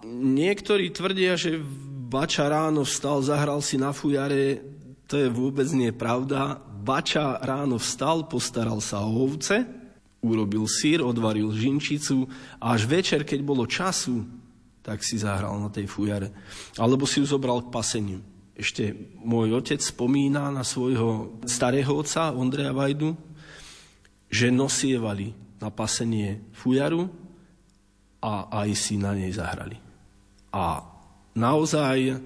niektorí 0.08 0.88
tvrdia, 0.96 1.36
že 1.36 1.60
Bača 2.08 2.48
ráno 2.48 2.88
vstal, 2.88 3.20
zahral 3.28 3.60
si 3.60 3.76
na 3.76 3.92
fujare. 3.92 4.64
To 5.12 5.20
je 5.20 5.28
vôbec 5.28 5.68
nie 5.76 5.92
pravda. 5.92 6.64
Bača 6.86 7.42
ráno 7.42 7.82
vstal, 7.82 8.30
postaral 8.30 8.78
sa 8.78 9.02
o 9.02 9.26
ovce, 9.26 9.66
urobil 10.22 10.70
sír, 10.70 11.02
odvaril 11.02 11.50
žinčicu 11.50 12.30
a 12.62 12.78
až 12.78 12.86
večer, 12.86 13.26
keď 13.26 13.40
bolo 13.42 13.66
času, 13.66 14.22
tak 14.86 15.02
si 15.02 15.18
zahral 15.18 15.58
na 15.58 15.74
tej 15.74 15.90
fujare. 15.90 16.30
Alebo 16.78 17.10
si 17.10 17.18
ju 17.18 17.26
zobral 17.26 17.66
k 17.66 17.74
paseniu. 17.74 18.22
Ešte 18.54 18.94
môj 19.26 19.58
otec 19.58 19.82
spomína 19.82 20.54
na 20.54 20.62
svojho 20.62 21.42
starého 21.50 21.90
otca, 21.90 22.30
Ondreja 22.30 22.70
Vajdu, 22.70 23.18
že 24.30 24.54
nosievali 24.54 25.34
na 25.58 25.74
pasenie 25.74 26.46
fujaru 26.54 27.10
a 28.22 28.62
aj 28.62 28.70
si 28.78 29.02
na 29.02 29.18
nej 29.18 29.34
zahrali. 29.34 29.82
A 30.54 30.86
naozaj 31.34 32.22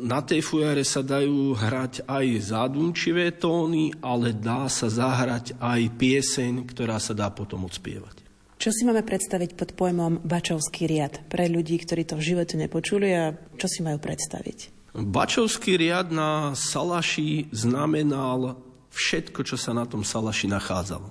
na 0.00 0.24
tej 0.24 0.40
fujare 0.40 0.80
sa 0.88 1.04
dajú 1.04 1.52
hrať 1.52 2.08
aj 2.08 2.26
zádumčivé 2.48 3.36
tóny, 3.36 3.92
ale 4.00 4.32
dá 4.32 4.64
sa 4.72 4.88
zahrať 4.88 5.60
aj 5.60 5.80
pieseň, 6.00 6.64
ktorá 6.64 6.96
sa 6.96 7.12
dá 7.12 7.28
potom 7.28 7.68
odspievať. 7.68 8.24
Čo 8.56 8.70
si 8.70 8.86
máme 8.86 9.02
predstaviť 9.02 9.58
pod 9.58 9.74
pojmom 9.74 10.22
Bačovský 10.22 10.86
riad 10.86 11.26
pre 11.26 11.50
ľudí, 11.50 11.82
ktorí 11.82 12.06
to 12.06 12.14
v 12.14 12.26
živote 12.32 12.54
nepočuli 12.54 13.10
a 13.10 13.34
čo 13.58 13.66
si 13.66 13.82
majú 13.82 13.98
predstaviť? 13.98 14.92
Bačovský 14.94 15.74
riad 15.74 16.14
na 16.14 16.54
Salaši 16.54 17.50
znamenal 17.50 18.54
všetko, 18.94 19.42
čo 19.42 19.58
sa 19.58 19.74
na 19.74 19.82
tom 19.82 20.06
Salaši 20.06 20.46
nachádzalo. 20.46 21.10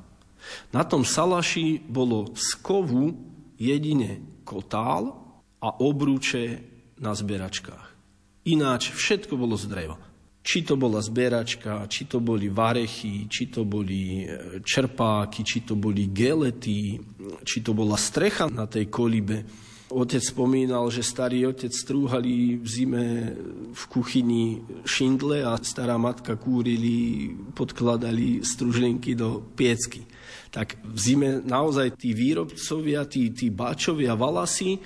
Na 0.72 0.88
tom 0.88 1.04
Salaši 1.04 1.84
bolo 1.86 2.32
z 2.40 2.56
kovu 2.64 3.14
jedine 3.60 4.42
kotál 4.48 5.12
a 5.60 5.70
obrúče 5.76 6.64
na 7.04 7.12
zberačkách. 7.12 7.91
Ináč 8.42 8.90
všetko 8.90 9.38
bolo 9.38 9.54
z 9.54 9.70
dreva. 9.70 9.98
Či 10.42 10.66
to 10.66 10.74
bola 10.74 10.98
zberačka, 10.98 11.86
či 11.86 12.10
to 12.10 12.18
boli 12.18 12.50
varechy, 12.50 13.30
či 13.30 13.54
to 13.54 13.62
boli 13.62 14.26
e, 14.26 14.58
čerpáky, 14.66 15.46
či 15.46 15.62
to 15.62 15.78
boli 15.78 16.10
gelety, 16.10 16.98
či 17.46 17.62
to 17.62 17.78
bola 17.78 17.94
strecha 17.94 18.50
na 18.50 18.66
tej 18.66 18.90
kolibe. 18.90 19.46
Otec 19.94 20.24
spomínal, 20.24 20.90
že 20.90 21.06
starý 21.06 21.46
otec 21.46 21.70
strúhali 21.70 22.58
v 22.58 22.66
zime 22.66 23.06
v 23.70 23.84
kuchyni 23.92 24.66
šindle 24.82 25.46
a 25.46 25.60
stará 25.62 26.00
matka 26.02 26.40
kúrili, 26.40 27.30
podkladali 27.54 28.42
stružlinky 28.42 29.14
do 29.14 29.46
piecky. 29.54 30.08
Tak 30.50 30.82
v 30.82 30.98
zime 30.98 31.30
naozaj 31.46 32.02
tí 32.02 32.18
výrobcovia, 32.18 33.06
tí, 33.06 33.30
tí 33.30 33.54
báčovia, 33.54 34.18
valasy 34.18 34.80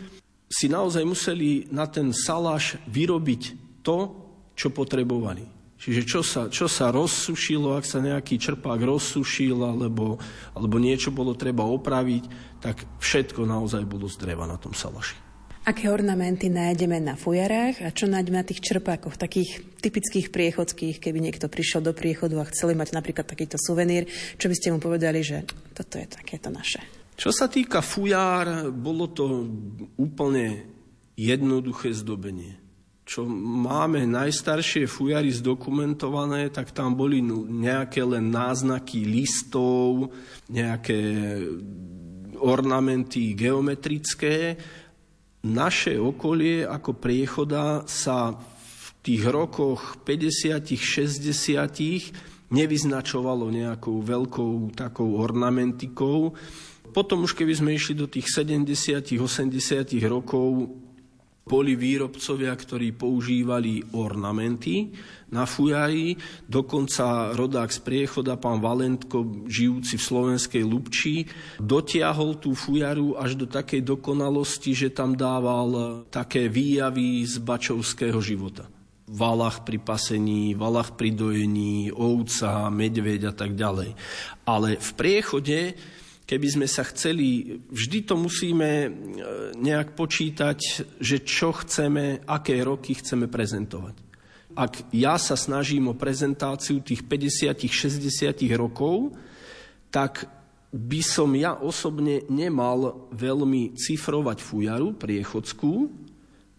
si 0.50 0.70
naozaj 0.70 1.04
museli 1.04 1.66
na 1.74 1.90
ten 1.90 2.14
saláš 2.14 2.78
vyrobiť 2.90 3.42
to, 3.82 4.14
čo 4.56 4.72
potrebovali. 4.72 5.56
Čiže 5.76 6.02
čo 6.08 6.22
sa, 6.24 6.48
čo 6.48 6.66
sa 6.72 6.90
rozsušilo, 6.90 7.76
ak 7.76 7.86
sa 7.86 8.00
nejaký 8.00 8.40
čerpák 8.40 8.80
rozsušil 8.80 9.60
alebo, 9.60 10.18
alebo 10.56 10.76
niečo 10.80 11.12
bolo 11.12 11.36
treba 11.36 11.68
opraviť, 11.68 12.24
tak 12.64 12.82
všetko 12.98 13.44
naozaj 13.44 13.84
bolo 13.84 14.08
z 14.08 14.16
dreva 14.18 14.48
na 14.48 14.56
tom 14.56 14.72
salaši. 14.72 15.20
Aké 15.66 15.90
ornamenty 15.90 16.46
nájdeme 16.46 17.02
na 17.02 17.18
fujarách 17.18 17.82
a 17.82 17.90
čo 17.90 18.06
nájdeme 18.06 18.38
na 18.38 18.46
tých 18.46 18.62
čerpákoch, 18.62 19.18
takých 19.18 19.66
typických 19.82 20.30
priechodských, 20.30 21.02
keby 21.02 21.18
niekto 21.18 21.50
prišiel 21.50 21.82
do 21.82 21.90
priechodu 21.90 22.38
a 22.38 22.50
chceli 22.54 22.78
mať 22.78 22.94
napríklad 22.94 23.26
takýto 23.26 23.58
suvenír, 23.58 24.06
čo 24.38 24.46
by 24.46 24.56
ste 24.56 24.70
mu 24.70 24.78
povedali, 24.78 25.26
že 25.26 25.42
toto 25.74 25.98
je 25.98 26.06
takéto 26.06 26.54
naše? 26.54 27.05
Čo 27.16 27.32
sa 27.32 27.48
týka 27.48 27.80
fujár, 27.80 28.72
bolo 28.76 29.08
to 29.08 29.48
úplne 29.96 30.68
jednoduché 31.16 31.96
zdobenie. 31.96 32.60
Čo 33.06 33.24
máme 33.30 34.04
najstaršie 34.04 34.90
fujary 34.90 35.32
zdokumentované, 35.32 36.52
tak 36.52 36.76
tam 36.76 36.98
boli 36.98 37.22
nejaké 37.24 38.04
len 38.04 38.34
náznaky 38.34 39.06
listov, 39.08 40.12
nejaké 40.52 41.00
ornamenty 42.42 43.32
geometrické. 43.38 44.58
Naše 45.46 45.96
okolie 46.02 46.66
ako 46.68 46.98
priechoda 46.98 47.86
sa 47.88 48.34
v 48.36 48.88
tých 49.06 49.24
rokoch 49.30 50.02
50 50.04 50.66
60 50.66 52.35
nevyznačovalo 52.54 53.50
nejakou 53.50 54.02
veľkou 54.02 54.78
takou 54.78 55.18
ornamentikou 55.18 56.34
potom 56.96 57.28
už 57.28 57.36
keby 57.36 57.52
sme 57.60 57.76
išli 57.76 57.92
do 57.92 58.08
tých 58.08 58.32
70 58.32 59.20
80 59.20 60.00
rokov, 60.08 60.72
boli 61.44 61.76
výrobcovia, 61.76 62.56
ktorí 62.56 62.96
používali 62.96 63.84
ornamenty 63.94 64.96
na 65.30 65.44
fujaji. 65.44 66.16
Dokonca 66.48 67.36
rodák 67.36 67.70
z 67.70 67.80
priechoda, 67.84 68.40
pán 68.40 68.64
Valentko, 68.64 69.46
žijúci 69.46 70.00
v 70.00 70.08
slovenskej 70.08 70.64
Lubči, 70.64 71.28
dotiahol 71.60 72.40
tú 72.40 72.56
fujaru 72.56 73.20
až 73.20 73.38
do 73.38 73.46
takej 73.46 73.84
dokonalosti, 73.84 74.72
že 74.72 74.90
tam 74.96 75.14
dával 75.14 76.02
také 76.08 76.50
výjavy 76.50 77.28
z 77.28 77.44
bačovského 77.44 78.18
života. 78.24 78.72
Valach 79.06 79.62
pri 79.62 79.78
pasení, 79.78 80.58
valach 80.58 80.98
pri 80.98 81.14
dojení, 81.14 81.94
ovca, 81.94 82.74
medveď 82.74 83.30
a 83.30 83.34
tak 83.38 83.54
ďalej. 83.54 83.94
Ale 84.50 84.82
v 84.82 84.92
priechode 84.98 85.60
keby 86.26 86.48
sme 86.50 86.68
sa 86.68 86.82
chceli, 86.90 87.62
vždy 87.70 88.00
to 88.02 88.18
musíme 88.18 88.66
e, 88.66 88.90
nejak 89.62 89.94
počítať, 89.94 90.60
že 90.98 91.18
čo 91.22 91.54
chceme, 91.54 92.26
aké 92.26 92.66
roky 92.66 92.98
chceme 92.98 93.30
prezentovať. 93.30 93.96
Ak 94.58 94.90
ja 94.90 95.22
sa 95.22 95.38
snažím 95.38 95.94
o 95.94 96.00
prezentáciu 96.00 96.82
tých 96.82 97.06
50-60 97.06 98.42
rokov, 98.58 99.14
tak 99.94 100.26
by 100.76 101.02
som 101.06 101.32
ja 101.38 101.56
osobne 101.56 102.26
nemal 102.28 103.08
veľmi 103.14 103.78
cifrovať 103.78 104.38
fujaru 104.42 104.98
priechodskú, 104.98 105.88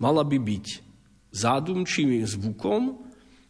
mala 0.01 0.23
by 0.25 0.39
byť 0.41 0.67
zádumčivým 1.37 2.25
zvukom 2.25 3.05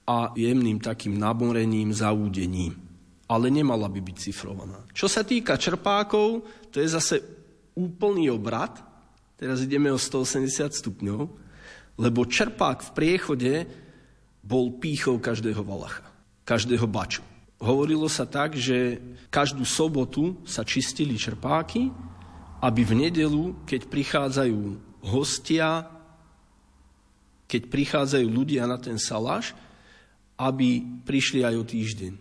a 0.07 0.34
jemným 0.34 0.82
takým 0.82 1.14
naborením, 1.14 1.95
zaúdením 1.95 2.87
ale 3.26 3.51
nemala 3.51 3.91
by 3.91 4.01
byť 4.01 4.16
cifrovaná. 4.30 4.87
Čo 4.95 5.11
sa 5.11 5.26
týka 5.26 5.59
čerpákov, 5.59 6.47
to 6.70 6.78
je 6.78 6.89
zase 6.89 7.18
úplný 7.74 8.30
obrad. 8.30 8.78
Teraz 9.34 9.66
ideme 9.66 9.91
o 9.91 9.99
180 9.99 10.72
stupňov, 10.72 11.20
lebo 11.99 12.20
čerpák 12.24 12.87
v 12.87 12.95
priechode 12.95 13.53
bol 14.47 14.78
pýchou 14.78 15.18
každého 15.18 15.61
valacha, 15.66 16.07
každého 16.47 16.87
baču. 16.87 17.20
Hovorilo 17.59 18.07
sa 18.07 18.28
tak, 18.28 18.55
že 18.55 19.01
každú 19.32 19.66
sobotu 19.66 20.39
sa 20.47 20.62
čistili 20.62 21.18
čerpáky, 21.18 21.91
aby 22.62 22.82
v 22.87 22.93
nedelu, 23.09 23.59
keď 23.66 23.91
prichádzajú 23.91 24.61
hostia, 25.03 25.95
keď 27.47 27.62
prichádzajú 27.70 28.26
ľudia 28.26 28.66
na 28.66 28.78
ten 28.78 28.99
saláš, 28.99 29.55
aby 30.36 30.84
prišli 31.07 31.40
aj 31.47 31.55
o 31.57 31.64
týždeň 31.64 32.12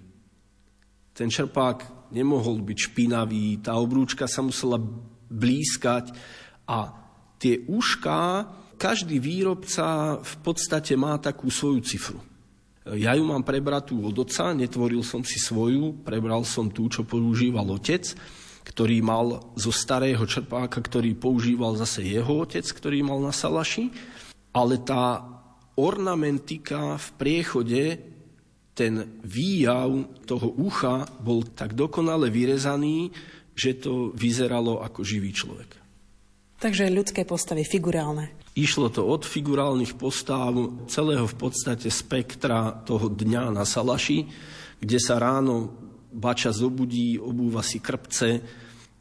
Ten 1.12 1.28
čerpák 1.28 2.12
nemohol 2.16 2.64
byť 2.64 2.78
špinavý, 2.92 3.60
tá 3.60 3.76
obrúčka 3.76 4.24
sa 4.28 4.40
musela 4.40 4.80
blízkať 5.28 6.16
a 6.70 6.96
tie 7.40 7.68
ušká, 7.68 8.48
každý 8.76 9.20
výrobca 9.20 10.20
v 10.20 10.36
podstate 10.44 10.96
má 11.00 11.16
takú 11.20 11.48
svoju 11.48 11.80
cifru. 11.84 12.20
Ja 12.94 13.18
ju 13.18 13.26
mám 13.26 13.42
prebratú 13.42 13.98
od 14.06 14.14
oca, 14.14 14.54
netvoril 14.54 15.02
som 15.02 15.26
si 15.26 15.42
svoju, 15.42 16.06
prebral 16.06 16.46
som 16.46 16.70
tú, 16.70 16.86
čo 16.86 17.02
používal 17.02 17.66
otec, 17.74 18.14
ktorý 18.62 19.02
mal 19.02 19.56
zo 19.58 19.74
starého 19.74 20.22
čerpáka, 20.30 20.78
ktorý 20.78 21.18
používal 21.18 21.74
zase 21.82 22.06
jeho 22.06 22.46
otec, 22.46 22.62
ktorý 22.62 23.02
mal 23.02 23.18
na 23.24 23.34
Salaši. 23.34 23.90
Ale 24.56 24.80
tá 24.80 25.20
ornamentika 25.76 26.96
v 26.96 27.08
priechode 27.20 27.84
ten 28.76 29.20
výjav 29.24 29.88
toho 30.28 30.52
ucha 30.60 31.08
bol 31.20 31.48
tak 31.48 31.76
dokonale 31.76 32.28
vyrezaný, 32.28 33.12
že 33.56 33.80
to 33.80 34.12
vyzeralo 34.12 34.84
ako 34.84 35.00
živý 35.04 35.32
človek. 35.32 35.80
Takže 36.60 36.92
ľudské 36.92 37.24
postavy, 37.24 37.64
figurálne. 37.64 38.36
Išlo 38.56 38.88
to 38.92 39.04
od 39.04 39.28
figurálnych 39.28 39.96
postáv 40.00 40.88
celého 40.88 41.28
v 41.28 41.36
podstate 41.36 41.92
spektra 41.92 42.72
toho 42.84 43.12
dňa 43.12 43.52
na 43.52 43.64
Salaši, 43.68 44.28
kde 44.80 45.00
sa 45.00 45.20
ráno 45.20 45.72
bača 46.16 46.56
zobudí, 46.56 47.20
obúva 47.20 47.60
si 47.60 47.84
krpce, 47.84 48.40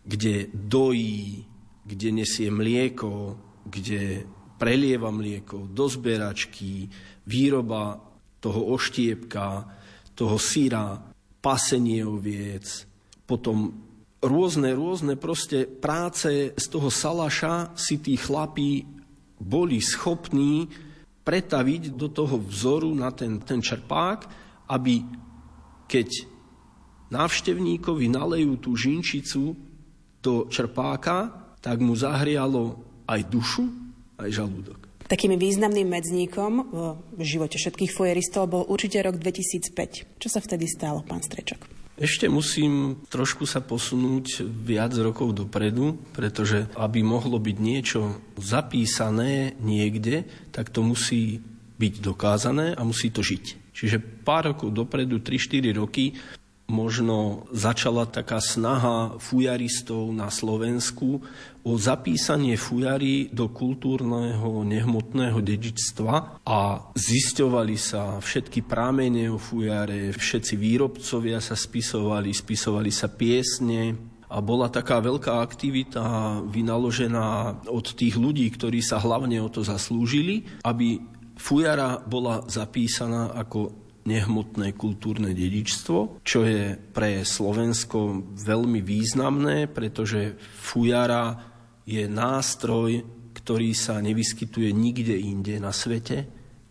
kde 0.03 0.51
dojí, 0.51 1.47
kde 1.87 2.09
nesie 2.11 2.51
mlieko, 2.51 3.39
kde 3.67 4.27
prelieva 4.65 5.12
mlieko 5.12 5.69
do 5.69 5.85
zberačky, 5.85 6.89
výroba 7.29 8.01
toho 8.41 8.73
oštiepka, 8.73 9.69
toho 10.17 10.41
syra, 10.41 10.97
pasenie 11.45 12.01
oviec, 12.01 12.89
potom 13.29 13.77
rôzne, 14.25 14.73
rôzne 14.73 15.21
proste 15.21 15.69
práce 15.69 16.57
z 16.57 16.67
toho 16.73 16.89
salaša 16.89 17.77
si 17.77 18.01
tí 18.01 18.17
chlapí 18.17 18.89
boli 19.37 19.85
schopní 19.85 20.65
pretaviť 21.21 21.93
do 21.93 22.09
toho 22.09 22.41
vzoru 22.41 22.97
na 22.97 23.12
ten, 23.12 23.45
ten 23.45 23.61
čerpák, 23.61 24.25
aby 24.73 25.05
keď 25.85 26.09
návštevníkovi 27.12 28.09
nalejú 28.09 28.57
tú 28.65 28.73
žinčicu 28.73 29.53
do 30.25 30.49
čerpáka, 30.49 31.53
tak 31.61 31.85
mu 31.85 31.93
zahrialo 31.93 32.81
aj 33.05 33.21
dušu, 33.29 33.84
aj 34.25 34.33
žalúdok. 34.33 34.81
Takým 35.05 35.37
významným 35.37 35.85
medzníkom 35.85 36.53
v 37.12 37.22
živote 37.22 37.61
všetkých 37.61 37.93
fojeristov 37.93 38.49
bol 38.49 38.64
určite 38.64 39.05
rok 39.05 39.20
2005. 39.20 40.16
Čo 40.16 40.29
sa 40.33 40.41
vtedy 40.41 40.64
stalo, 40.64 41.05
pán 41.05 41.20
Strečok? 41.20 41.85
Ešte 41.95 42.27
musím 42.27 43.05
trošku 43.07 43.47
sa 43.47 43.62
posunúť 43.62 44.43
viac 44.43 44.91
rokov 44.99 45.31
dopredu, 45.31 45.95
pretože 46.11 46.66
aby 46.75 47.07
mohlo 47.07 47.39
byť 47.39 47.57
niečo 47.62 48.18
zapísané 48.35 49.55
niekde, 49.62 50.27
tak 50.51 50.75
to 50.75 50.83
musí 50.83 51.39
byť 51.79 51.95
dokázané 52.03 52.75
a 52.75 52.83
musí 52.83 53.14
to 53.14 53.22
žiť. 53.22 53.70
Čiže 53.70 54.03
pár 54.27 54.55
rokov 54.55 54.75
dopredu, 54.75 55.22
3-4 55.22 55.70
roky, 55.79 56.18
možno 56.65 57.45
začala 57.53 58.09
taká 58.09 58.41
snaha 58.41 59.21
fujaristov 59.21 60.09
na 60.17 60.33
Slovensku 60.33 61.21
o 61.61 61.73
zapísanie 61.77 62.57
fujary 62.57 63.29
do 63.29 63.53
kultúrneho 63.53 64.65
nehmotného 64.65 65.45
dedičstva 65.45 66.45
a 66.45 66.61
zisťovali 66.97 67.77
sa 67.77 68.17
všetky 68.21 68.65
prámene 68.65 69.29
o 69.29 69.37
fujare, 69.37 70.17
všetci 70.17 70.55
výrobcovia 70.57 71.41
sa 71.45 71.53
spisovali, 71.53 72.33
spisovali 72.33 72.91
sa 72.93 73.12
piesne, 73.12 74.12
a 74.35 74.43
bola 74.43 74.67
taká 74.67 74.99
veľká 74.99 75.39
aktivita 75.47 76.03
vynaložená 76.51 77.61
od 77.71 77.87
tých 77.95 78.19
ľudí, 78.19 78.51
ktorí 78.51 78.83
sa 78.83 78.99
hlavne 78.99 79.39
o 79.39 79.47
to 79.47 79.62
zaslúžili, 79.62 80.43
aby 80.67 80.99
fujara 81.39 82.03
bola 82.03 82.43
zapísaná 82.51 83.31
ako 83.31 83.84
nehmotné 84.05 84.77
kultúrne 84.77 85.33
dedičstvo, 85.33 86.21
čo 86.21 86.45
je 86.45 86.77
pre 86.77 87.25
Slovensko 87.25 88.21
veľmi 88.37 88.85
významné, 88.85 89.69
pretože 89.73 90.37
fujara 90.61 91.41
je 91.89 92.05
nástroj, 92.05 93.05
ktorý 93.37 93.73
sa 93.77 94.01
nevyskytuje 94.01 94.73
nikde 94.73 95.17
inde 95.17 95.57
na 95.61 95.73
svete. 95.73 96.29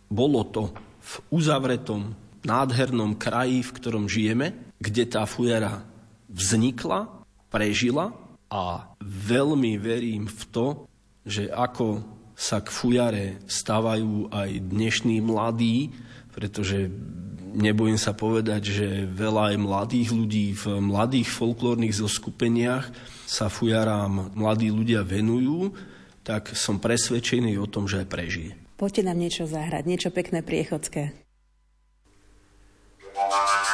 Bolo 0.09 0.45
to 0.49 0.73
v 1.03 1.13
uzavretom, 1.33 2.13
nádhernom 2.45 3.17
kraji, 3.17 3.65
v 3.65 3.75
ktorom 3.75 4.05
žijeme, 4.05 4.75
kde 4.77 5.03
tá 5.09 5.23
fujara 5.25 5.85
vznikla, 6.29 7.23
prežila 7.49 8.13
a 8.49 8.93
veľmi 9.01 9.79
verím 9.81 10.29
v 10.29 10.41
to, 10.51 10.67
že 11.23 11.47
ako 11.49 12.03
sa 12.33 12.59
k 12.59 12.69
fujare 12.73 13.25
stávajú 13.45 14.33
aj 14.33 14.49
dnešní 14.65 15.21
mladí, 15.21 15.93
pretože 16.33 16.89
nebojím 17.53 18.01
sa 18.01 18.11
povedať, 18.11 18.61
že 18.67 18.87
veľa 19.07 19.53
aj 19.53 19.57
mladých 19.61 20.09
ľudí 20.11 20.45
v 20.57 20.81
mladých 20.81 21.29
folklórnych 21.29 21.93
zoskupeniach 21.93 22.89
sa 23.29 23.47
fujarám 23.47 24.33
mladí 24.33 24.73
ľudia 24.73 25.05
venujú, 25.05 25.73
tak 26.25 26.51
som 26.57 26.81
presvedčený 26.81 27.57
o 27.61 27.69
tom, 27.69 27.85
že 27.85 28.03
aj 28.03 28.07
prežije. 28.09 28.51
Poďte 28.75 29.05
nám 29.05 29.17
niečo 29.21 29.45
zahrať, 29.45 29.83
niečo 29.85 30.09
pekné 30.09 30.41
priechodské. 30.41 31.13
Rádio 33.13 33.72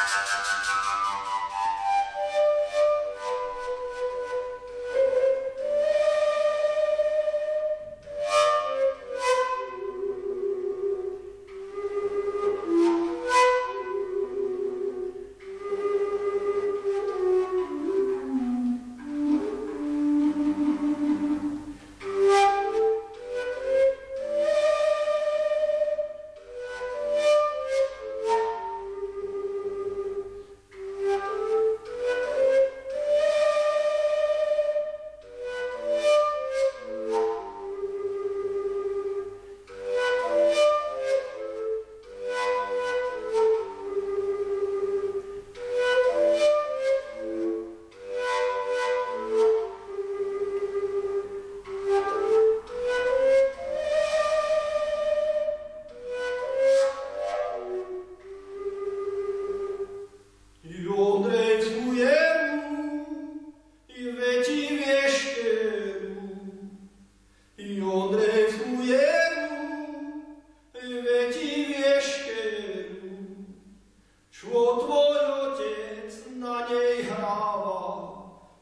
tvoj 74.78 75.18
otec 75.50 76.12
na 76.38 76.68
nej 76.70 77.08
hráva, 77.10 77.82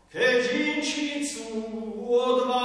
keď 0.08 0.42
inčicu 0.56 1.68
odváža. 2.08 2.57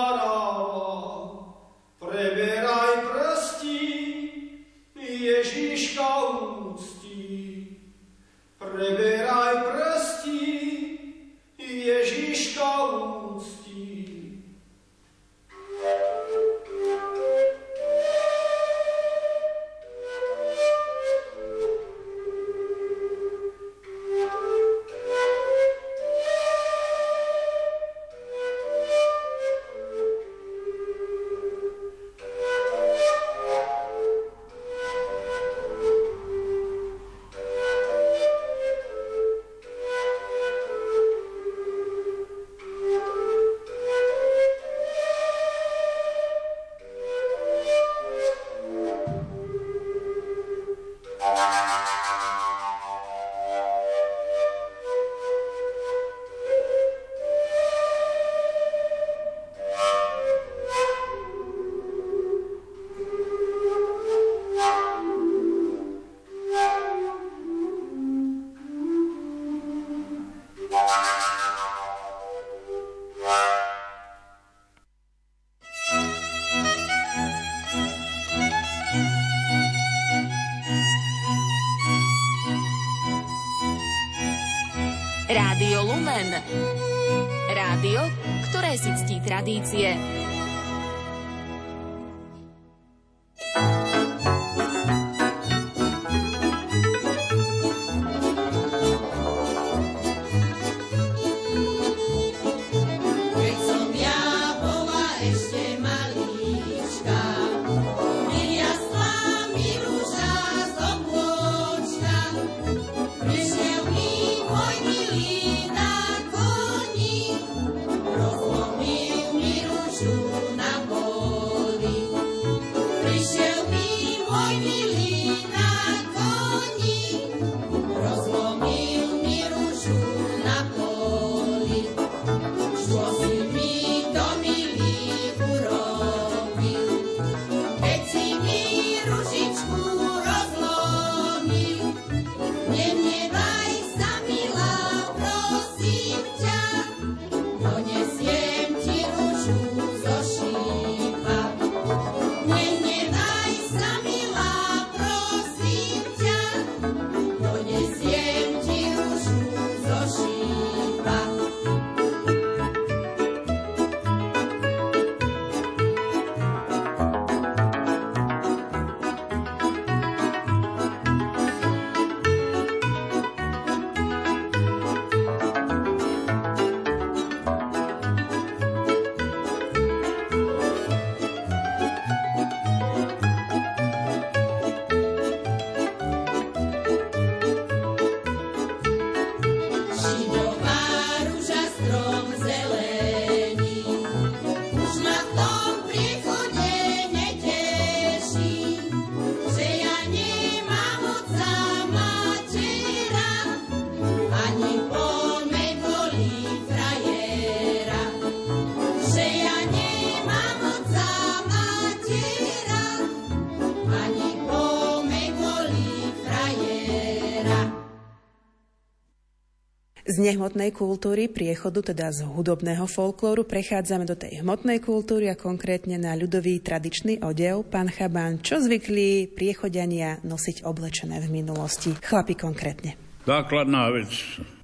Nehmotnej 220.23 220.71
kultúry 220.71 221.27
priechodu, 221.27 221.83
teda 221.83 222.15
z 222.15 222.23
hudobného 222.23 222.87
folklóru, 222.87 223.43
prechádzame 223.43 224.07
do 224.07 224.15
tej 224.15 224.47
hmotnej 224.47 224.79
kultúry 224.79 225.27
a 225.27 225.35
konkrétne 225.35 225.99
na 225.99 226.15
ľudový 226.15 226.63
tradičný 226.63 227.27
odev. 227.27 227.67
Pán 227.67 227.91
Chabán, 227.91 228.39
čo 228.39 228.63
zvykli 228.63 229.27
priechodania 229.35 230.23
nosiť 230.23 230.63
oblečené 230.63 231.19
v 231.19 231.29
minulosti? 231.43 231.91
Chlapi 231.99 232.39
konkrétne. 232.39 232.95
Základná 233.27 233.91
vec, 233.91 234.15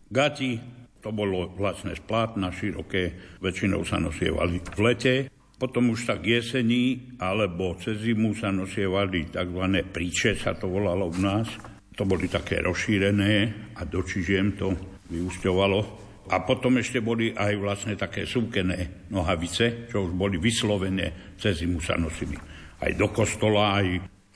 gati, 0.06 0.62
to 1.02 1.10
bolo 1.10 1.50
vlastne 1.54 1.94
z 1.94 2.02
plátna, 2.06 2.54
široké, 2.54 3.38
väčšinou 3.42 3.82
sa 3.82 3.98
nosievali 3.98 4.62
v 4.62 4.80
lete. 4.82 5.14
Potom 5.58 5.90
už 5.90 6.06
tak 6.06 6.22
jesení 6.22 7.18
alebo 7.18 7.74
cez 7.82 7.98
zimu 7.98 8.30
sa 8.38 8.54
nosievali 8.54 9.26
tzv. 9.26 9.64
príče, 9.90 10.38
sa 10.38 10.54
to 10.54 10.70
volalo 10.70 11.10
u 11.10 11.18
nás. 11.18 11.50
To 11.98 12.06
boli 12.06 12.30
také 12.30 12.62
rozšírené 12.62 13.34
a 13.74 13.82
do 13.82 14.06
čižiem 14.06 14.54
to 14.54 14.97
vyúšťovalo. 15.08 15.80
A 16.28 16.44
potom 16.44 16.76
ešte 16.76 17.00
boli 17.00 17.32
aj 17.32 17.52
vlastne 17.56 17.94
také 17.96 18.28
súkené 18.28 19.08
nohavice, 19.08 19.88
čo 19.88 20.04
už 20.04 20.12
boli 20.12 20.36
vyslovené, 20.36 21.36
cez 21.40 21.64
zimu 21.64 21.80
sa 21.80 21.96
nosili. 21.96 22.36
Aj 22.78 22.92
do 22.92 23.08
kostola, 23.08 23.80
aj 23.80 23.86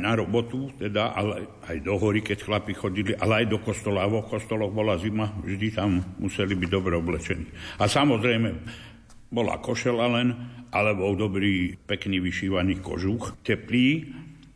na 0.01 0.17
robotu, 0.17 0.73
teda, 0.81 1.13
ale 1.13 1.61
aj 1.69 1.77
do 1.85 1.95
hory, 2.01 2.25
keď 2.25 2.49
chlapi 2.49 2.73
chodili, 2.73 3.13
ale 3.13 3.45
aj 3.45 3.47
do 3.53 3.59
kostola. 3.61 4.09
A 4.09 4.11
vo 4.11 4.25
kostoloch 4.25 4.73
bola 4.73 4.97
zima, 4.97 5.37
vždy 5.45 5.69
tam 5.77 6.01
museli 6.17 6.57
byť 6.57 6.69
dobre 6.73 6.97
oblečení. 6.97 7.45
A 7.77 7.85
samozrejme, 7.85 8.49
bola 9.29 9.61
košela 9.61 10.09
len, 10.17 10.33
alebo 10.73 11.13
dobrý, 11.13 11.77
pekný 11.77 12.25
vyšívaný 12.25 12.81
kožuch, 12.81 13.45
teplý, 13.45 14.09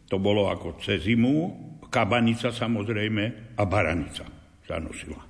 to 0.08 0.16
bolo 0.16 0.48
ako 0.48 0.80
cez 0.80 1.04
zimu, 1.04 1.66
kabanica 1.92 2.48
samozrejme 2.52 3.56
a 3.56 3.62
baranica 3.68 4.24
sa 4.64 4.76
nosila. 4.80 5.25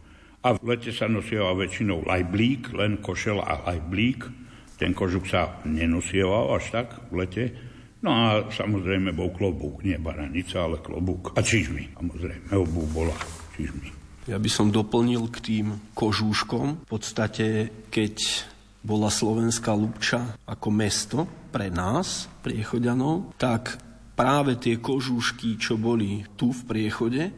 A 0.47 0.55
v 0.55 0.78
lete 0.78 0.94
sa 0.94 1.11
nosila 1.11 1.51
väčšinou 1.59 2.07
lajblík, 2.07 2.70
len 2.78 3.03
košel 3.03 3.42
a 3.42 3.66
lajblík. 3.66 4.30
Ten 4.78 4.94
kožuk 4.94 5.26
sa 5.26 5.59
nenosieval 5.66 6.55
až 6.55 6.70
tak 6.70 7.11
v 7.11 7.26
lete. 7.26 7.44
No 8.07 8.14
a 8.14 8.47
samozrejme 8.47 9.11
bol 9.11 9.34
klobúk, 9.34 9.82
nie 9.82 9.99
baranica, 9.99 10.62
ale 10.62 10.78
klobúk. 10.78 11.34
A 11.34 11.42
čižmy, 11.42 11.99
samozrejme, 11.99 12.55
obú 12.55 12.86
bola 12.94 13.16
čižmy. 13.59 13.90
Ja 14.30 14.38
by 14.38 14.47
som 14.47 14.70
doplnil 14.70 15.26
k 15.34 15.38
tým 15.42 15.66
kožúškom. 15.99 16.86
V 16.86 16.88
podstate, 16.94 17.74
keď 17.90 18.47
bola 18.86 19.11
Slovenská 19.11 19.74
Lubča 19.74 20.38
ako 20.47 20.68
mesto 20.70 21.26
pre 21.51 21.74
nás, 21.74 22.30
priechoďanov, 22.47 23.34
tak 23.34 23.82
práve 24.14 24.62
tie 24.62 24.78
kožúšky, 24.78 25.59
čo 25.59 25.74
boli 25.74 26.22
tu 26.38 26.55
v 26.55 26.62
priechode, 26.70 27.34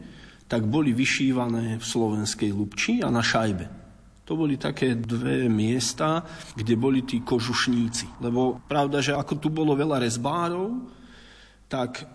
tak 0.49 0.65
boli 0.65 0.97
vyšívané 0.97 1.77
v 1.77 1.85
slovenskej 1.85 2.49
Lubči 2.49 3.05
a 3.05 3.13
na 3.13 3.21
šajbe. 3.21 3.77
To 4.25 4.33
boli 4.33 4.57
také 4.57 4.97
dve 4.97 5.45
miesta, 5.49 6.25
kde 6.57 6.73
boli 6.77 7.05
tí 7.05 7.21
kožušníci. 7.21 8.21
Lebo 8.21 8.61
pravda, 8.65 9.01
že 9.01 9.13
ako 9.13 9.37
tu 9.37 9.49
bolo 9.53 9.77
veľa 9.77 10.01
rezbárov, 10.01 10.89
tak 11.69 12.05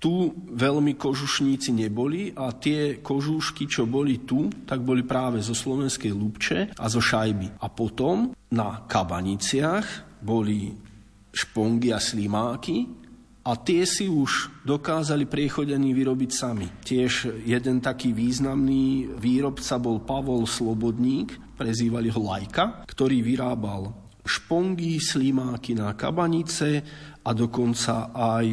tu 0.00 0.32
veľmi 0.56 0.96
kožušníci 0.96 1.76
neboli 1.76 2.32
a 2.32 2.56
tie 2.56 3.04
kožúšky, 3.04 3.68
čo 3.68 3.84
boli 3.84 4.24
tu, 4.24 4.48
tak 4.64 4.80
boli 4.80 5.04
práve 5.04 5.44
zo 5.44 5.52
slovenskej 5.52 6.12
Lubče 6.16 6.58
a 6.72 6.84
zo 6.88 7.04
šajby. 7.04 7.60
A 7.60 7.68
potom 7.68 8.32
na 8.56 8.88
kabaniciach 8.88 10.20
boli 10.24 10.72
špongy 11.28 11.92
a 11.92 12.00
slimáky, 12.00 12.88
a 13.40 13.56
tie 13.56 13.88
si 13.88 14.04
už 14.04 14.62
dokázali 14.68 15.24
priechodení 15.24 15.96
vyrobiť 15.96 16.30
sami. 16.30 16.68
Tiež 16.84 17.44
jeden 17.48 17.80
taký 17.80 18.12
významný 18.12 19.16
výrobca 19.16 19.80
bol 19.80 20.04
Pavol 20.04 20.44
Slobodník, 20.44 21.56
prezývali 21.56 22.12
ho 22.12 22.20
Lajka, 22.20 22.84
ktorý 22.84 23.24
vyrábal 23.24 23.92
špongy, 24.20 25.00
slimáky 25.00 25.72
na 25.72 25.96
kabanice 25.96 26.84
a 27.24 27.30
dokonca 27.32 28.12
aj 28.12 28.46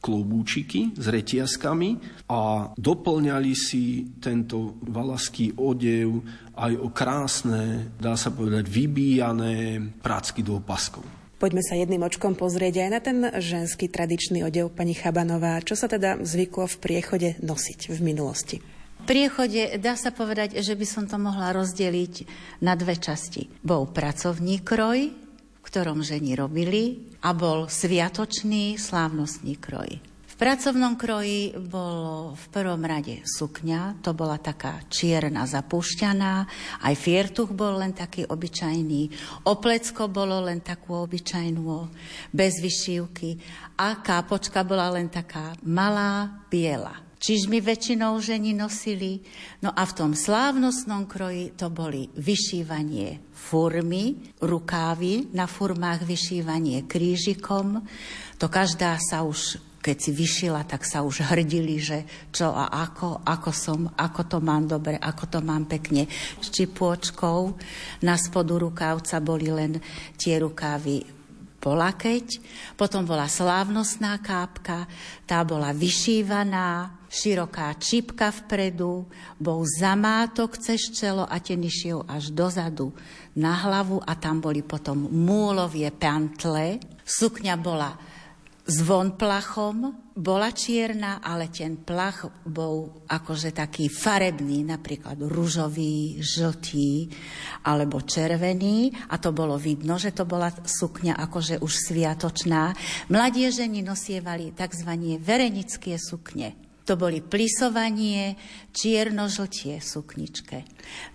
klobúčiky 0.00 0.92
s 0.92 1.06
reťazkami 1.08 1.90
a 2.28 2.72
doplňali 2.76 3.52
si 3.56 4.16
tento 4.20 4.76
valaský 4.84 5.56
odev 5.56 6.20
aj 6.56 6.72
o 6.76 6.88
krásne, 6.92 7.92
dá 7.96 8.16
sa 8.16 8.32
povedať, 8.32 8.68
vybíjané 8.68 9.80
prácky 10.00 10.40
do 10.44 10.60
opaskov. 10.60 11.25
Poďme 11.36 11.60
sa 11.60 11.76
jedným 11.76 12.00
očkom 12.00 12.32
pozrieť 12.32 12.88
aj 12.88 12.88
na 12.88 13.00
ten 13.04 13.18
ženský 13.28 13.92
tradičný 13.92 14.40
odev 14.40 14.72
pani 14.72 14.96
Chabanová. 14.96 15.60
Čo 15.60 15.76
sa 15.76 15.84
teda 15.84 16.16
zvyklo 16.24 16.64
v 16.64 16.76
priechode 16.80 17.28
nosiť 17.44 17.92
v 17.92 17.98
minulosti? 18.00 18.56
V 18.64 19.04
priechode 19.04 19.76
dá 19.76 20.00
sa 20.00 20.16
povedať, 20.16 20.56
že 20.64 20.72
by 20.72 20.86
som 20.88 21.04
to 21.04 21.20
mohla 21.20 21.52
rozdeliť 21.52 22.24
na 22.64 22.72
dve 22.72 22.96
časti. 22.96 23.52
Bol 23.60 23.84
pracovný 23.92 24.64
kroj, 24.64 25.12
v 25.12 25.60
ktorom 25.60 26.00
ženy 26.00 26.40
robili, 26.40 27.12
a 27.20 27.36
bol 27.36 27.68
sviatočný 27.68 28.80
slávnostný 28.80 29.60
kroj. 29.60 30.15
Pracovnom 30.36 31.00
kroji 31.00 31.56
bolo 31.56 32.36
v 32.36 32.44
prvom 32.52 32.84
rade 32.84 33.24
sukňa, 33.24 34.04
to 34.04 34.12
bola 34.12 34.36
taká 34.36 34.84
čierna 34.92 35.48
zapúšťaná, 35.48 36.44
aj 36.84 36.92
fiertuch 36.92 37.56
bol 37.56 37.80
len 37.80 37.96
taký 37.96 38.28
obyčajný, 38.28 39.08
oplecko 39.48 40.12
bolo 40.12 40.44
len 40.44 40.60
takú 40.60 40.92
obyčajnú, 41.08 41.88
bez 42.36 42.60
vyšívky 42.60 43.40
a 43.80 44.04
kápočka 44.04 44.60
bola 44.60 44.92
len 44.92 45.08
taká 45.08 45.56
malá, 45.64 46.44
biela. 46.52 47.00
Čižmy 47.16 47.64
väčšinou 47.64 48.20
ženi 48.20 48.52
nosili. 48.52 49.24
No 49.64 49.72
a 49.72 49.88
v 49.88 49.96
tom 49.96 50.12
slávnostnom 50.12 51.08
kroji 51.08 51.56
to 51.56 51.72
boli 51.72 52.12
vyšívanie 52.12 53.32
furmy, 53.32 54.36
rukávy, 54.44 55.32
na 55.32 55.48
furmách 55.48 56.04
vyšívanie 56.04 56.84
krížikom. 56.84 57.80
To 58.36 58.46
každá 58.52 59.00
sa 59.00 59.24
už 59.24 59.65
keď 59.86 59.98
si 60.02 60.10
vyšila, 60.10 60.66
tak 60.66 60.82
sa 60.82 61.06
už 61.06 61.30
hrdili, 61.30 61.78
že 61.78 62.02
čo 62.34 62.50
a 62.50 62.74
ako, 62.74 63.22
ako 63.22 63.50
som, 63.54 63.86
ako 63.94 64.22
to 64.26 64.38
mám 64.42 64.66
dobre, 64.66 64.98
ako 64.98 65.30
to 65.30 65.38
mám 65.38 65.70
pekne. 65.70 66.10
S 66.42 66.50
čipôčkou 66.50 67.54
na 68.02 68.18
spodu 68.18 68.58
rukávca 68.58 69.22
boli 69.22 69.46
len 69.46 69.78
tie 70.18 70.42
rukávy 70.42 71.06
polakeť, 71.62 72.26
potom 72.74 73.06
bola 73.06 73.30
slávnostná 73.30 74.18
kápka, 74.18 74.90
tá 75.22 75.46
bola 75.46 75.70
vyšívaná, 75.70 76.98
široká 77.06 77.78
čipka 77.78 78.34
vpredu, 78.34 79.06
bol 79.38 79.62
zamátok 79.62 80.58
cez 80.58 80.90
čelo 80.90 81.22
a 81.30 81.38
ten 81.38 81.62
išiel 81.62 82.02
až 82.10 82.34
dozadu 82.34 82.90
na 83.38 83.54
hlavu 83.54 84.02
a 84.02 84.18
tam 84.18 84.42
boli 84.42 84.66
potom 84.66 85.06
múlovie 85.10 85.94
pantle. 85.94 86.82
Sukňa 87.06 87.54
bola 87.54 88.15
zvon 88.66 89.14
plachom, 89.14 89.94
bola 90.16 90.50
čierna, 90.50 91.22
ale 91.22 91.46
ten 91.52 91.78
plach 91.86 92.26
bol 92.42 93.06
akože 93.06 93.54
taký 93.54 93.86
farebný, 93.86 94.66
napríklad 94.66 95.22
ružový, 95.22 96.18
žltý 96.18 97.06
alebo 97.62 98.02
červený 98.02 98.90
a 99.12 99.20
to 99.22 99.30
bolo 99.30 99.54
vidno, 99.60 100.00
že 100.00 100.10
to 100.10 100.26
bola 100.26 100.50
sukňa 100.50 101.14
akože 101.14 101.62
už 101.62 101.72
sviatočná. 101.92 102.74
Mladie 103.12 103.52
ženy 103.54 103.86
nosievali 103.86 104.50
tzv. 104.56 104.90
verenické 105.22 105.94
sukne. 106.00 106.65
To 106.86 106.94
boli 106.94 107.18
plisovanie, 107.18 108.38
čierno-žltie 108.70 109.82
sukničke. 109.82 110.62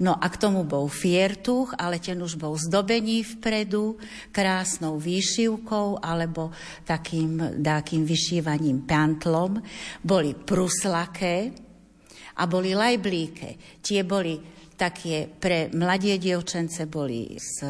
No 0.04 0.20
a 0.20 0.28
k 0.28 0.36
tomu 0.36 0.68
bol 0.68 0.92
fiertuch, 0.92 1.72
ale 1.80 2.04
ten 2.04 2.20
už 2.20 2.36
bol 2.36 2.60
zdobený 2.60 3.24
vpredu 3.24 3.96
krásnou 4.36 5.00
výšivkou 5.00 6.04
alebo 6.04 6.52
takým 6.84 7.64
dákým 7.64 8.04
vyšívaním 8.04 8.84
pantlom. 8.84 9.64
Boli 10.04 10.36
pruslaké 10.36 11.56
a 12.36 12.44
boli 12.52 12.76
lajblíke. 12.76 13.80
Tie 13.80 14.04
boli 14.04 14.61
také 14.82 15.30
pre 15.30 15.70
mladie 15.78 16.18
dievčence 16.18 16.90
boli 16.90 17.38
s, 17.38 17.62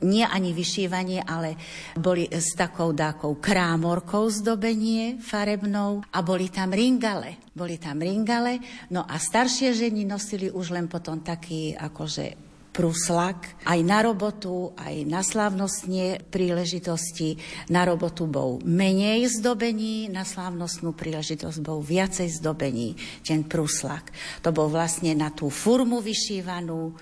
nie 0.00 0.24
ani 0.24 0.56
vyšívanie, 0.56 1.20
ale 1.20 1.60
boli 2.00 2.24
s 2.32 2.56
takou 2.56 2.96
dákou 2.96 3.36
krámorkou 3.36 4.32
zdobenie 4.32 5.20
farebnou 5.20 6.00
a 6.08 6.18
boli 6.24 6.48
tam 6.48 6.72
ringale. 6.72 7.36
Boli 7.52 7.76
tam 7.76 8.00
ringale, 8.00 8.60
no 8.92 9.04
a 9.04 9.16
staršie 9.20 9.76
ženy 9.76 10.08
nosili 10.08 10.48
už 10.48 10.72
len 10.72 10.88
potom 10.88 11.20
taký 11.20 11.76
akože 11.76 12.45
pruslak. 12.76 13.56
Aj 13.64 13.80
na 13.80 14.04
robotu, 14.04 14.76
aj 14.76 15.08
na 15.08 15.24
slávnostne 15.24 16.20
príležitosti. 16.28 17.40
Na 17.72 17.88
robotu 17.88 18.28
bol 18.28 18.60
menej 18.60 19.32
zdobení, 19.40 20.12
na 20.12 20.28
slávnostnú 20.28 20.92
príležitosť 20.92 21.58
bol 21.64 21.80
viacej 21.80 22.28
zdobení, 22.36 22.92
ten 23.24 23.48
pruslak. 23.48 24.12
To 24.44 24.52
bol 24.52 24.68
vlastne 24.68 25.16
na 25.16 25.32
tú 25.32 25.48
furmu 25.48 26.04
vyšívanú, 26.04 26.92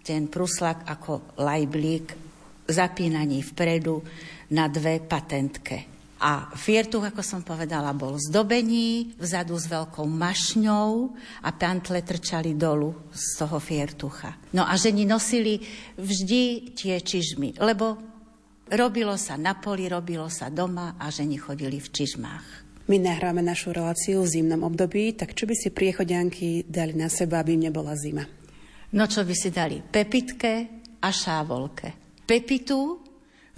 ten 0.00 0.32
pruslak 0.32 0.88
ako 0.88 1.36
lajblík, 1.36 2.06
zapínaný 2.64 3.44
vpredu 3.52 4.00
na 4.56 4.64
dve 4.72 5.04
patentke. 5.04 5.97
A 6.18 6.50
fiertuch, 6.58 7.06
ako 7.06 7.22
som 7.22 7.46
povedala, 7.46 7.94
bol 7.94 8.18
zdobený, 8.18 9.14
vzadu 9.22 9.54
s 9.54 9.70
veľkou 9.70 10.02
mašňou 10.02 11.14
a 11.46 11.48
pantle 11.54 12.02
trčali 12.02 12.58
dolu 12.58 12.90
z 13.14 13.38
toho 13.38 13.62
fiertucha. 13.62 14.34
No 14.50 14.66
a 14.66 14.74
ženi 14.74 15.06
nosili 15.06 15.62
vždy 15.94 16.74
tie 16.74 16.98
čižmy, 16.98 17.62
lebo 17.62 17.94
robilo 18.66 19.14
sa 19.14 19.38
na 19.38 19.54
poli, 19.54 19.86
robilo 19.86 20.26
sa 20.26 20.50
doma 20.50 20.98
a 20.98 21.06
ženi 21.08 21.38
chodili 21.38 21.78
v 21.78 21.86
čižmách. 21.86 22.46
My 22.88 22.96
nahráme 22.96 23.44
našu 23.44 23.76
reláciu 23.76 24.24
v 24.24 24.32
zimnom 24.32 24.64
období, 24.64 25.12
tak 25.12 25.36
čo 25.36 25.44
by 25.44 25.54
si 25.54 25.68
priechodianky 25.70 26.66
dali 26.66 26.96
na 26.96 27.12
seba, 27.12 27.44
aby 27.44 27.54
im 27.54 27.68
nebola 27.68 27.92
zima? 27.94 28.24
No 28.96 29.04
čo 29.04 29.28
by 29.28 29.34
si 29.36 29.52
dali? 29.52 29.84
Pepitke 29.84 30.80
a 30.98 31.12
šávolke. 31.12 32.18
Pepitu 32.24 33.07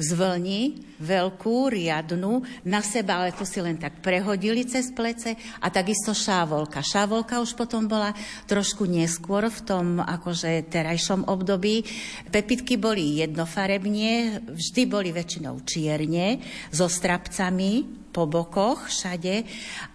z 0.00 0.10
vlny, 0.16 0.60
veľkú, 0.96 1.68
riadnu, 1.68 2.40
na 2.64 2.80
seba, 2.80 3.20
ale 3.20 3.36
to 3.36 3.44
si 3.44 3.60
len 3.60 3.76
tak 3.76 4.00
prehodili 4.00 4.64
cez 4.64 4.88
plece 4.88 5.36
a 5.60 5.68
takisto 5.68 6.16
šávolka. 6.16 6.80
Šávolka 6.80 7.44
už 7.44 7.52
potom 7.52 7.84
bola 7.84 8.16
trošku 8.48 8.88
neskôr 8.88 9.52
v 9.52 9.60
tom 9.60 9.86
akože 10.00 10.72
terajšom 10.72 11.28
období. 11.28 11.84
Pepitky 12.32 12.80
boli 12.80 13.20
jednofarebne, 13.20 14.40
vždy 14.48 14.82
boli 14.88 15.12
väčšinou 15.12 15.60
čierne, 15.68 16.40
so 16.72 16.88
strapcami, 16.88 18.00
po 18.10 18.26
bokoch 18.26 18.90
všade 18.90 19.46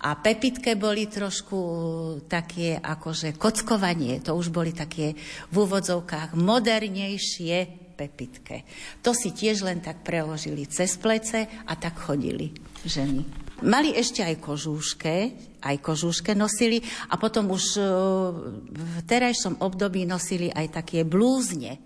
a 0.07 0.15
pepitke 0.15 0.79
boli 0.79 1.11
trošku 1.11 1.59
také 2.31 2.79
akože 2.79 3.35
kockovanie, 3.35 4.23
to 4.23 4.31
už 4.39 4.55
boli 4.55 4.71
také 4.71 5.19
v 5.51 5.55
úvodzovkách 5.59 6.39
modernejšie 6.39 7.84
Pepitke. 7.95 8.67
To 8.99 9.15
si 9.15 9.31
tiež 9.31 9.63
len 9.63 9.79
tak 9.79 10.03
preložili 10.03 10.67
cez 10.67 10.99
plece 10.99 11.47
a 11.47 11.73
tak 11.79 11.95
chodili 11.95 12.51
ženy. 12.83 13.23
Mali 13.63 13.95
ešte 13.95 14.19
aj 14.19 14.43
kožúške, 14.43 15.15
aj 15.63 15.75
kožúške 15.79 16.35
nosili 16.35 16.83
a 17.07 17.15
potom 17.15 17.47
už 17.55 17.79
e, 17.79 17.83
v 18.67 18.95
terajšom 19.07 19.63
období 19.63 20.03
nosili 20.03 20.51
aj 20.51 20.83
také 20.83 21.07
blúzne. 21.07 21.79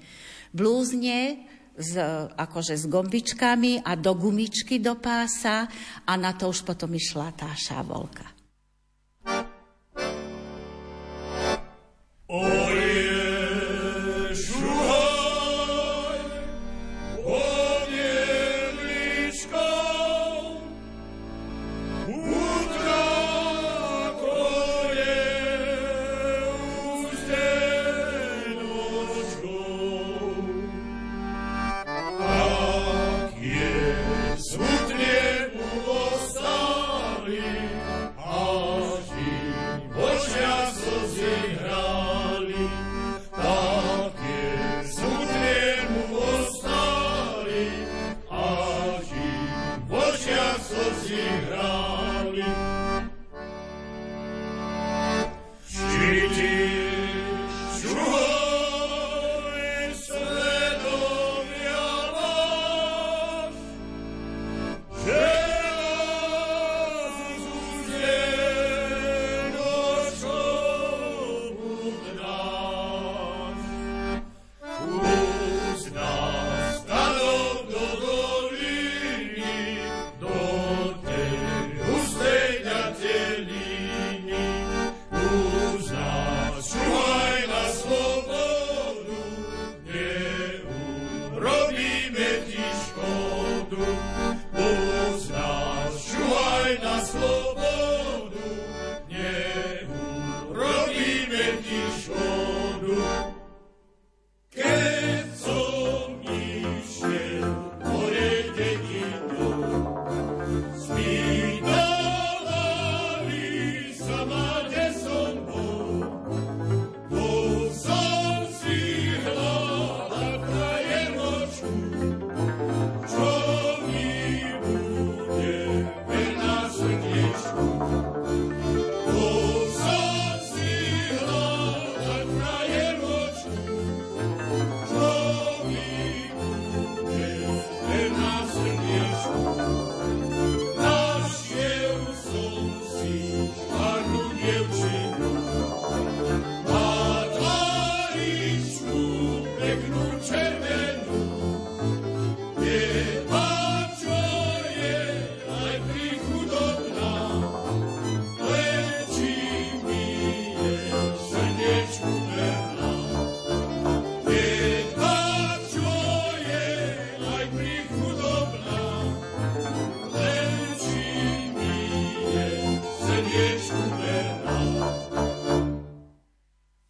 Blúzne 0.50 1.46
s, 1.78 1.94
akože 2.34 2.74
s 2.74 2.90
gombičkami 2.90 3.86
a 3.86 3.94
do 3.94 4.18
gumičky 4.18 4.82
do 4.82 4.98
pása 4.98 5.70
a 6.04 6.12
na 6.18 6.34
to 6.34 6.50
už 6.50 6.66
potom 6.66 6.90
išla 6.92 7.38
tá 7.38 7.54
šávolka. 7.54 8.26
Oj, 12.30 12.79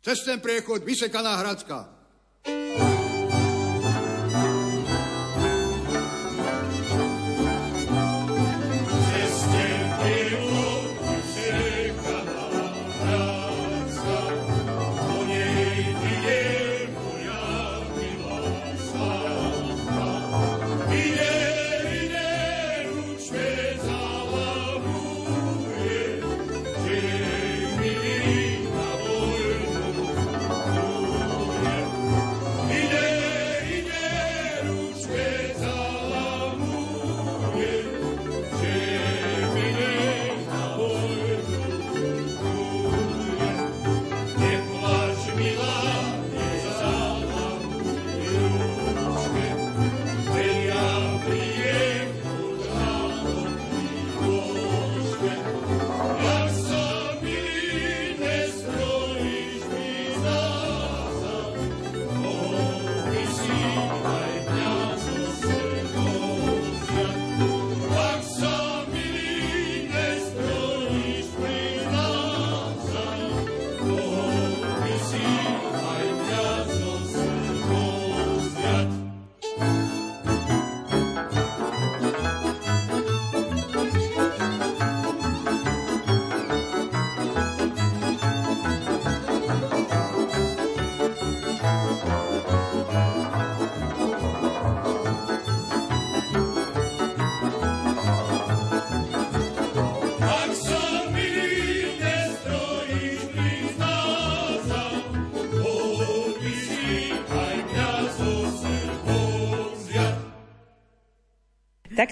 Cez 0.10 0.26
ten 0.26 0.41
priechod 0.41 0.81
vysekaná 0.81 1.38
Hradská. 1.38 1.98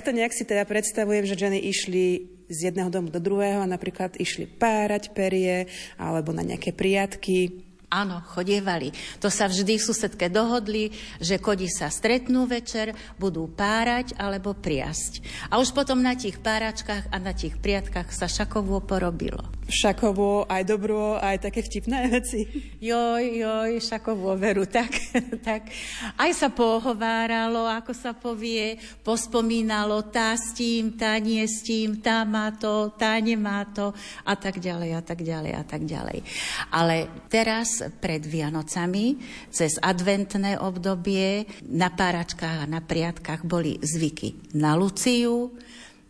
Takto 0.08 0.24
nejak 0.24 0.40
si 0.40 0.48
teda 0.48 0.64
predstavujem, 0.64 1.28
že 1.28 1.36
ženy 1.36 1.60
išli 1.68 2.32
z 2.48 2.72
jedného 2.72 2.88
domu 2.88 3.12
do 3.12 3.20
druhého 3.20 3.60
a 3.60 3.68
napríklad 3.68 4.16
išli 4.16 4.48
párať 4.48 5.12
perie 5.12 5.68
alebo 6.00 6.32
na 6.32 6.48
nejaké 6.48 6.72
priatky. 6.72 7.67
Áno, 7.88 8.20
chodievali. 8.36 8.92
To 9.24 9.32
sa 9.32 9.48
vždy 9.48 9.80
v 9.80 9.88
susedke 9.88 10.28
dohodli, 10.28 10.92
že 11.24 11.40
kodi 11.40 11.72
sa 11.72 11.88
stretnú 11.88 12.44
večer, 12.44 12.92
budú 13.16 13.48
párať 13.48 14.12
alebo 14.20 14.52
priasť. 14.52 15.24
A 15.48 15.56
už 15.56 15.72
potom 15.72 16.04
na 16.04 16.12
tých 16.12 16.36
páračkách 16.44 17.08
a 17.08 17.16
na 17.16 17.32
tých 17.32 17.56
priatkách 17.56 18.12
sa 18.12 18.28
šakovo 18.28 18.84
porobilo. 18.84 19.40
Šakovo, 19.72 20.44
aj 20.52 20.64
dobro, 20.68 21.16
aj 21.16 21.48
také 21.48 21.64
vtipné 21.64 22.08
veci. 22.20 22.44
Joj, 22.84 23.24
joj, 23.24 23.80
šakovo 23.80 24.36
veru, 24.36 24.68
tak, 24.78 24.92
tak. 25.40 25.72
Aj 26.20 26.32
sa 26.36 26.52
pohováralo, 26.52 27.72
ako 27.72 27.96
sa 27.96 28.12
povie, 28.12 28.84
pospomínalo, 29.00 30.12
tá 30.12 30.36
s 30.36 30.52
tým, 30.52 31.00
tá 31.00 31.16
nie 31.24 31.48
s 31.48 31.64
tým, 31.64 32.04
tá 32.04 32.28
má 32.28 32.52
to, 32.52 32.92
tá 33.00 33.16
nemá 33.24 33.64
to 33.72 33.96
a 34.28 34.36
tak 34.36 34.60
ďalej 34.60 34.92
a 34.92 35.02
tak 35.08 35.24
ďalej 35.24 35.52
a 35.56 35.64
tak 35.64 35.88
ďalej. 35.88 36.20
Ale 36.76 37.08
teraz 37.32 37.77
pred 38.02 38.24
Vianocami, 38.24 39.18
cez 39.50 39.78
adventné 39.82 40.58
obdobie, 40.58 41.46
na 41.68 41.94
páračkách 41.94 42.64
a 42.64 42.70
na 42.70 42.82
priatkách 42.82 43.46
boli 43.46 43.78
zvyky 43.82 44.56
na 44.58 44.74
Luciu, 44.78 45.54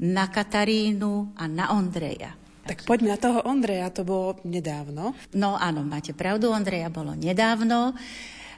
na 0.01 0.29
Katarínu 0.29 1.33
a 1.37 1.49
na 1.49 1.73
Ondreja. 1.73 2.37
Tak 2.67 2.83
poďme 2.83 3.15
na 3.15 3.19
toho 3.19 3.39
Ondreja, 3.47 3.87
to 3.95 4.03
bolo 4.03 4.43
nedávno. 4.43 5.15
No 5.31 5.55
áno, 5.55 5.87
máte 5.87 6.11
pravdu, 6.11 6.51
Ondreja 6.51 6.91
bolo 6.91 7.15
nedávno. 7.15 7.95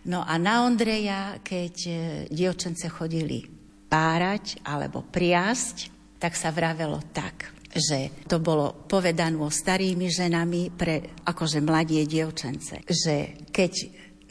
No 0.10 0.26
a 0.26 0.34
na 0.41 0.65
Ondreja, 0.65 1.38
keď 1.45 1.76
e, 1.86 1.94
dievčence 2.34 2.90
chodili 2.90 3.45
párať 3.86 4.65
alebo 4.65 5.06
priasť, 5.06 5.77
tak 6.18 6.34
sa 6.34 6.49
vravelo 6.49 6.99
tak, 7.14 7.53
že 7.69 8.25
to 8.25 8.41
bolo 8.41 8.85
povedané 8.89 9.37
starými 9.37 10.09
ženami 10.09 10.73
pre 10.73 11.21
akože 11.25 11.61
mladie 11.61 12.05
dievčence, 12.09 12.81
že 12.85 13.45
keď 13.53 13.73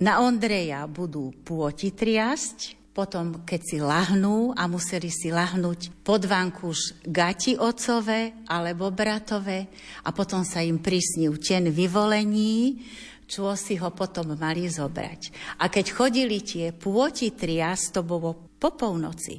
na 0.03 0.23
Ondreja 0.23 0.87
budú 0.87 1.35
pôti 1.43 1.91
triasť, 1.91 2.79
potom, 2.99 3.47
keď 3.47 3.61
si 3.63 3.79
lahnú 3.79 4.59
a 4.59 4.67
museli 4.67 5.07
si 5.07 5.31
lahnúť 5.31 6.03
pod 6.03 6.27
vankúš 6.27 6.99
gati 7.07 7.55
otcové 7.55 8.43
alebo 8.51 8.91
bratové 8.91 9.71
a 10.03 10.11
potom 10.11 10.43
sa 10.43 10.59
im 10.67 10.83
prisnil 10.83 11.39
ten 11.39 11.71
vyvolení, 11.71 12.83
čo 13.29 13.55
si 13.55 13.79
ho 13.79 13.95
potom 13.95 14.35
mali 14.35 14.67
zobrať. 14.67 15.21
A 15.63 15.71
keď 15.71 15.87
chodili 15.95 16.43
tie 16.43 16.75
pôti 16.75 17.31
trias, 17.39 17.95
to 17.95 18.03
bolo 18.03 18.49
po 18.59 18.75
polnoci, 18.75 19.39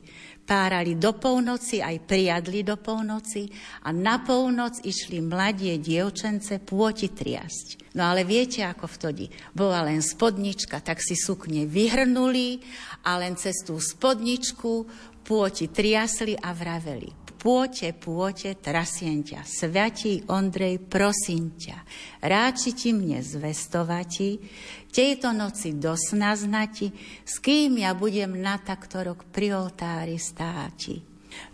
párali 0.49 0.97
do 0.97 1.13
polnoci, 1.13 1.77
aj 1.77 2.09
priadli 2.09 2.65
do 2.65 2.73
polnoci 2.81 3.45
a 3.85 3.93
na 3.93 4.25
polnoc 4.25 4.81
išli 4.81 5.21
mladie 5.21 5.77
dievčence 5.77 6.57
pôti 6.65 7.13
triasť. 7.13 7.93
No 7.93 8.09
ale 8.09 8.25
viete, 8.25 8.65
ako 8.65 8.89
vtedy. 8.89 9.29
Bola 9.53 9.85
len 9.85 10.01
spodnička, 10.01 10.81
tak 10.81 11.05
si 11.05 11.13
sukne 11.13 11.69
vyhrnuli 11.69 12.65
a 13.05 13.21
len 13.21 13.37
cez 13.37 13.61
tú 13.61 13.77
spodničku 13.77 14.89
pôti 15.21 15.69
triasli 15.69 16.33
a 16.33 16.49
vraveli. 16.49 17.18
Pôte, 17.39 17.95
pôte, 17.95 18.51
trasien 18.59 19.23
ťa, 19.23 19.47
sviatí 19.47 20.27
Ondrej, 20.27 20.83
prosím 20.91 21.55
ťa, 21.55 21.77
ráči 22.19 22.75
ti 22.75 22.91
mne 22.91 23.23
zvestovati, 23.23 24.43
tejto 24.91 25.31
noci 25.31 25.79
do 25.79 25.95
sna 25.95 26.35
znati, 26.35 26.91
s 27.23 27.39
kým 27.39 27.79
ja 27.79 27.95
budem 27.95 28.35
na 28.35 28.59
takto 28.59 28.99
rok 29.07 29.23
pri 29.31 29.55
oltári 29.55 30.19
státi. 30.19 30.99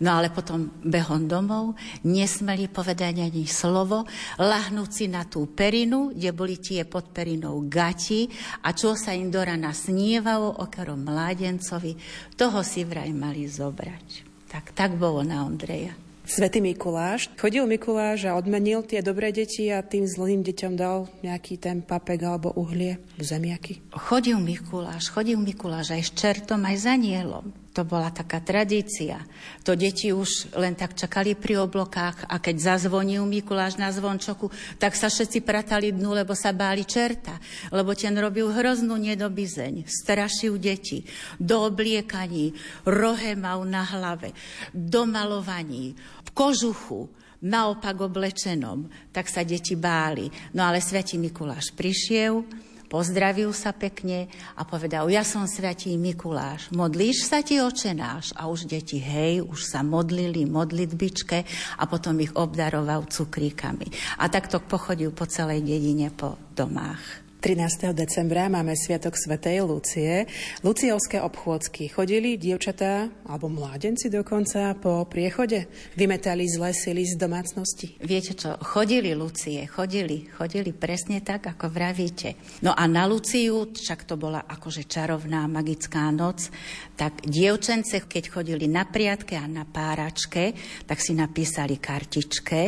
No 0.02 0.18
ale 0.18 0.34
potom 0.34 0.74
behom 0.82 1.30
domov 1.30 1.78
nesmeli 2.02 2.66
povedať 2.66 3.22
ani 3.22 3.46
slovo, 3.46 4.02
lahnúť 4.42 4.90
si 4.90 5.06
na 5.06 5.22
tú 5.22 5.46
perinu, 5.54 6.10
kde 6.10 6.34
boli 6.34 6.58
tie 6.58 6.82
pod 6.82 7.14
perinou 7.14 7.62
gati 7.70 8.26
a 8.66 8.74
čo 8.74 8.98
sa 8.98 9.14
im 9.14 9.30
do 9.30 9.38
rana 9.38 9.70
snievalo 9.70 10.66
okero 10.66 10.98
mládencovi, 10.98 11.94
toho 12.34 12.58
si 12.66 12.82
vraj 12.82 13.14
mali 13.14 13.46
zobrať. 13.46 14.25
Tak, 14.46 14.72
tak 14.72 14.90
bolo 14.94 15.26
na 15.26 15.42
Ondreja. 15.42 15.94
Svetý 16.26 16.58
Mikuláš. 16.58 17.30
Chodil 17.38 17.62
Mikuláš 17.70 18.26
a 18.26 18.34
odmenil 18.34 18.82
tie 18.82 18.98
dobré 18.98 19.30
deti 19.30 19.70
a 19.70 19.78
tým 19.78 20.10
zlým 20.10 20.42
deťom 20.42 20.74
dal 20.74 21.06
nejaký 21.22 21.54
ten 21.54 21.86
papek 21.86 22.18
alebo 22.26 22.50
uhlie, 22.58 22.98
zemiaky. 23.22 23.78
Chodil 23.94 24.42
Mikuláš, 24.42 25.14
chodil 25.14 25.38
Mikuláš 25.38 25.94
aj 25.94 26.02
s 26.02 26.10
čertom, 26.18 26.66
aj 26.66 26.76
za 26.82 26.98
nielom. 26.98 27.54
To 27.76 27.84
bola 27.84 28.08
taká 28.08 28.40
tradícia. 28.40 29.20
To 29.60 29.76
deti 29.76 30.08
už 30.08 30.56
len 30.56 30.72
tak 30.72 30.96
čakali 30.96 31.36
pri 31.36 31.60
oblokách 31.60 32.24
a 32.24 32.40
keď 32.40 32.56
zazvonil 32.72 33.28
Mikuláš 33.28 33.76
na 33.76 33.92
zvončoku, 33.92 34.48
tak 34.80 34.96
sa 34.96 35.12
všetci 35.12 35.44
pratali 35.44 35.92
dnu, 35.92 36.16
lebo 36.16 36.32
sa 36.32 36.56
báli 36.56 36.88
čerta. 36.88 37.36
Lebo 37.68 37.92
ten 37.92 38.16
robil 38.16 38.48
hroznú 38.48 38.96
nedobizeň. 38.96 39.84
Strašil 39.84 40.56
deti. 40.56 41.04
Do 41.36 41.68
obliekaní, 41.68 42.56
rohe 42.88 43.36
mal 43.36 43.60
na 43.68 43.84
hlave, 43.84 44.32
do 44.72 45.04
malovaní, 45.04 45.92
v 46.24 46.28
kožuchu, 46.32 47.12
naopak 47.44 48.00
oblečenom. 48.00 48.88
Tak 49.12 49.28
sa 49.28 49.44
deti 49.44 49.76
báli. 49.76 50.32
No 50.56 50.64
ale 50.64 50.80
Svetý 50.80 51.20
Mikuláš 51.20 51.76
prišiel, 51.76 52.40
Pozdravil 52.86 53.50
sa 53.50 53.74
pekne 53.74 54.30
a 54.54 54.62
povedal, 54.62 55.10
ja 55.10 55.26
som 55.26 55.42
svetý 55.50 55.98
Mikuláš, 55.98 56.70
modlíš 56.70 57.26
sa 57.26 57.42
ti 57.42 57.58
očenáš? 57.58 58.30
A 58.38 58.46
už 58.46 58.70
deti, 58.70 59.02
hej, 59.02 59.42
už 59.42 59.66
sa 59.66 59.82
modlili 59.82 60.46
modlitbičke 60.46 61.38
a 61.76 61.84
potom 61.90 62.14
ich 62.22 62.30
obdaroval 62.38 63.10
cukríkami. 63.10 63.90
A 64.22 64.30
takto 64.30 64.62
pochodil 64.62 65.10
po 65.10 65.26
celej 65.26 65.66
dedine 65.66 66.14
po 66.14 66.38
domách. 66.54 67.25
13. 67.36 67.92
decembra 67.92 68.48
máme 68.48 68.72
Sviatok 68.72 69.12
Svetej 69.12 69.60
Lucie. 69.60 70.24
Luciovské 70.64 71.20
obchôdzky. 71.20 71.92
Chodili 71.92 72.40
dievčatá, 72.40 73.12
alebo 73.28 73.52
mládenci 73.52 74.08
dokonca, 74.08 74.72
po 74.80 75.04
priechode? 75.04 75.68
Vymetali 76.00 76.48
zlé 76.48 76.72
sily 76.72 77.04
z 77.04 77.20
domácnosti? 77.20 78.00
Viete 78.00 78.32
čo, 78.32 78.56
chodili 78.64 79.12
Lucie, 79.12 79.68
chodili, 79.68 80.24
chodili 80.32 80.72
presne 80.72 81.20
tak, 81.20 81.52
ako 81.52 81.68
vravíte. 81.68 82.40
No 82.64 82.72
a 82.72 82.88
na 82.88 83.04
Luciu, 83.04 83.68
však 83.68 84.08
to 84.08 84.16
bola 84.16 84.48
akože 84.48 84.88
čarovná 84.88 85.44
magická 85.44 86.08
noc, 86.08 86.48
tak 86.96 87.20
dievčence, 87.20 88.08
keď 88.08 88.32
chodili 88.32 88.64
na 88.64 88.88
priatke 88.88 89.36
a 89.36 89.44
na 89.44 89.68
páračke, 89.68 90.56
tak 90.88 91.04
si 91.04 91.12
napísali 91.12 91.76
kartičke 91.76 92.60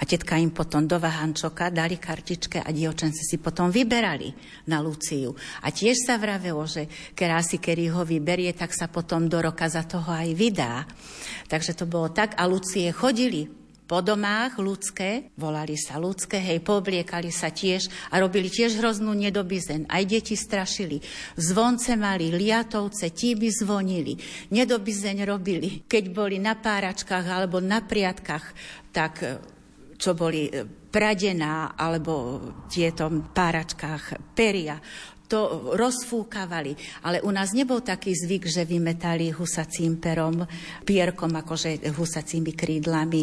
a 0.00 0.02
tetka 0.08 0.40
im 0.40 0.56
potom 0.56 0.88
do 0.88 0.96
vahančoka 0.96 1.68
dali 1.68 2.00
kartičke 2.00 2.64
a 2.64 2.72
dievčence 2.72 3.20
si 3.20 3.36
potom 3.36 3.68
vyberali 3.68 4.05
vybrali 4.06 4.30
na 4.70 4.78
Luciu. 4.78 5.34
A 5.66 5.74
tiež 5.74 6.06
sa 6.06 6.14
vravelo, 6.14 6.62
že 6.70 6.86
kerási, 7.18 7.58
kedy 7.58 7.90
ho 7.90 8.06
vyberie, 8.06 8.54
tak 8.54 8.70
sa 8.70 8.86
potom 8.86 9.26
do 9.26 9.42
roka 9.42 9.66
za 9.66 9.82
toho 9.82 10.06
aj 10.06 10.30
vydá. 10.30 10.86
Takže 11.50 11.74
to 11.74 11.90
bolo 11.90 12.14
tak. 12.14 12.38
A 12.38 12.46
Lucie 12.46 12.94
chodili 12.94 13.50
po 13.86 14.02
domách 14.02 14.58
ľudské, 14.58 15.30
volali 15.38 15.78
sa 15.78 15.98
ľudské, 15.98 16.42
hej, 16.42 16.58
pobliekali 16.58 17.30
sa 17.30 17.54
tiež 17.54 17.86
a 18.10 18.18
robili 18.18 18.50
tiež 18.50 18.78
hroznú 18.82 19.14
nedobizen. 19.14 19.86
Aj 19.86 20.02
deti 20.02 20.34
strašili. 20.34 20.98
Zvonce 21.38 21.94
mali, 21.94 22.34
liatovce, 22.34 23.10
by 23.10 23.48
zvonili. 23.50 24.18
Nedobizeň 24.50 25.22
robili. 25.22 25.86
Keď 25.86 26.04
boli 26.10 26.42
na 26.42 26.58
páračkách 26.58 27.26
alebo 27.30 27.62
na 27.62 27.78
priatkách, 27.78 28.46
tak 28.90 29.22
čo 29.96 30.12
boli 30.16 30.48
e, 30.48 30.64
pradená 30.66 31.76
alebo 31.76 32.40
tieto 32.68 33.08
páračkách 33.10 34.32
peria, 34.32 34.80
to 35.26 35.74
rozfúkavali. 35.74 37.02
Ale 37.02 37.18
u 37.26 37.30
nás 37.34 37.50
nebol 37.50 37.82
taký 37.82 38.14
zvyk, 38.14 38.46
že 38.46 38.62
vymetali 38.62 39.34
husacím 39.34 39.98
perom, 39.98 40.46
pierkom, 40.86 41.34
akože 41.34 41.90
husacími 41.90 42.54
krídlami 42.54 43.22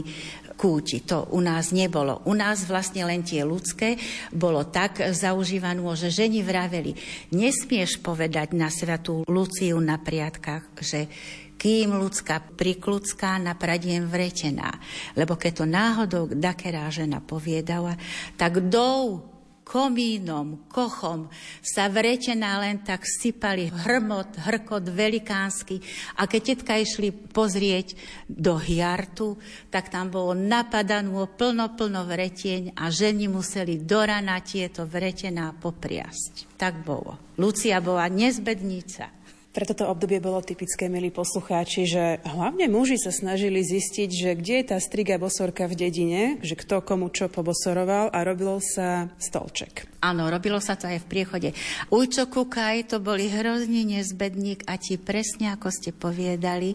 kúti. 0.53 1.01
To 1.09 1.33
u 1.33 1.39
nás 1.41 1.73
nebolo. 1.73 2.21
U 2.29 2.35
nás 2.37 2.67
vlastne 2.67 3.07
len 3.07 3.25
tie 3.25 3.41
ľudské 3.41 3.97
bolo 4.29 4.67
tak 4.69 5.01
zaužívané, 5.15 5.81
že 5.97 6.13
ženi 6.13 6.45
vraveli, 6.45 6.93
nesmieš 7.33 8.03
povedať 8.03 8.53
na 8.53 8.69
svetú 8.69 9.25
Luciu 9.25 9.79
na 9.81 9.97
priatkách, 9.97 10.63
že 10.83 11.09
kým 11.57 11.95
ľudská 11.95 12.55
prikludská 12.59 13.39
napradiem 13.39 14.05
vretená. 14.07 14.75
Lebo 15.15 15.39
keď 15.39 15.51
to 15.63 15.65
náhodou 15.65 16.23
dakerá 16.31 16.91
žena 16.91 17.23
poviedala, 17.23 17.95
tak 18.35 18.67
dou 18.67 19.33
komínom, 19.63 20.67
kochom 20.67 21.31
sa 21.63 21.87
vretená 21.87 22.59
len 22.59 22.83
tak 22.83 23.07
sypali 23.07 23.71
hrmot, 23.71 24.35
hrkot 24.43 24.91
velikánsky 24.91 25.79
a 26.19 26.27
keď 26.27 26.41
tetka 26.53 26.75
išli 26.77 27.09
pozrieť 27.15 27.95
do 28.27 28.59
hiartu, 28.59 29.39
tak 29.71 29.87
tam 29.89 30.11
bolo 30.11 30.35
napadanú 30.35 31.25
plno, 31.33 31.73
plno 31.73 32.03
vretieň 32.03 32.75
a 32.75 32.91
ženi 32.91 33.31
museli 33.31 33.79
do 33.79 34.03
rana 34.03 34.37
tieto 34.43 34.83
vretená 34.83 35.55
popriasť. 35.55 36.59
Tak 36.59 36.83
bolo. 36.83 37.17
Lucia 37.39 37.79
bola 37.79 38.05
nezbednica. 38.11 39.22
Pre 39.53 39.69
toto 39.69 39.85
obdobie 39.85 40.17
bolo 40.17 40.41
typické, 40.41 40.89
milí 40.89 41.13
poslucháči, 41.13 41.85
že 41.85 42.17
hlavne 42.25 42.65
muži 42.65 42.97
sa 42.97 43.13
snažili 43.13 43.61
zistiť, 43.61 44.09
že 44.09 44.29
kde 44.33 44.53
je 44.57 44.65
tá 44.73 44.81
striga 44.81 45.21
bosorka 45.21 45.69
v 45.69 45.77
dedine, 45.77 46.21
že 46.41 46.57
kto 46.57 46.81
komu 46.81 47.13
čo 47.13 47.29
pobosoroval 47.29 48.09
a 48.09 48.25
robilo 48.25 48.57
sa 48.57 49.13
stolček. 49.21 49.85
Áno, 50.01 50.33
robilo 50.33 50.57
sa 50.57 50.73
to 50.73 50.89
aj 50.89 51.05
v 51.05 51.09
priechode. 51.09 51.49
Ujčo 51.93 52.33
Kukaj 52.33 52.89
to 52.89 52.97
boli 52.97 53.29
hrozný 53.29 53.85
nezbedník 53.85 54.65
a 54.65 54.81
ti 54.81 54.97
presne, 54.97 55.53
ako 55.53 55.69
ste 55.69 55.93
poviedali, 55.93 56.73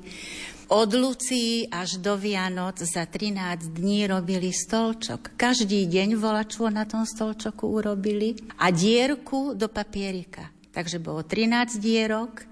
od 0.71 0.95
Lucii 0.95 1.67
až 1.75 1.99
do 1.99 2.15
Vianoc 2.15 2.79
za 2.79 3.11
13 3.11 3.75
dní 3.75 4.07
robili 4.07 4.55
stolčok. 4.55 5.35
Každý 5.35 5.83
deň 5.91 6.15
volačo 6.15 6.71
na 6.71 6.87
tom 6.87 7.03
stolčoku 7.03 7.75
urobili 7.75 8.39
a 8.55 8.71
dierku 8.71 9.59
do 9.59 9.67
papierika. 9.67 10.55
Takže 10.69 11.03
bolo 11.03 11.27
13 11.27 11.83
dierok 11.83 12.48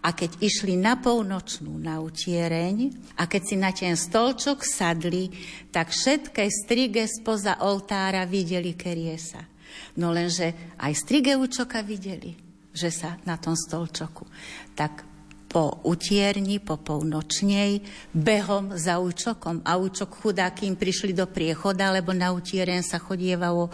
a 0.00 0.16
keď 0.16 0.40
išli 0.40 0.80
na 0.80 0.96
polnočnú 0.96 1.76
na 1.76 2.00
utiereň 2.00 2.88
a 3.20 3.28
keď 3.28 3.42
si 3.44 3.56
na 3.58 3.70
ten 3.74 3.94
stolčok 3.98 4.64
sadli, 4.64 5.28
tak 5.68 5.92
všetké 5.92 6.44
strige 6.48 7.04
spoza 7.04 7.60
oltára 7.60 8.24
videli 8.24 8.78
keriesa. 8.78 9.44
No 10.00 10.14
lenže 10.14 10.76
aj 10.78 10.92
strige 10.96 11.36
učoka 11.36 11.84
videli, 11.84 12.32
že 12.72 12.88
sa 12.88 13.18
na 13.26 13.36
tom 13.36 13.58
stolčoku. 13.58 14.24
Tak 14.78 15.09
po 15.50 15.82
utierni, 15.82 16.62
po 16.62 16.78
polnočnej, 16.78 17.82
behom 18.14 18.78
za 18.78 19.02
ujčokom. 19.02 19.66
A 19.66 19.74
ujčok 19.82 20.22
chudá, 20.22 20.46
kým 20.54 20.78
prišli 20.78 21.10
do 21.10 21.26
priechoda, 21.26 21.90
lebo 21.90 22.14
na 22.14 22.30
utieren 22.30 22.86
sa 22.86 23.02
chodievalo 23.02 23.66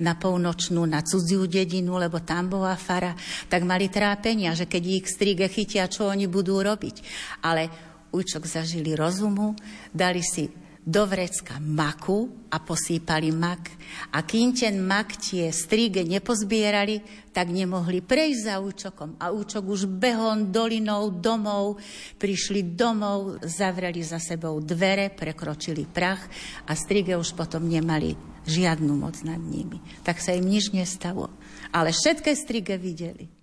na 0.00 0.16
polnočnú, 0.16 0.88
na 0.88 1.04
cudziu 1.04 1.44
dedinu, 1.44 2.00
lebo 2.00 2.24
tam 2.24 2.48
bola 2.48 2.72
fara, 2.80 3.12
tak 3.52 3.68
mali 3.68 3.92
trápenia, 3.92 4.56
že 4.56 4.64
keď 4.64 4.82
ich 4.88 5.06
strige 5.12 5.44
chytia, 5.52 5.84
čo 5.84 6.08
oni 6.08 6.24
budú 6.24 6.64
robiť. 6.64 6.96
Ale 7.44 7.68
ujčok 8.08 8.48
zažili 8.48 8.96
rozumu, 8.96 9.52
dali 9.92 10.24
si 10.24 10.67
do 10.88 11.04
vrecka 11.04 11.60
maku 11.60 12.48
a 12.48 12.64
posýpali 12.64 13.28
mak. 13.28 13.76
A 14.16 14.24
kým 14.24 14.56
ten 14.56 14.80
mak 14.80 15.20
tie 15.20 15.52
stríge 15.52 16.00
nepozbierali, 16.00 17.28
tak 17.28 17.52
nemohli 17.52 18.00
prejsť 18.00 18.40
za 18.40 18.56
účokom. 18.56 19.20
A 19.20 19.28
účok 19.28 19.68
už 19.68 19.84
behom 19.84 20.48
dolinou 20.48 21.12
domov, 21.12 21.76
prišli 22.16 22.72
domov, 22.72 23.44
zavreli 23.44 24.00
za 24.00 24.16
sebou 24.16 24.64
dvere, 24.64 25.12
prekročili 25.12 25.84
prach 25.84 26.24
a 26.64 26.72
strige 26.72 27.12
už 27.20 27.36
potom 27.36 27.68
nemali 27.68 28.16
žiadnu 28.48 28.96
moc 28.96 29.20
nad 29.28 29.38
nimi. 29.38 29.84
Tak 30.00 30.24
sa 30.24 30.32
im 30.32 30.48
nič 30.48 30.72
nestalo. 30.72 31.28
Ale 31.68 31.92
všetké 31.92 32.32
strige 32.32 32.80
videli. 32.80 33.37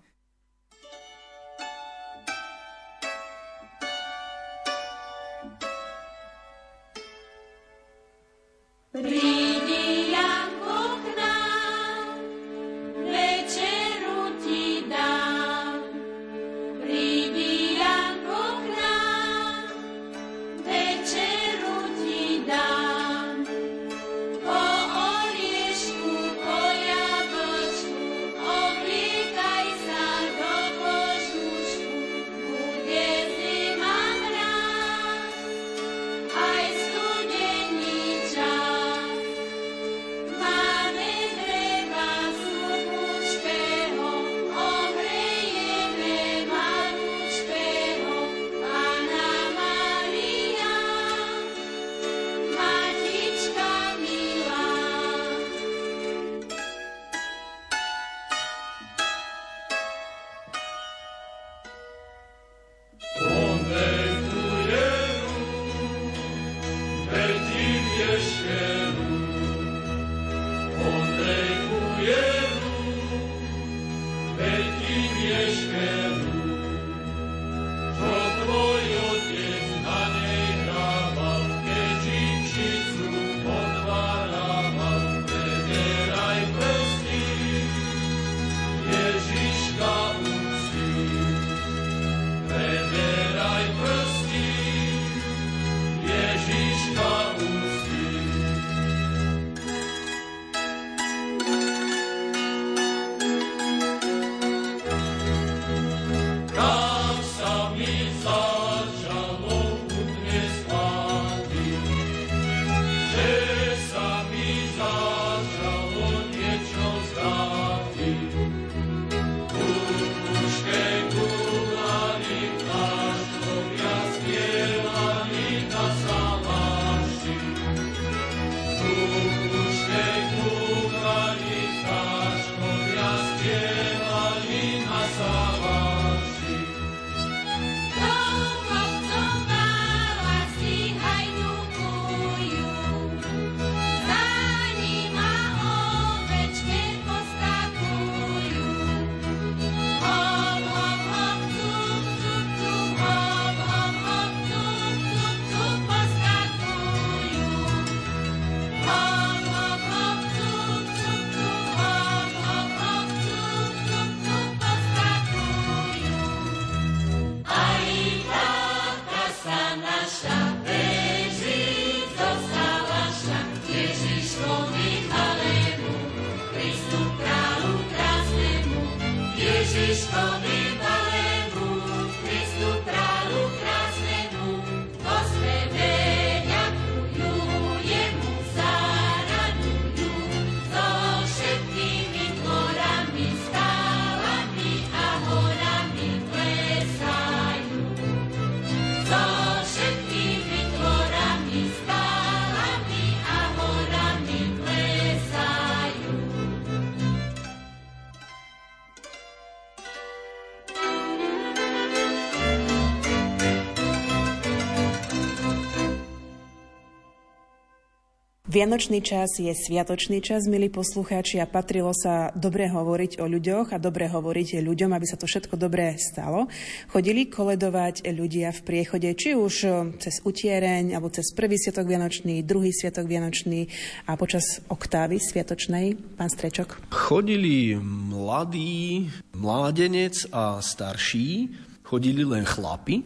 Vianočný 218.55 219.03
čas 219.03 219.35
je 219.35 219.51
sviatočný 219.51 220.23
čas, 220.23 220.47
milí 220.47 220.71
poslucháči, 220.71 221.43
a 221.43 221.45
patrilo 221.45 221.91
sa 221.91 222.31
dobre 222.39 222.71
hovoriť 222.71 223.19
o 223.19 223.27
ľuďom 223.27 223.75
a 223.75 223.77
dobre 223.83 224.07
hovoriť 224.07 224.63
ľuďom, 224.63 224.95
aby 224.95 225.03
sa 225.03 225.19
to 225.19 225.27
všetko 225.27 225.59
dobre 225.59 225.99
stalo. 225.99 226.47
Chodili 226.87 227.27
koledovať 227.27 228.07
ľudia 228.07 228.55
v 228.55 228.63
priechode, 228.63 229.11
či 229.11 229.35
už 229.35 229.53
cez 229.99 230.23
utiereň, 230.23 230.95
alebo 230.95 231.11
cez 231.11 231.35
prvý 231.35 231.59
sviatok 231.59 231.83
Vianočný, 231.83 232.47
druhý 232.47 232.71
sviatok 232.71 233.11
Vianočný 233.11 233.67
a 234.07 234.15
počas 234.15 234.63
oktávy 234.71 235.19
sviatočnej. 235.19 236.15
Pán 236.15 236.31
Strečok. 236.31 236.79
Chodili 236.95 237.75
mladí, 237.75 239.11
mládenec 239.35 240.31
a 240.31 240.63
starší, 240.63 241.51
chodili 241.83 242.23
len 242.23 242.47
chlapi, 242.47 243.03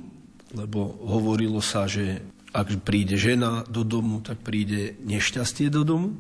lebo 0.53 0.93
hovorilo 1.09 1.57
sa, 1.57 1.89
že 1.89 2.21
ak 2.49 2.81
príde 2.81 3.13
žena 3.15 3.61
do 3.69 3.85
domu, 3.85 4.25
tak 4.25 4.41
príde 4.41 4.97
nešťastie 5.05 5.69
do 5.69 5.85
domu. 5.85 6.17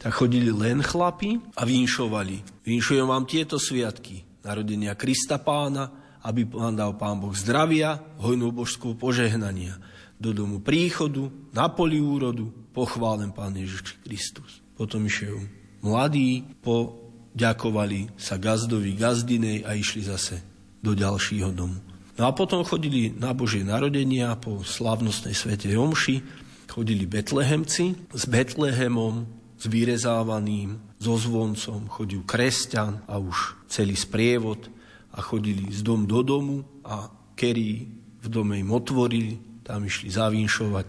Tak 0.00 0.16
chodili 0.16 0.48
len 0.48 0.80
chlapi 0.80 1.42
a 1.58 1.68
vinšovali. 1.68 2.64
Vinšujem 2.64 3.04
vám 3.04 3.28
tieto 3.28 3.60
sviatky, 3.60 4.24
narodenia 4.40 4.96
Krista 4.96 5.36
pána, 5.36 5.92
aby 6.24 6.48
vám 6.48 6.76
dal 6.76 6.96
pán 6.96 7.20
Boh 7.20 7.36
zdravia, 7.36 8.00
hojnú 8.20 8.52
božskú 8.52 8.96
požehnania. 8.96 9.76
Do 10.20 10.32
domu 10.36 10.60
príchodu, 10.60 11.32
na 11.52 11.68
poli 11.68 12.00
úrodu, 12.00 12.52
pochválen 12.76 13.32
pán 13.32 13.56
Ježiš 13.56 13.96
Kristus. 14.04 14.60
Potom 14.76 15.04
išiel 15.04 15.36
mladí, 15.84 16.44
poďakovali 16.60 18.12
sa 18.16 18.36
gazdovi, 18.36 18.96
gazdinej 18.96 19.64
a 19.64 19.76
išli 19.76 20.04
zase 20.04 20.40
do 20.80 20.96
ďalšieho 20.96 21.52
domu. 21.52 21.89
No 22.20 22.28
a 22.28 22.36
potom 22.36 22.60
chodili 22.68 23.16
na 23.16 23.32
Božie 23.32 23.64
narodenia 23.64 24.36
po 24.36 24.60
slavnostnej 24.60 25.32
svete 25.32 25.72
Jomši, 25.72 26.20
chodili 26.68 27.08
betlehemci 27.08 27.96
s 28.12 28.28
Betlehemom, 28.28 29.24
s 29.56 29.64
vyrezávaným, 29.64 30.76
so 31.00 31.16
zvoncom, 31.16 31.88
chodil 31.88 32.20
kresťan 32.28 33.08
a 33.08 33.16
už 33.16 33.64
celý 33.72 33.96
sprievod 33.96 34.68
a 35.16 35.24
chodili 35.24 35.72
z 35.72 35.80
dom 35.80 36.04
do 36.04 36.20
domu 36.20 36.60
a 36.84 37.08
kerí 37.32 37.88
v 38.20 38.26
dome 38.28 38.60
im 38.60 38.68
otvorili, 38.68 39.64
tam 39.64 39.88
išli 39.88 40.12
zavinšovať, 40.12 40.86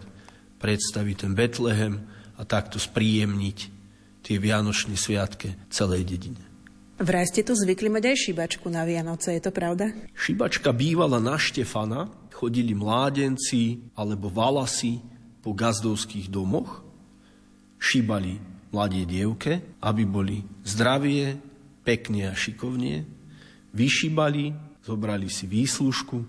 predstaviť 0.60 1.16
ten 1.16 1.32
Betlehem 1.32 2.12
a 2.36 2.44
takto 2.44 2.76
spríjemniť 2.76 3.58
tie 4.20 4.36
Vianočné 4.36 5.00
sviatke 5.00 5.56
celej 5.72 6.12
dedine. 6.12 6.51
Vraj 7.02 7.34
ste 7.34 7.42
tu 7.42 7.58
zvykli 7.58 7.90
mať 7.90 8.14
aj 8.14 8.18
šibačku 8.30 8.70
na 8.70 8.86
Vianoce, 8.86 9.34
je 9.34 9.42
to 9.42 9.50
pravda? 9.50 9.90
Šibačka 10.14 10.70
bývala 10.70 11.18
na 11.18 11.34
Štefana, 11.34 12.14
chodili 12.30 12.78
mládenci 12.78 13.90
alebo 13.98 14.30
valasy 14.30 15.02
po 15.42 15.58
gazdovských 15.58 16.30
domoch, 16.30 16.86
šibali 17.82 18.38
mladé 18.70 19.10
dievke, 19.10 19.82
aby 19.82 20.06
boli 20.06 20.46
zdravie, 20.62 21.42
pekne 21.82 22.30
a 22.30 22.38
šikovne, 22.38 23.02
vyšibali, 23.74 24.54
zobrali 24.86 25.26
si 25.26 25.50
výslužku 25.50 26.22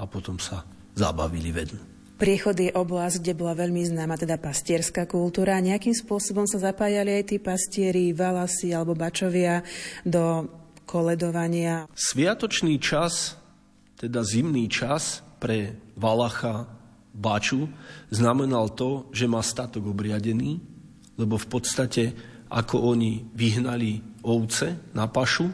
a 0.00 0.08
potom 0.08 0.40
sa 0.40 0.64
zabavili 0.96 1.52
vedľa. 1.52 1.93
Priechod 2.24 2.56
je 2.56 2.72
oblasť, 2.72 3.20
kde 3.20 3.36
bola 3.36 3.52
veľmi 3.52 3.84
známa 3.84 4.16
teda 4.16 4.40
pastierská 4.40 5.04
kultúra. 5.04 5.60
Nejakým 5.60 5.92
spôsobom 5.92 6.48
sa 6.48 6.56
zapájali 6.56 7.20
aj 7.20 7.24
tí 7.28 7.36
pastieri, 7.36 8.16
valasy 8.16 8.72
alebo 8.72 8.96
bačovia 8.96 9.60
do 10.08 10.48
koledovania. 10.88 11.84
Sviatočný 11.92 12.80
čas, 12.80 13.36
teda 14.00 14.24
zimný 14.24 14.72
čas 14.72 15.20
pre 15.36 15.76
Valacha 16.00 16.64
Baču 17.12 17.68
znamenal 18.08 18.72
to, 18.72 19.12
že 19.12 19.28
má 19.28 19.44
statok 19.44 19.92
obriadený, 19.92 20.64
lebo 21.20 21.36
v 21.36 21.46
podstate 21.52 22.02
ako 22.48 22.88
oni 22.96 23.20
vyhnali 23.36 24.24
ovce 24.24 24.96
na 24.96 25.12
pašu, 25.12 25.52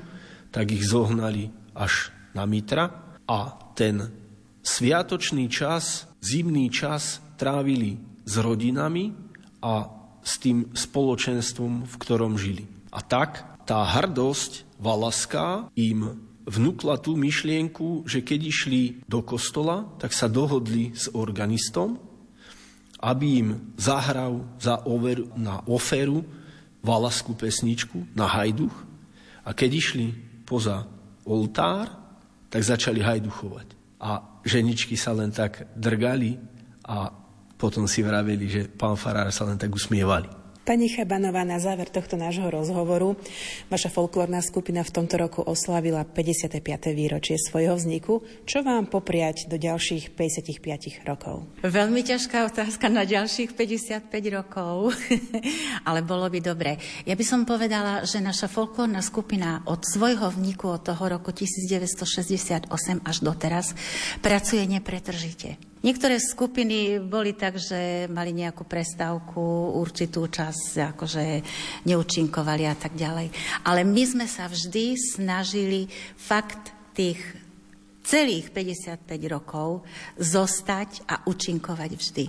tak 0.54 0.70
ich 0.70 0.86
zohnali 0.86 1.50
až 1.74 2.14
na 2.30 2.46
Mitra 2.46 3.18
a 3.26 3.58
ten 3.74 4.06
sviatočný 4.62 5.50
čas 5.50 6.09
zimný 6.20 6.68
čas 6.68 7.18
trávili 7.40 7.96
s 8.24 8.36
rodinami 8.38 9.12
a 9.64 9.88
s 10.20 10.36
tým 10.36 10.70
spoločenstvom, 10.72 11.88
v 11.88 11.94
ktorom 11.96 12.36
žili. 12.36 12.68
A 12.92 13.00
tak 13.00 13.44
tá 13.64 13.80
hrdosť 13.84 14.68
valaská 14.76 15.72
im 15.76 16.20
vnúkla 16.44 17.00
tú 17.00 17.16
myšlienku, 17.16 18.04
že 18.04 18.20
keď 18.20 18.40
išli 18.42 18.82
do 19.08 19.24
kostola, 19.24 19.88
tak 19.96 20.12
sa 20.12 20.28
dohodli 20.28 20.92
s 20.92 21.08
organistom, 21.12 21.96
aby 23.00 23.26
im 23.40 23.48
zahral 23.80 24.44
za 24.60 24.84
over, 24.84 25.24
na 25.38 25.64
oferu 25.64 26.20
valaskú 26.84 27.32
pesničku 27.36 28.12
na 28.12 28.28
hajduch 28.28 28.72
a 29.44 29.56
keď 29.56 29.70
išli 29.72 30.06
poza 30.44 30.84
oltár, 31.24 31.88
tak 32.50 32.60
začali 32.60 33.00
hajduchovať. 33.00 33.79
A 34.00 34.40
ženičky 34.44 34.96
sa 34.96 35.12
len 35.12 35.28
tak 35.28 35.68
drgali 35.76 36.40
a 36.88 37.12
potom 37.60 37.84
si 37.84 38.00
vraveli, 38.00 38.48
že 38.48 38.62
pán 38.72 38.96
Farár 38.96 39.28
sa 39.28 39.44
len 39.44 39.60
tak 39.60 39.68
usmievali. 39.68 40.39
Pani 40.70 40.86
Chabanová, 40.86 41.42
na 41.42 41.58
záver 41.58 41.90
tohto 41.90 42.14
nášho 42.14 42.46
rozhovoru, 42.46 43.18
vaša 43.74 43.90
folklórna 43.90 44.38
skupina 44.38 44.86
v 44.86 44.94
tomto 44.94 45.18
roku 45.18 45.42
oslavila 45.42 46.06
55. 46.06 46.62
výročie 46.94 47.42
svojho 47.42 47.74
vzniku. 47.74 48.22
Čo 48.46 48.62
vám 48.62 48.86
popriať 48.86 49.50
do 49.50 49.58
ďalších 49.58 50.14
55 50.14 51.02
rokov? 51.02 51.42
Veľmi 51.66 52.06
ťažká 52.06 52.46
otázka 52.46 52.86
na 52.86 53.02
ďalších 53.02 53.58
55 53.58 54.14
rokov, 54.30 54.94
ale 55.90 56.06
bolo 56.06 56.30
by 56.30 56.38
dobre. 56.38 56.78
Ja 57.02 57.18
by 57.18 57.24
som 57.26 57.42
povedala, 57.42 58.06
že 58.06 58.22
naša 58.22 58.46
folklórna 58.46 59.02
skupina 59.02 59.66
od 59.66 59.82
svojho 59.82 60.30
vzniku 60.30 60.70
od 60.78 60.86
toho 60.86 61.02
roku 61.10 61.34
1968 61.34 62.70
až 63.02 63.16
doteraz 63.26 63.74
pracuje 64.22 64.62
nepretržite. 64.70 65.69
Niektoré 65.80 66.20
skupiny 66.20 67.00
boli 67.00 67.32
tak, 67.32 67.56
že 67.56 68.04
mali 68.12 68.36
nejakú 68.36 68.68
prestávku, 68.68 69.40
určitú 69.80 70.28
čas, 70.28 70.76
akože 70.76 71.40
neúčinkovali 71.88 72.68
a 72.68 72.76
tak 72.76 72.92
ďalej. 72.92 73.32
Ale 73.64 73.88
my 73.88 74.04
sme 74.04 74.26
sa 74.28 74.44
vždy 74.44 74.92
snažili 75.16 75.88
fakt 76.20 76.76
tých 76.92 77.16
celých 78.04 78.52
55 78.52 79.08
rokov 79.32 79.88
zostať 80.20 81.08
a 81.08 81.24
účinkovať 81.24 81.90
vždy. 81.96 82.24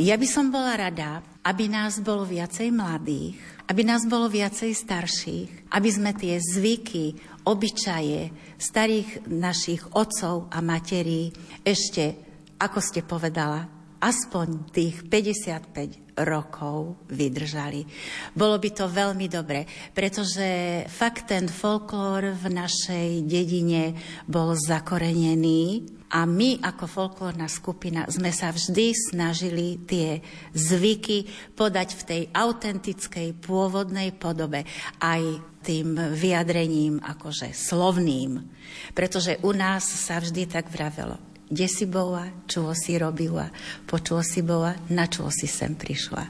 Ja 0.00 0.16
by 0.16 0.24
som 0.24 0.48
bola 0.48 0.80
rada, 0.80 1.20
aby 1.44 1.68
nás 1.68 2.00
bolo 2.00 2.24
viacej 2.24 2.72
mladých, 2.72 3.36
aby 3.68 3.82
nás 3.84 4.08
bolo 4.08 4.32
viacej 4.32 4.72
starších, 4.72 5.68
aby 5.76 5.88
sme 5.92 6.16
tie 6.16 6.40
zvyky, 6.40 7.12
obyčaje 7.44 8.32
starých 8.56 9.28
našich 9.28 9.84
otcov 9.92 10.48
a 10.48 10.64
materí 10.64 11.28
ešte 11.60 12.29
ako 12.60 12.78
ste 12.84 13.00
povedala, 13.00 13.64
aspoň 14.00 14.72
tých 14.72 15.04
55 15.08 16.16
rokov 16.24 16.96
vydržali. 17.08 17.84
Bolo 18.32 18.56
by 18.60 18.68
to 18.72 18.88
veľmi 18.88 19.28
dobre, 19.28 19.64
pretože 19.92 20.84
fakt 20.88 21.28
ten 21.28 21.48
folklór 21.48 22.36
v 22.36 22.46
našej 22.48 23.08
dedine 23.24 23.96
bol 24.28 24.56
zakorenený 24.56 25.88
a 26.10 26.26
my 26.26 26.58
ako 26.60 26.84
folklórna 26.90 27.46
skupina 27.46 28.04
sme 28.10 28.34
sa 28.34 28.50
vždy 28.50 28.92
snažili 28.92 29.78
tie 29.86 30.18
zvyky 30.52 31.52
podať 31.54 31.88
v 31.94 32.02
tej 32.02 32.22
autentickej 32.34 33.28
pôvodnej 33.38 34.10
podobe 34.16 34.66
aj 34.98 35.22
tým 35.60 35.94
vyjadrením 36.16 36.98
akože 37.04 37.52
slovným. 37.52 38.42
Pretože 38.96 39.38
u 39.44 39.52
nás 39.52 39.84
sa 39.84 40.18
vždy 40.18 40.48
tak 40.50 40.72
vravelo 40.72 41.29
kde 41.50 41.66
si 41.66 41.84
bola, 41.90 42.46
čo 42.46 42.70
si 42.78 42.94
robila, 42.94 43.50
čo 43.90 44.22
si 44.22 44.40
bola, 44.46 44.70
na 44.94 45.10
čo 45.10 45.26
si 45.34 45.50
sem 45.50 45.74
prišla. 45.74 46.24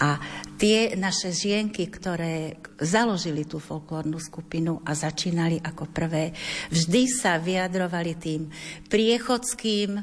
A 0.00 0.16
tie 0.56 0.96
naše 0.96 1.28
žienky, 1.28 1.92
ktoré 1.92 2.56
založili 2.80 3.44
tú 3.44 3.60
folklórnu 3.60 4.16
skupinu 4.16 4.80
a 4.80 4.96
začínali 4.96 5.60
ako 5.60 5.92
prvé, 5.92 6.32
vždy 6.72 7.02
sa 7.04 7.36
vyjadrovali 7.36 8.16
tým 8.16 8.48
priechodským 8.88 10.00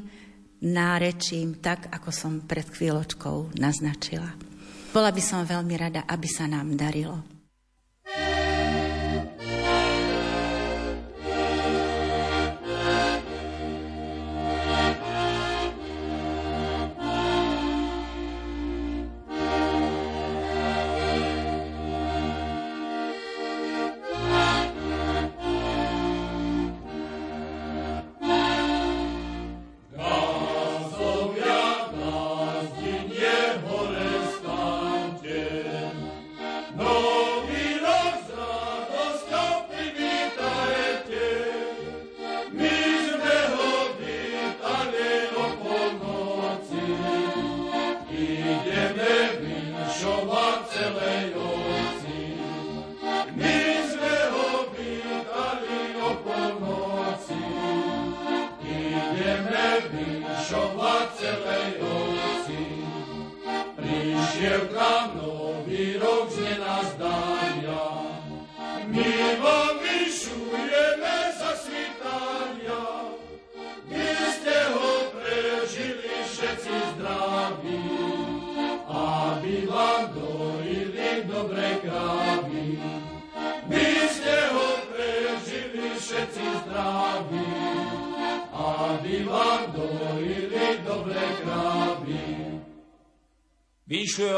nárečím, 0.64 1.58
tak 1.58 1.90
ako 1.90 2.14
som 2.14 2.32
pred 2.46 2.70
chvíľočkou 2.70 3.58
naznačila. 3.58 4.32
Bola 4.94 5.10
by 5.10 5.22
som 5.22 5.42
veľmi 5.42 5.74
rada, 5.74 6.06
aby 6.06 6.30
sa 6.30 6.46
nám 6.46 6.78
darilo. 6.78 7.34
zdania. 8.06 8.43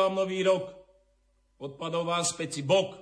Vám 0.07 0.23
nový 0.23 0.47
rok, 0.47 0.71
odpadol 1.59 2.07
vám 2.07 2.23
späť 2.23 2.55
si 2.55 2.63
bok 2.63 2.95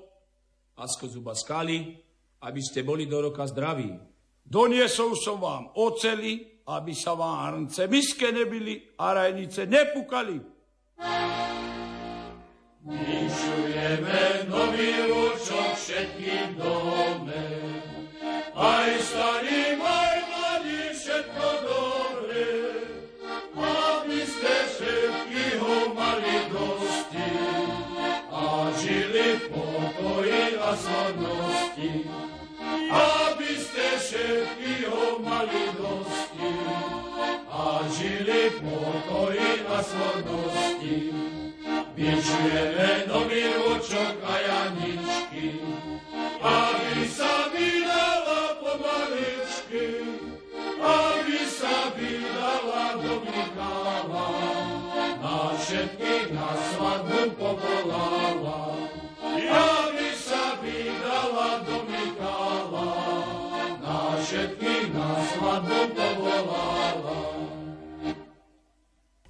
a 0.81 0.89
zuba 0.89 1.37
skali, 1.37 1.93
aby 2.41 2.61
ste 2.65 2.81
boli 2.81 3.05
do 3.05 3.21
roka 3.29 3.45
zdraví. 3.45 3.93
Doniesol 4.41 5.13
som 5.21 5.37
vám 5.37 5.77
oceli, 5.77 6.65
aby 6.65 6.93
sa 6.97 7.13
vám 7.13 7.69
hrnce 7.69 7.85
miske 7.93 8.33
nebili 8.33 8.81
a 8.97 9.13
rajnice 9.13 9.69
nepukali. 9.69 10.41
Vyšujeme 12.85 14.49
nový 14.49 14.93
ročok 15.09 15.73
všetkým 15.77 16.57
dome, 16.57 16.94
slavnosti, 30.77 31.93
aby 32.91 33.51
ste 33.59 33.87
všetky 34.03 34.91
mali 35.23 35.65
dosti 35.79 36.55
a 37.47 37.87
žili 37.95 38.43
v 38.51 38.57
pokoji 38.67 39.51
a 39.71 39.77
slavnosti. 39.79 40.97
Vyčujeme 41.95 43.07
nový 43.07 43.55
ročok 43.55 44.19
a 44.27 44.35
Janičky, 44.43 45.63
aby 46.43 46.99
sa 47.07 47.55
vydala 47.55 48.59
pomaličky, 48.59 49.87
aby 50.83 51.39
sa 51.47 51.95
vydala 51.95 52.99
do 52.99 53.15
Michála, 53.23 54.29
na 55.23 55.39
všetkých 55.55 56.29
na 56.35 56.51
svadbu 56.75 57.21
povolala. 57.39 58.84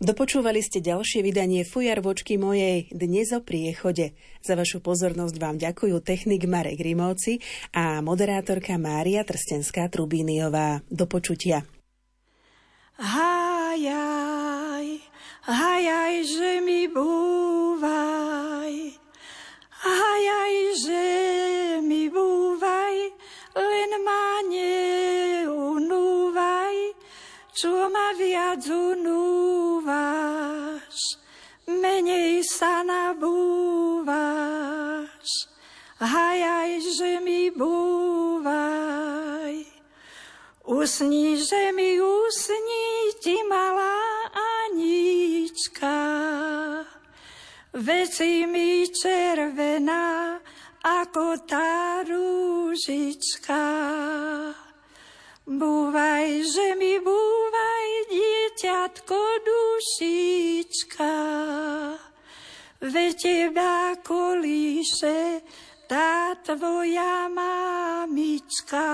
Dopočúvali 0.04 0.60
ste 0.60 0.84
ďalšie 0.84 1.24
vydanie 1.24 1.64
Fujar 1.64 2.04
vočky 2.04 2.36
mojej 2.36 2.92
dnes 2.92 3.32
o 3.32 3.40
priechode. 3.40 4.12
Za 4.44 4.52
vašu 4.52 4.84
pozornosť 4.84 5.36
vám 5.40 5.56
ďakujú 5.56 5.96
technik 6.04 6.44
Marek 6.44 6.76
Rimovci 6.76 7.40
a 7.72 8.04
moderátorka 8.04 8.76
Mária 8.76 9.24
Trstenská 9.24 9.88
Trubíniová. 9.88 10.84
Do 10.92 11.08
počutia. 11.08 11.64
Hajaj, 13.00 14.86
hajaj, 15.48 16.14
že 16.28 16.60
mi 16.60 16.84
búvaj, 16.84 18.74
hajaj, 19.72 20.54
že 20.84 21.06
mi 21.80 22.12
búvaj, 22.12 23.13
len 23.54 23.90
ma 24.02 24.42
neunúvaj, 24.50 25.54
čo 27.54 27.86
ma 27.90 28.10
viac 28.18 28.66
unúvaš, 28.66 30.18
menej 31.70 32.42
sa 32.42 32.82
nabúvaš. 32.82 34.04
Hajaj, 36.02 36.82
že 36.98 37.22
mi 37.22 37.48
búvaj, 37.54 38.44
usni, 40.66 41.38
že 41.38 41.70
mi 41.72 41.96
usni 42.02 43.14
ti 43.22 43.38
malá 43.46 44.02
Anička. 44.68 45.96
Veci 47.74 48.46
mi 48.46 48.86
červená, 48.90 50.38
ako 50.84 51.40
tá 51.48 52.04
rúžička. 52.04 53.64
Búvaj, 55.48 56.44
že 56.44 56.76
mi 56.76 57.00
búvaj, 57.00 57.88
dieťatko 58.12 59.20
dušička. 59.48 61.16
Ve 62.84 63.16
teba 63.16 63.96
kolíše 64.04 65.40
tá 65.88 66.36
tvoja 66.44 67.32
mamička. 67.32 68.88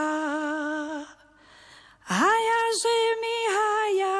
Haja, 2.06 2.62
že 2.82 2.98
mi 3.18 3.38
haja, 3.50 4.18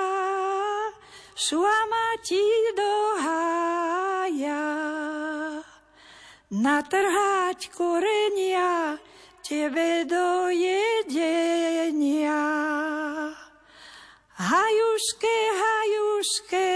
šla 1.39 1.79
ma 1.87 2.09
ti 2.23 2.47
do 2.75 2.95
haja. 3.23 5.00
Natrhať 6.61 7.73
korenia, 7.73 9.01
tebe 9.41 10.05
do 10.05 10.53
jedenia. 10.53 12.37
Hajuške, 14.37 15.37
hajuške, 15.57 16.69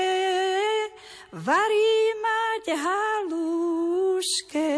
varí 1.37 2.17
mať 2.25 2.65
haluške. 2.81 4.73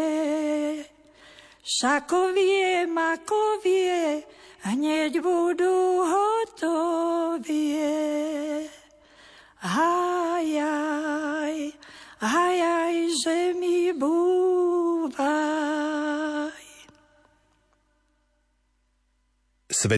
Šakovie, 1.63 2.83
makovie, 2.91 4.27
hneď 4.67 5.23
budú 5.23 6.03
hotovie. 6.03 7.95
Hajaj, 9.63 11.55
hajaj, 12.19 12.95
že 13.23 13.55
mi 13.55 13.95
budú 13.95 14.86
Bye. 15.17 15.56